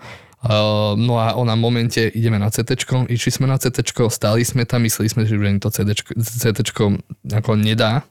Uh, 0.46 0.94
no 0.94 1.18
a 1.18 1.34
ona 1.34 1.56
v 1.58 1.64
momente 1.64 1.98
ideme 2.12 2.38
na 2.38 2.52
CT, 2.52 2.78
išli 3.10 3.30
sme 3.34 3.50
na 3.50 3.58
CT, 3.58 3.82
stáli 4.12 4.46
sme 4.46 4.62
tam, 4.62 4.84
mysleli 4.84 5.08
sme, 5.10 5.26
že 5.26 5.34
to 5.58 5.72
CT, 5.72 5.90
CT 6.22 6.60
ako 7.34 7.52
nedá, 7.56 8.06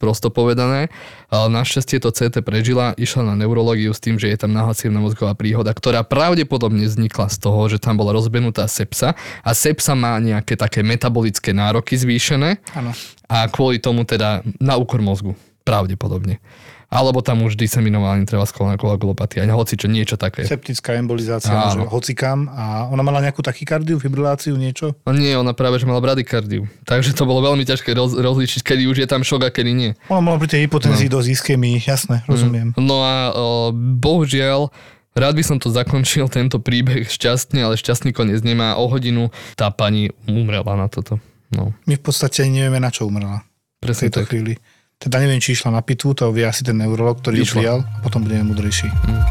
prosto 0.00 0.32
povedané. 0.32 0.88
Našťastie 1.28 2.00
to 2.00 2.08
CT 2.08 2.40
prežila, 2.40 2.96
išla 2.96 3.28
na 3.28 3.34
neurológiu 3.36 3.92
s 3.92 4.00
tým, 4.00 4.16
že 4.16 4.32
je 4.32 4.38
tam 4.40 4.56
nahlasívna 4.56 5.04
mozgová 5.04 5.36
príhoda, 5.36 5.76
ktorá 5.76 6.00
pravdepodobne 6.00 6.88
vznikla 6.88 7.28
z 7.28 7.36
toho, 7.42 7.60
že 7.68 7.76
tam 7.76 8.00
bola 8.00 8.16
rozbenutá 8.16 8.64
sepsa 8.64 9.12
a 9.44 9.50
sepsa 9.52 9.92
má 9.92 10.16
nejaké 10.22 10.56
také 10.56 10.80
metabolické 10.80 11.52
nároky 11.52 12.00
zvýšené 12.00 12.64
Áno. 12.72 12.96
a 13.28 13.44
kvôli 13.52 13.76
tomu 13.76 14.08
teda 14.08 14.40
na 14.56 14.80
úkor 14.80 15.04
mozgu. 15.04 15.36
Pravdepodobne. 15.64 16.40
Alebo 16.92 17.24
tam 17.24 17.42
už 17.42 17.56
diseminovaná 17.56 18.20
intravaskulárna 18.20 18.76
koagulopatia, 18.76 19.44
hoci 19.50 19.74
čo 19.74 19.86
niečo 19.90 20.14
také. 20.14 20.44
Septická 20.46 20.94
embolizácia, 20.94 21.50
Áno. 21.50 21.64
môže 21.64 21.80
hocikam. 21.90 22.46
A 22.52 22.86
ona 22.86 23.02
mala 23.02 23.22
nejakú 23.22 23.40
tachykardiu, 23.42 23.98
fibriláciu, 23.98 24.54
niečo? 24.54 24.94
No 25.02 25.12
nie, 25.14 25.34
ona 25.34 25.54
práve, 25.56 25.78
že 25.78 25.86
mala 25.86 25.98
bradykardiu. 26.02 26.66
Takže 26.84 27.14
to 27.14 27.26
bolo 27.26 27.42
veľmi 27.42 27.62
ťažké 27.66 27.94
roz, 27.94 28.14
rozlíšiť, 28.14 28.60
kedy 28.62 28.82
už 28.86 28.96
je 29.02 29.08
tam 29.10 29.22
šok 29.26 29.46
a 29.46 29.50
kedy 29.50 29.72
nie. 29.74 29.90
Ona 30.10 30.22
mala 30.22 30.38
pri 30.38 30.54
tej 30.54 30.66
hypotenzii 30.66 31.10
dosť 31.10 31.28
ischémii, 31.34 31.82
jasné, 31.82 32.22
rozumiem. 32.26 32.74
No 32.78 33.02
a 33.02 33.14
o, 33.32 33.70
bohužiaľ, 33.74 34.68
rád 35.14 35.34
by 35.34 35.44
som 35.46 35.56
to 35.58 35.70
zakončil, 35.70 36.26
tento 36.28 36.58
príbeh 36.58 37.06
šťastne, 37.06 37.62
ale 37.62 37.78
šťastný 37.78 38.10
koniec 38.14 38.42
nemá. 38.42 38.76
O 38.78 38.86
hodinu 38.90 39.30
tá 39.54 39.70
pani 39.70 40.10
umrela 40.26 40.74
na 40.76 40.86
toto. 40.90 41.18
No, 41.54 41.70
My 41.86 41.94
v 41.94 42.02
podstate 42.02 42.44
nevieme, 42.50 42.82
na 42.82 42.90
čo 42.90 43.06
umrela 43.06 43.46
v 43.78 43.86
presne 43.86 44.10
tejto 44.10 44.20
tak. 44.24 44.28
chvíli. 44.34 44.52
Teda 44.98 45.20
neviem, 45.20 45.42
či 45.42 45.52
išla 45.52 45.74
na 45.74 45.82
pitu, 45.84 46.14
to 46.16 46.32
vie 46.32 46.46
asi 46.46 46.64
ten 46.64 46.78
neurolog, 46.80 47.20
ktorý 47.20 47.44
ju 47.44 47.46
prijal, 47.58 47.78
a 47.84 47.98
potom 48.00 48.24
budeme 48.24 48.48
mudrejší. 48.48 48.88
Mm. 48.88 49.22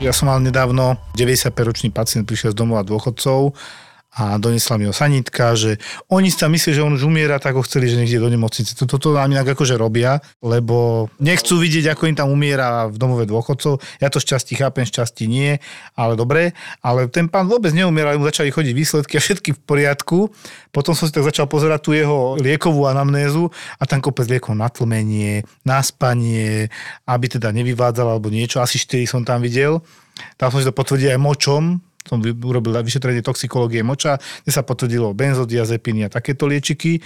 Ja 0.00 0.16
som 0.16 0.32
mal 0.32 0.40
nedávno 0.40 0.96
95-ročný 1.12 1.92
pacient, 1.92 2.24
prišiel 2.24 2.56
z 2.56 2.56
domova 2.56 2.80
dôchodcov 2.80 3.52
a 4.10 4.42
donesla 4.42 4.74
mi 4.74 4.90
ho 4.90 4.94
sanitka, 4.94 5.54
že 5.54 5.78
oni 6.10 6.34
si 6.34 6.38
tam 6.42 6.50
myslí, 6.50 6.74
že 6.74 6.82
on 6.82 6.98
už 6.98 7.06
umiera, 7.06 7.38
tak 7.38 7.54
ho 7.54 7.62
chceli, 7.62 7.86
že 7.86 8.02
ide 8.02 8.18
do 8.18 8.26
nemocnice. 8.26 8.74
Toto 8.74 8.98
to 8.98 9.14
nám 9.14 9.30
inak 9.30 9.54
akože 9.54 9.78
robia, 9.78 10.18
lebo 10.42 11.06
nechcú 11.22 11.62
vidieť, 11.62 11.94
ako 11.94 12.10
im 12.10 12.18
tam 12.18 12.34
umiera 12.34 12.90
v 12.90 12.98
domove 12.98 13.22
dôchodcov. 13.30 13.78
Ja 14.02 14.10
to 14.10 14.18
šťastí 14.18 14.58
chápem, 14.58 14.82
šťastí 14.82 15.30
nie, 15.30 15.62
ale 15.94 16.18
dobre. 16.18 16.58
Ale 16.82 17.06
ten 17.06 17.30
pán 17.30 17.46
vôbec 17.46 17.70
neumieral, 17.70 18.18
mu 18.18 18.26
začali 18.26 18.50
chodiť 18.50 18.74
výsledky 18.74 19.14
a 19.14 19.22
všetky 19.22 19.54
v 19.54 19.60
poriadku. 19.62 20.18
Potom 20.74 20.90
som 20.98 21.06
si 21.06 21.14
tak 21.14 21.22
začal 21.22 21.46
pozerať 21.46 21.78
tú 21.78 21.94
jeho 21.94 22.34
liekovú 22.34 22.90
anamnézu 22.90 23.46
a 23.78 23.86
tam 23.86 24.02
kopec 24.02 24.26
liekov 24.26 24.58
na 24.58 24.66
tlmenie, 24.66 25.46
na 25.62 25.78
spanie, 25.86 26.66
aby 27.06 27.26
teda 27.30 27.54
nevyvádzal 27.54 28.10
alebo 28.18 28.26
niečo. 28.26 28.58
Asi 28.58 28.74
4 28.82 29.06
som 29.06 29.22
tam 29.22 29.38
videl. 29.38 29.78
Tam 30.34 30.50
som 30.50 30.58
si 30.58 30.66
to 30.66 30.74
potvrdil 30.74 31.14
aj 31.14 31.20
močom, 31.22 31.78
som 32.06 32.18
urobil 32.24 32.72
vyšetrenie 32.80 33.20
toxikológie 33.20 33.84
moča, 33.84 34.16
kde 34.44 34.50
sa 34.52 34.64
potvrdilo 34.64 35.12
benzodiazepiny 35.12 36.08
a 36.08 36.12
takéto 36.12 36.48
liečiky. 36.48 36.98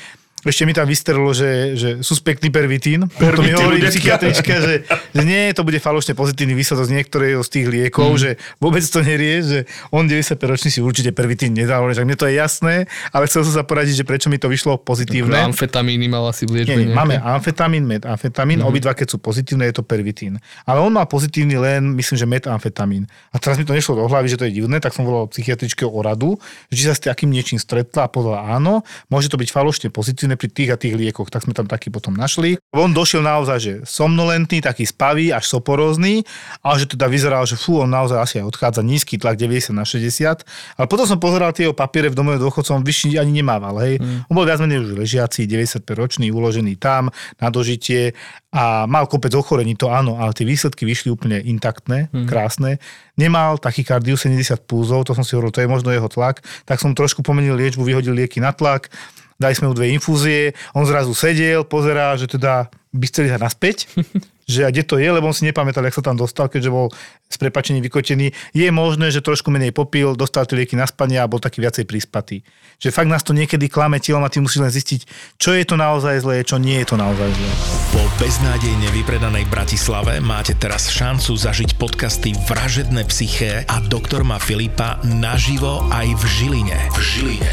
Ešte 0.45 0.62
mi 0.64 0.76
tam 0.76 0.84
vystrelo, 0.84 1.32
že, 1.32 1.74
že 1.74 1.88
suspektný 2.01 2.53
pervitín. 2.53 3.09
to 3.09 3.40
mi 3.40 3.51
hovorí 3.51 3.80
psychiatrička, 3.80 4.55
že, 4.61 4.74
že 4.86 5.22
nie, 5.24 5.49
to 5.57 5.64
bude 5.64 5.80
falošne 5.80 6.12
pozitívny 6.12 6.53
výsledok 6.53 6.84
z 6.84 6.92
niektorého 7.01 7.40
z 7.40 7.49
tých 7.49 7.66
liekov, 7.66 8.14
Mhm. 8.14 8.20
že 8.20 8.30
vôbec 8.61 8.84
to 8.84 9.01
nerie, 9.01 9.40
že 9.40 9.59
on 9.88 10.05
95 10.05 10.45
ročný 10.45 10.68
si 10.68 10.84
určite 10.84 11.11
pervitín 11.11 11.57
nedal, 11.57 11.88
že 11.90 12.05
mne 12.05 12.14
to 12.14 12.28
je 12.28 12.36
jasné, 12.36 12.84
ale 13.11 13.24
chcel 13.24 13.49
som 13.49 13.57
sa 13.57 13.64
poradiť, 13.64 14.01
že 14.01 14.05
prečo 14.05 14.28
mi 14.28 14.36
to 14.36 14.47
vyšlo 14.47 14.76
pozitívne. 14.76 15.49
Amfetamíny 15.49 16.07
mal 16.07 16.28
asi 16.28 16.45
v 16.45 16.61
liečbe 16.61 16.76
Nie, 16.76 16.92
nie, 16.92 16.95
máme 16.95 17.16
amfetamín, 17.18 17.88
metamfetamín, 17.88 18.61
mm-hmm. 18.61 18.68
obidva 18.68 18.92
keď 18.92 19.16
sú 19.16 19.18
pozitívne, 19.18 19.64
je 19.72 19.80
to 19.80 19.84
pervitín. 19.84 20.36
Ale 20.68 20.84
on 20.84 20.92
má 20.92 21.09
pozitívny 21.09 21.57
len, 21.57 21.97
myslím, 21.97 22.16
že 22.20 22.26
metamfetamín. 22.28 23.09
A 23.32 23.40
teraz 23.40 23.57
mi 23.57 23.64
to 23.64 23.72
nešlo 23.72 23.97
do 23.97 24.05
hlavy, 24.07 24.28
že 24.28 24.36
to 24.36 24.45
je 24.45 24.61
divné, 24.61 24.76
tak 24.78 24.92
som 24.92 25.09
volal 25.09 25.24
psychiatričke 25.26 25.88
o 25.88 25.99
radu, 26.05 26.36
že 26.68 26.76
či 26.76 26.84
sa 26.84 26.95
s 26.95 27.01
takým 27.01 27.32
niečím 27.32 27.57
stretla 27.57 28.07
a 28.07 28.09
povedala 28.12 28.45
áno, 28.53 28.84
môže 29.09 29.32
to 29.32 29.40
byť 29.40 29.49
falošne 29.49 29.88
pozitívne 29.88 30.34
pri 30.37 30.49
tých 30.51 30.70
a 30.74 30.76
tých 30.76 30.95
liekoch. 30.95 31.30
Tak 31.30 31.47
sme 31.47 31.57
tam 31.57 31.66
taký 31.66 31.91
potom 31.91 32.14
našli. 32.14 32.59
On 32.74 32.91
došiel 32.91 33.22
naozaj, 33.24 33.59
že 33.59 33.72
somnolentný, 33.87 34.61
taký 34.61 34.85
spavý, 34.85 35.30
až 35.30 35.49
soporózny, 35.49 36.22
ale 36.61 36.76
že 36.82 36.91
teda 36.91 37.07
vyzeral, 37.11 37.47
že 37.47 37.59
fú, 37.59 37.80
on 37.80 37.91
naozaj 37.91 38.18
asi 38.18 38.35
aj 38.43 38.47
odchádza 38.51 38.82
nízky 38.85 39.16
tlak 39.16 39.39
90 39.39 39.72
na 39.74 39.87
60. 39.87 40.45
Ale 40.78 40.87
potom 40.91 41.07
som 41.07 41.18
pozeral 41.18 41.55
tie 41.57 41.66
jeho 41.66 41.76
papiere 41.76 42.11
v 42.11 42.18
domove 42.18 42.39
dôchodcom, 42.39 42.85
vyšší 42.85 43.16
ani 43.16 43.41
nemával, 43.41 43.78
hej. 43.82 43.99
Mm. 44.03 44.28
On 44.28 44.35
bol 44.35 44.47
viac 44.47 44.61
menej 44.61 44.85
už 44.85 44.99
ležiaci, 44.99 45.47
95 45.47 45.87
ročný, 45.95 46.28
uložený 46.30 46.76
tam 46.76 47.09
na 47.39 47.49
dožitie 47.49 48.12
a 48.55 48.87
mal 48.87 49.11
kopec 49.11 49.35
ochorení, 49.35 49.74
to 49.74 49.91
áno, 49.91 50.22
ale 50.22 50.30
tie 50.30 50.47
výsledky 50.47 50.87
vyšli 50.87 51.11
úplne 51.11 51.43
intaktné, 51.43 52.07
mm. 52.14 52.30
krásne. 52.30 52.78
Nemal 53.18 53.59
tachykardiu 53.59 54.14
70 54.14 54.62
púzov, 54.70 55.03
to 55.07 55.14
som 55.14 55.26
si 55.26 55.35
hovoril, 55.35 55.51
to 55.51 55.62
je 55.62 55.70
možno 55.70 55.91
jeho 55.91 56.07
tlak, 56.07 56.43
tak 56.62 56.78
som 56.78 56.95
trošku 56.95 57.26
pomenil 57.26 57.59
liečbu, 57.59 57.82
vyhodil 57.82 58.14
lieky 58.14 58.39
na 58.39 58.55
tlak, 58.55 58.95
dali 59.39 59.55
sme 59.55 59.70
mu 59.70 59.74
dve 59.74 59.91
infúzie, 59.95 60.53
on 60.74 60.87
zrazu 60.87 61.14
sedel, 61.14 61.66
pozerá, 61.66 62.14
že 62.18 62.26
teda 62.30 62.68
by 62.95 63.05
chceli 63.11 63.30
ísť 63.30 63.43
naspäť. 63.43 63.76
že 64.45 64.68
kde 64.68 64.84
to 64.84 64.97
je, 65.01 65.09
lebo 65.09 65.28
on 65.28 65.36
si 65.36 65.49
nepamätal, 65.49 65.84
jak 65.84 65.97
sa 65.97 66.05
tam 66.05 66.16
dostal, 66.20 66.53
keďže 66.53 66.70
bol 66.70 66.92
s 67.28 67.36
prepačením 67.40 67.82
vykotený. 67.82 68.30
Je 68.53 68.68
možné, 68.70 69.11
že 69.11 69.24
trošku 69.24 69.49
menej 69.49 69.72
popil, 69.72 70.14
dostal 70.14 70.45
tie 70.47 70.55
lieky 70.55 70.76
na 70.76 70.86
spanie 70.86 71.18
a 71.18 71.26
bol 71.26 71.40
taký 71.40 71.64
viacej 71.64 71.88
prispatý. 71.88 72.45
Že 72.78 72.95
fakt 72.95 73.11
nás 73.11 73.24
to 73.24 73.32
niekedy 73.32 73.66
klame 73.72 73.99
telom 73.99 74.22
a 74.22 74.30
ty 74.30 74.38
musíš 74.38 74.62
len 74.62 74.72
zistiť, 74.72 75.01
čo 75.40 75.57
je 75.57 75.64
to 75.64 75.80
naozaj 75.80 76.20
zlé, 76.20 76.45
čo 76.45 76.61
nie 76.61 76.78
je 76.84 76.86
to 76.92 76.97
naozaj 77.01 77.26
zlé. 77.26 77.51
Po 77.97 78.03
beznádejne 78.20 78.88
vypredanej 78.92 79.49
Bratislave 79.49 80.20
máte 80.22 80.55
teraz 80.55 80.92
šancu 80.92 81.34
zažiť 81.34 81.80
podcasty 81.80 82.36
Vražedné 82.47 83.09
psyché 83.09 83.64
a 83.64 83.80
Doktor 83.80 84.22
Ma 84.22 84.36
Filipa 84.38 85.01
naživo 85.03 85.88
aj 85.90 86.07
v 86.14 86.22
Žiline. 86.28 86.78
V 86.95 86.99
Žiline. 87.01 87.53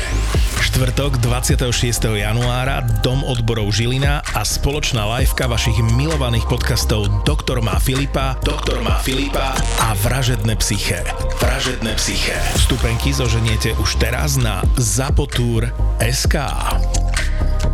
Štvrtok 0.61 1.17
26. 1.25 1.73
januára 2.21 2.85
Dom 3.01 3.25
odborov 3.25 3.73
Žilina 3.73 4.21
a 4.21 4.45
spoločná 4.45 5.09
liveka 5.17 5.49
vašich 5.49 5.81
milovaných 5.97 6.45
podcastov 6.45 6.80
Doktor 7.25 7.61
má 7.61 7.77
Filipa, 7.77 8.37
Doktor 8.41 8.81
má 8.81 8.97
Filipa 9.05 9.53
a 9.85 9.93
Vražedné 10.01 10.55
psyché. 10.57 11.05
Vražedné 11.37 11.93
psyché. 11.99 12.39
Vstupenky 12.57 13.13
zoženiete 13.13 13.77
už 13.77 14.01
teraz 14.01 14.41
na 14.41 14.65
zapotur.sk. 14.79 16.35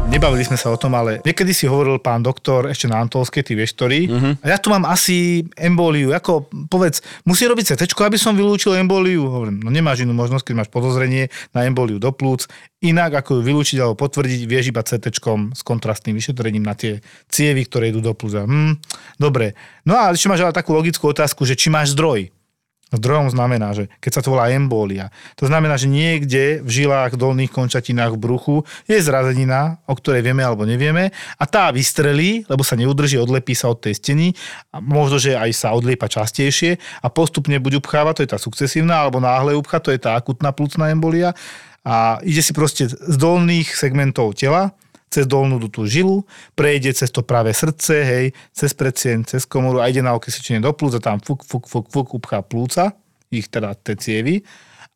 Nebavili 0.07 0.47
sme 0.47 0.55
sa 0.55 0.71
o 0.71 0.79
tom, 0.79 0.95
ale 0.95 1.19
niekedy 1.27 1.51
si 1.51 1.67
hovoril 1.67 1.99
pán 1.99 2.23
doktor 2.23 2.71
ešte 2.71 2.87
na 2.87 3.03
Antolskej, 3.03 3.43
ty 3.43 3.59
vieš, 3.59 3.75
ktorý. 3.75 4.07
Uh-huh. 4.07 4.33
A 4.39 4.55
ja 4.55 4.57
tu 4.57 4.71
mám 4.71 4.87
asi 4.87 5.43
emboliu. 5.59 6.15
Ako, 6.15 6.47
povedz, 6.71 7.03
musí 7.27 7.43
robiť 7.43 7.75
CT, 7.75 7.91
aby 7.91 8.15
som 8.15 8.31
vylúčil 8.31 8.79
emboliu? 8.79 9.27
Hovorím, 9.27 9.59
no 9.59 9.67
nemáš 9.67 10.07
inú 10.07 10.15
možnosť, 10.15 10.47
keď 10.47 10.55
máš 10.63 10.69
podozrenie 10.71 11.27
na 11.51 11.67
emboliu 11.67 11.99
do 11.99 12.15
plúc. 12.15 12.47
Inak, 12.79 13.19
ako 13.19 13.37
ju 13.37 13.51
vylúčiť 13.51 13.77
alebo 13.83 13.99
potvrdiť, 13.99 14.47
vieš 14.47 14.71
iba 14.71 14.79
CT 14.79 15.11
s 15.51 15.61
kontrastným 15.67 16.15
vyšetrením 16.15 16.63
na 16.63 16.71
tie 16.71 17.03
cievy, 17.27 17.67
ktoré 17.67 17.91
idú 17.91 17.99
do 17.99 18.15
plúc. 18.15 18.31
Hm, 18.31 18.79
dobre. 19.19 19.59
No 19.83 19.99
a 19.99 20.15
ešte 20.15 20.31
máš 20.31 20.39
ale 20.39 20.55
takú 20.55 20.71
logickú 20.71 21.11
otázku, 21.11 21.43
že 21.43 21.59
či 21.59 21.67
máš 21.67 21.91
zdroj. 21.91 22.31
Zdrojom 22.87 23.27
znamená, 23.27 23.75
že 23.75 23.91
keď 23.99 24.11
sa 24.15 24.21
to 24.23 24.31
volá 24.31 24.47
embólia, 24.47 25.11
to 25.35 25.43
znamená, 25.43 25.75
že 25.75 25.91
niekde 25.91 26.63
v 26.63 26.69
žilách, 26.71 27.19
dolných 27.19 27.51
končatinách, 27.51 28.15
v 28.15 28.23
bruchu 28.23 28.55
je 28.87 28.95
zrazenina, 29.03 29.83
o 29.83 29.91
ktorej 29.91 30.23
vieme 30.23 30.39
alebo 30.39 30.63
nevieme 30.63 31.11
a 31.35 31.43
tá 31.43 31.67
vystrelí, 31.75 32.47
lebo 32.47 32.63
sa 32.63 32.79
neudrží, 32.79 33.19
odlepí 33.19 33.51
sa 33.51 33.67
od 33.67 33.83
tej 33.83 33.99
steny 33.99 34.31
a 34.71 34.79
možno, 34.79 35.19
že 35.19 35.35
aj 35.35 35.51
sa 35.51 35.75
odliepa 35.75 36.07
častejšie 36.07 36.79
a 37.03 37.07
postupne 37.11 37.59
buď 37.59 37.83
upcháva, 37.83 38.15
to 38.15 38.23
je 38.23 38.31
tá 38.31 38.39
sukcesívna, 38.39 39.03
alebo 39.03 39.19
náhle 39.19 39.51
upcha, 39.59 39.83
to 39.83 39.91
je 39.91 39.99
tá 39.99 40.15
akutná 40.15 40.55
plúcna 40.55 40.87
embolia 40.87 41.35
a 41.83 42.23
ide 42.23 42.39
si 42.39 42.55
proste 42.55 42.87
z 42.87 43.15
dolných 43.19 43.71
segmentov 43.71 44.35
tela, 44.39 44.75
cez 45.07 45.23
dolnú 45.23 45.57
tú 45.71 45.87
žilu, 45.87 46.27
prejde 46.53 46.91
cez 46.91 47.07
to 47.11 47.23
práve 47.23 47.55
srdce, 47.55 47.95
hej, 48.03 48.25
cez 48.51 48.71
predsien, 48.75 49.23
cez 49.23 49.47
komoru 49.47 49.79
a 49.79 49.87
ide 49.87 50.03
na 50.03 50.13
okysličenie 50.15 50.59
do 50.59 50.71
plúc 50.75 50.95
a 50.95 51.01
tam 51.03 51.23
fuk, 51.23 51.47
fuk, 51.47 51.63
fuk, 51.67 51.87
fuk, 51.87 52.07
upchá 52.11 52.43
plúca, 52.43 52.91
ich 53.31 53.47
teda 53.47 53.75
tie 53.75 53.95
cievy 53.95 54.43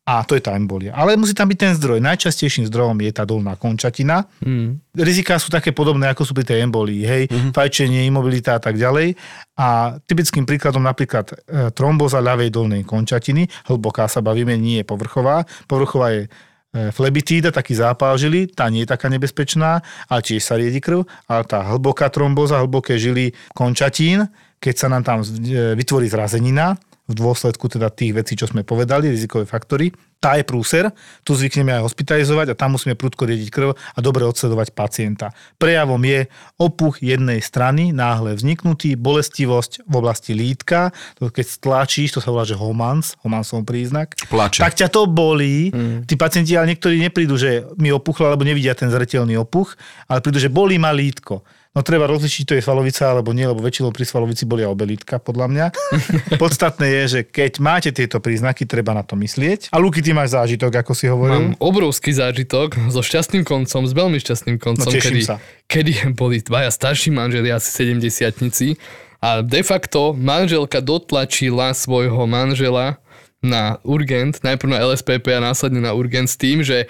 a 0.02 0.26
to 0.26 0.34
je 0.34 0.42
tá 0.42 0.58
embolia. 0.58 0.90
Ale 0.98 1.14
musí 1.14 1.30
tam 1.30 1.46
byť 1.46 1.58
ten 1.58 1.72
zdroj. 1.78 2.02
Najčastejším 2.02 2.66
zdrojom 2.66 2.98
je 3.06 3.12
tá 3.14 3.22
dolná 3.22 3.54
končatina. 3.54 4.26
Mm. 4.42 4.82
Riziká 4.98 5.38
sú 5.38 5.46
také 5.46 5.70
podobné, 5.70 6.10
ako 6.10 6.26
sú 6.26 6.32
pri 6.34 6.42
tej 6.42 6.66
embolii. 6.66 7.06
Hej, 7.06 7.22
mm-hmm. 7.30 7.52
fajčenie, 7.54 8.02
imobilita 8.10 8.58
a 8.58 8.60
tak 8.60 8.74
ďalej. 8.74 9.14
A 9.54 9.94
typickým 10.02 10.42
príkladom 10.42 10.82
napríklad 10.82 11.30
e, 11.30 11.34
tromboza 11.70 12.18
ľavej 12.18 12.50
dolnej 12.50 12.82
končatiny, 12.82 13.46
hlboká 13.70 14.10
sa 14.10 14.18
bavíme, 14.18 14.58
nie 14.58 14.82
je 14.82 14.86
povrchová. 14.90 15.46
Povrchová 15.70 16.10
je 16.18 16.26
flebitída, 16.72 17.52
taký 17.52 17.76
zápal 17.76 18.16
žily, 18.16 18.48
tá 18.48 18.72
nie 18.72 18.88
je 18.88 18.92
taká 18.92 19.12
nebezpečná, 19.12 19.84
ale 20.08 20.20
tiež 20.24 20.40
sa 20.40 20.56
riedi 20.56 20.80
krv, 20.80 21.04
ale 21.28 21.44
tá 21.44 21.60
hlboká 21.68 22.08
tromboza, 22.08 22.64
hlboké 22.64 22.96
žily 22.96 23.36
končatín, 23.52 24.24
keď 24.56 24.74
sa 24.78 24.86
nám 24.88 25.02
tam 25.04 25.18
e, 25.20 25.76
vytvorí 25.76 26.08
zrazenina, 26.08 26.78
v 27.12 27.20
dôsledku 27.20 27.68
teda 27.68 27.92
tých 27.92 28.16
vecí, 28.16 28.32
čo 28.34 28.48
sme 28.48 28.64
povedali, 28.64 29.12
rizikové 29.12 29.44
faktory. 29.44 29.92
Tá 30.22 30.38
je 30.38 30.46
prúser, 30.46 30.86
tu 31.26 31.34
zvykneme 31.34 31.74
aj 31.74 31.82
hospitalizovať 31.90 32.54
a 32.54 32.58
tam 32.58 32.78
musíme 32.78 32.94
prudko 32.94 33.26
riediť 33.26 33.48
krv 33.50 33.74
a 33.74 33.98
dobre 33.98 34.22
odsledovať 34.22 34.70
pacienta. 34.70 35.34
Prejavom 35.58 35.98
je 35.98 36.30
opuch 36.62 37.02
jednej 37.02 37.42
strany, 37.42 37.90
náhle 37.90 38.38
vzniknutý, 38.38 38.94
bolestivosť 38.94 39.82
v 39.82 39.94
oblasti 39.98 40.30
lítka, 40.30 40.94
to 41.18 41.26
keď 41.26 41.46
stlačíš, 41.50 42.14
to 42.14 42.20
sa 42.22 42.30
volá, 42.30 42.46
že 42.46 42.54
homans, 42.54 43.18
homansov 43.26 43.66
príznak. 43.66 44.14
Plače. 44.30 44.62
Tak 44.62 44.78
ťa 44.78 44.88
to 44.94 45.10
bolí. 45.10 45.74
Mm. 45.74 46.06
Tí 46.06 46.14
pacienti 46.14 46.54
ale 46.54 46.70
niektorí 46.70 47.02
neprídu, 47.02 47.34
že 47.34 47.66
mi 47.82 47.90
opuchlo, 47.90 48.30
alebo 48.30 48.46
nevidia 48.46 48.78
ten 48.78 48.94
zretelný 48.94 49.34
opuch, 49.42 49.74
ale 50.06 50.22
prídu, 50.22 50.38
že 50.38 50.46
bolí 50.46 50.78
ma 50.78 50.94
lítko. 50.94 51.42
No 51.72 51.80
treba 51.80 52.04
rozlišiť, 52.04 52.44
to 52.44 52.52
je 52.52 52.60
svalovica 52.60 53.08
alebo 53.08 53.32
nie, 53.32 53.48
lebo 53.48 53.64
väčšinou 53.64 53.96
pri 53.96 54.04
svalovici 54.04 54.44
bolia 54.44 54.68
obelítka, 54.68 55.16
podľa 55.16 55.46
mňa. 55.48 55.66
Podstatné 56.42 56.84
je, 56.84 57.02
že 57.08 57.20
keď 57.24 57.52
máte 57.64 57.88
tieto 57.96 58.20
príznaky, 58.20 58.68
treba 58.68 58.92
na 58.92 59.00
to 59.00 59.16
myslieť. 59.16 59.72
A 59.72 59.80
Luky, 59.80 60.04
ty 60.04 60.12
máš 60.12 60.36
zážitok, 60.36 60.68
ako 60.84 60.92
si 60.92 61.08
hovoril? 61.08 61.32
Mám 61.32 61.48
obrovský 61.56 62.12
zážitok 62.12 62.76
so 62.92 63.00
šťastným 63.00 63.40
koncom, 63.40 63.88
s 63.88 63.92
veľmi 63.96 64.20
šťastným 64.20 64.60
koncom, 64.60 64.84
No, 64.84 64.92
kedy, 64.92 65.20
sa. 65.24 65.40
kedy 65.64 66.12
boli 66.12 66.44
dvaja 66.44 66.68
starší 66.68 67.08
manželia, 67.08 67.56
asi 67.56 67.72
70 67.88 68.76
a 69.22 69.40
de 69.40 69.62
facto 69.64 70.12
manželka 70.12 70.84
dotlačila 70.84 71.72
svojho 71.72 72.26
manžela 72.28 73.00
na 73.40 73.80
urgent, 73.80 74.44
najprv 74.44 74.76
na 74.76 74.82
LSPP 74.84 75.38
a 75.38 75.40
následne 75.40 75.80
na 75.80 75.96
urgent 75.96 76.28
s 76.28 76.36
tým, 76.36 76.60
že 76.60 76.84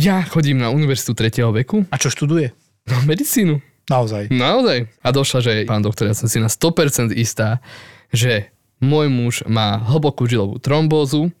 ja 0.00 0.24
chodím 0.24 0.64
na 0.64 0.72
univerzitu 0.72 1.12
3. 1.12 1.44
veku, 1.60 1.84
A 1.92 2.00
čo 2.00 2.08
študuje? 2.08 2.56
no 2.88 3.04
medicínu. 3.04 3.73
Naozaj. 3.90 4.32
Naozaj. 4.32 4.88
A 5.04 5.08
došla, 5.12 5.38
že 5.44 5.52
pán 5.68 5.84
doktor, 5.84 6.08
ja 6.08 6.16
som 6.16 6.28
si 6.28 6.40
na 6.40 6.48
100% 6.48 7.12
istá, 7.16 7.60
že 8.08 8.48
môj 8.80 9.12
muž 9.12 9.34
má 9.44 9.76
hlbokú 9.80 10.24
žilovú 10.24 10.56
trombózu, 10.60 11.32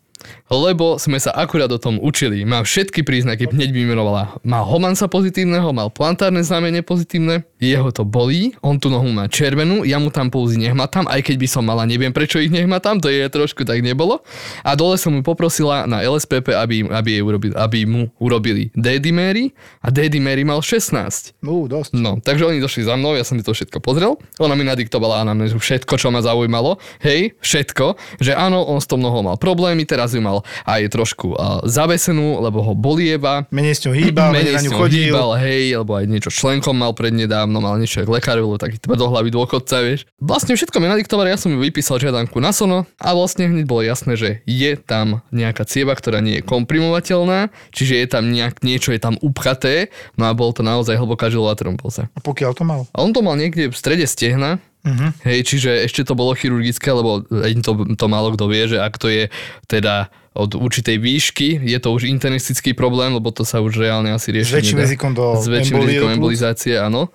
lebo 0.48 0.96
sme 1.00 1.18
sa 1.20 1.32
akurát 1.34 1.70
o 1.72 1.78
tom 1.80 2.00
učili. 2.00 2.44
Má 2.44 2.62
všetky 2.62 3.02
príznaky, 3.04 3.50
hneď 3.50 3.70
vymenovala. 3.74 4.38
Má 4.46 4.60
Homansa 4.64 5.08
pozitívneho, 5.10 5.70
mal 5.74 5.90
plantárne 5.90 6.40
znamenie 6.40 6.80
pozitívne, 6.80 7.44
jeho 7.60 7.88
to 7.90 8.04
bolí, 8.04 8.52
on 8.60 8.76
tú 8.76 8.92
nohu 8.92 9.08
má 9.12 9.28
červenú, 9.28 9.82
ja 9.88 9.96
mu 9.96 10.12
tam 10.12 10.28
pulzy 10.28 10.60
nehmatám, 10.60 11.08
aj 11.08 11.20
keď 11.24 11.36
by 11.40 11.48
som 11.48 11.64
mala, 11.64 11.88
neviem 11.88 12.12
prečo 12.12 12.40
ich 12.40 12.52
nehmatám, 12.52 13.00
to 13.00 13.08
je 13.08 13.24
trošku 13.28 13.64
tak 13.64 13.80
nebolo. 13.80 14.20
A 14.62 14.76
dole 14.76 14.96
som 15.00 15.12
mu 15.12 15.20
poprosila 15.24 15.84
na 15.84 16.04
LSPP, 16.04 16.54
aby, 16.54 16.76
aby, 16.88 17.08
jej 17.18 17.22
urobili, 17.24 17.52
aby 17.56 17.78
mu 17.84 18.02
urobili 18.20 18.70
D-dimery 18.76 19.52
a 19.80 19.88
D-dimery 19.92 20.44
mal 20.44 20.60
16. 20.60 21.40
Ú, 21.44 21.68
dosť. 21.68 21.96
No, 21.96 22.20
takže 22.20 22.48
oni 22.48 22.60
došli 22.60 22.86
za 22.86 22.94
mnou, 22.96 23.16
ja 23.18 23.26
som 23.26 23.36
si 23.36 23.44
to 23.44 23.52
všetko 23.52 23.80
pozrel. 23.82 24.16
Ona 24.38 24.54
mi 24.54 24.64
nadiktovala 24.64 25.26
anamnézu 25.26 25.58
všetko, 25.58 25.98
čo 25.98 26.08
ma 26.14 26.22
zaujímalo. 26.22 26.78
Hej, 27.02 27.36
všetko. 27.42 27.96
Že 28.22 28.32
áno, 28.38 28.62
on 28.64 28.78
s 28.78 28.88
tou 28.88 28.96
nohou 29.00 29.20
mal 29.20 29.36
problémy, 29.36 29.84
teraz 29.84 30.13
ju 30.14 30.22
mal 30.22 30.46
aj 30.64 30.86
trošku 30.90 31.34
uh, 31.34 31.60
zavesenú, 31.66 32.38
lebo 32.40 32.62
ho 32.62 32.72
bolieva. 32.78 33.44
Menej 33.50 33.74
s 33.76 33.80
ňou 33.84 33.94
hýbal, 33.94 34.30
menej 34.36 34.54
na 34.54 34.62
s 34.62 34.64
ňu 34.66 34.70
chodil. 34.78 35.10
hýbal, 35.10 35.30
hej, 35.42 35.74
alebo 35.74 35.92
aj 35.98 36.04
niečo 36.06 36.30
členkom 36.30 36.78
mal 36.78 36.94
prednedávno, 36.94 37.58
mal 37.58 37.76
niečo 37.76 38.06
k 38.06 38.10
lekáru, 38.10 38.46
lebo 38.46 38.56
taký 38.56 38.78
tvrdohlavý 38.78 39.34
dôchodca, 39.34 39.82
vieš. 39.82 40.06
Vlastne 40.22 40.54
všetko 40.54 40.78
mi 40.78 40.86
nadiktovali, 40.86 41.34
ja 41.34 41.38
som 41.38 41.50
ju 41.50 41.58
vypísal 41.58 41.98
žiadanku 41.98 42.38
na 42.38 42.54
sono 42.54 42.86
a 43.02 43.08
vlastne 43.12 43.50
hneď 43.50 43.64
bolo 43.66 43.82
jasné, 43.82 44.14
že 44.14 44.30
je 44.46 44.72
tam 44.78 45.24
nejaká 45.34 45.66
cieva, 45.66 45.96
ktorá 45.98 46.22
nie 46.22 46.40
je 46.40 46.46
komprimovateľná, 46.46 47.50
čiže 47.74 47.94
je 47.98 48.06
tam 48.06 48.30
nejak, 48.30 48.62
niečo 48.62 48.94
je 48.94 49.00
tam 49.02 49.18
upchaté, 49.20 49.90
no 50.14 50.30
a 50.30 50.32
bol 50.36 50.54
to 50.54 50.62
naozaj 50.62 50.94
hlboká 50.94 51.28
žilová 51.32 51.58
trombóza. 51.58 52.06
A 52.14 52.20
pokiaľ 52.22 52.52
to 52.54 52.64
mal? 52.64 52.86
A 52.94 53.02
on 53.02 53.10
to 53.10 53.24
mal 53.24 53.34
niekde 53.34 53.72
v 53.72 53.76
strede 53.76 54.06
stehna, 54.06 54.62
Uh-huh. 54.84 55.10
hej, 55.24 55.48
čiže 55.48 55.88
ešte 55.88 56.04
to 56.04 56.12
bolo 56.12 56.36
chirurgické, 56.36 56.92
lebo 56.92 57.24
to, 57.64 57.72
to 57.96 58.06
málo 58.06 58.36
kto 58.36 58.44
vie, 58.52 58.68
že 58.68 58.76
ak 58.76 59.00
to 59.00 59.08
je 59.08 59.32
teda 59.64 60.12
od 60.36 60.52
určitej 60.60 61.00
výšky, 61.00 61.56
je 61.62 61.78
to 61.80 61.88
už 61.94 62.04
internistický 62.04 62.76
problém, 62.76 63.16
lebo 63.16 63.32
to 63.32 63.48
sa 63.48 63.64
už 63.64 63.80
reálne 63.80 64.12
asi 64.12 64.34
rieši. 64.34 64.50
S 64.50 64.58
väčším 64.60 64.78
rizikom 64.84 65.10
do 65.16 65.40
S 65.40 65.48
väčším 65.48 65.80
embolie 65.80 65.88
rizikom 65.96 66.10
embolizácie, 66.12 66.74
áno. 66.76 67.08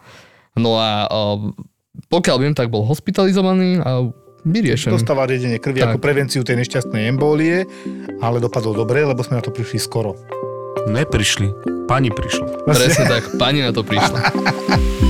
No 0.57 0.81
a 0.81 1.05
o, 1.13 1.53
pokiaľ 2.09 2.37
viem, 2.41 2.53
tak 2.57 2.73
bol 2.73 2.87
hospitalizovaný 2.87 3.83
a 3.85 4.07
vyriešený. 4.47 4.95
Dostáva 4.95 5.27
riedenie 5.27 5.59
krvi 5.59 5.83
Tak. 5.83 5.93
ako 5.93 5.97
prevenciu 5.99 6.41
tej 6.47 6.63
nešťastnej 6.63 7.11
embólie, 7.11 7.67
ale 8.23 8.39
dopadol 8.39 8.73
dobre, 8.73 9.03
lebo 9.03 9.19
sme 9.21 9.37
na 9.37 9.43
to 9.43 9.51
prišli 9.51 9.77
skoro. 9.77 10.15
Neprišli. 10.87 11.51
Pani 11.91 12.09
prišla. 12.09 12.65
Presne 12.65 13.05
tak, 13.05 13.23
pani 13.35 13.61
na 13.61 13.75
to 13.75 13.83
prišla. 13.83 14.19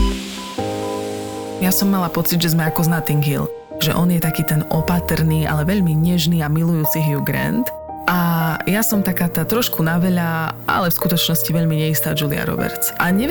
Ja 1.59 1.75
som 1.75 1.91
mala 1.91 2.07
pocit, 2.07 2.39
že 2.39 2.55
sme 2.55 2.71
ako 2.71 2.87
z 2.87 2.89
Notting 2.95 3.19
Hill. 3.19 3.51
Že 3.83 3.91
on 3.99 4.07
je 4.15 4.23
taký 4.23 4.47
ten 4.47 4.63
opatrný, 4.71 5.43
ale 5.43 5.67
veľmi 5.67 5.91
nežný 5.91 6.39
a 6.39 6.47
milujúci 6.47 7.03
Hugh 7.03 7.19
Grant. 7.27 7.67
A 8.07 8.55
ja 8.63 8.79
som 8.79 9.03
taká 9.03 9.27
tá 9.27 9.43
trošku 9.43 9.83
naveľa, 9.83 10.55
ale 10.63 10.87
v 10.87 10.95
skutočnosti 10.95 11.51
veľmi 11.51 11.83
neistá 11.83 12.15
Julia 12.15 12.47
Roberts. 12.47 12.95
A 12.95 13.11
neviem, 13.11 13.27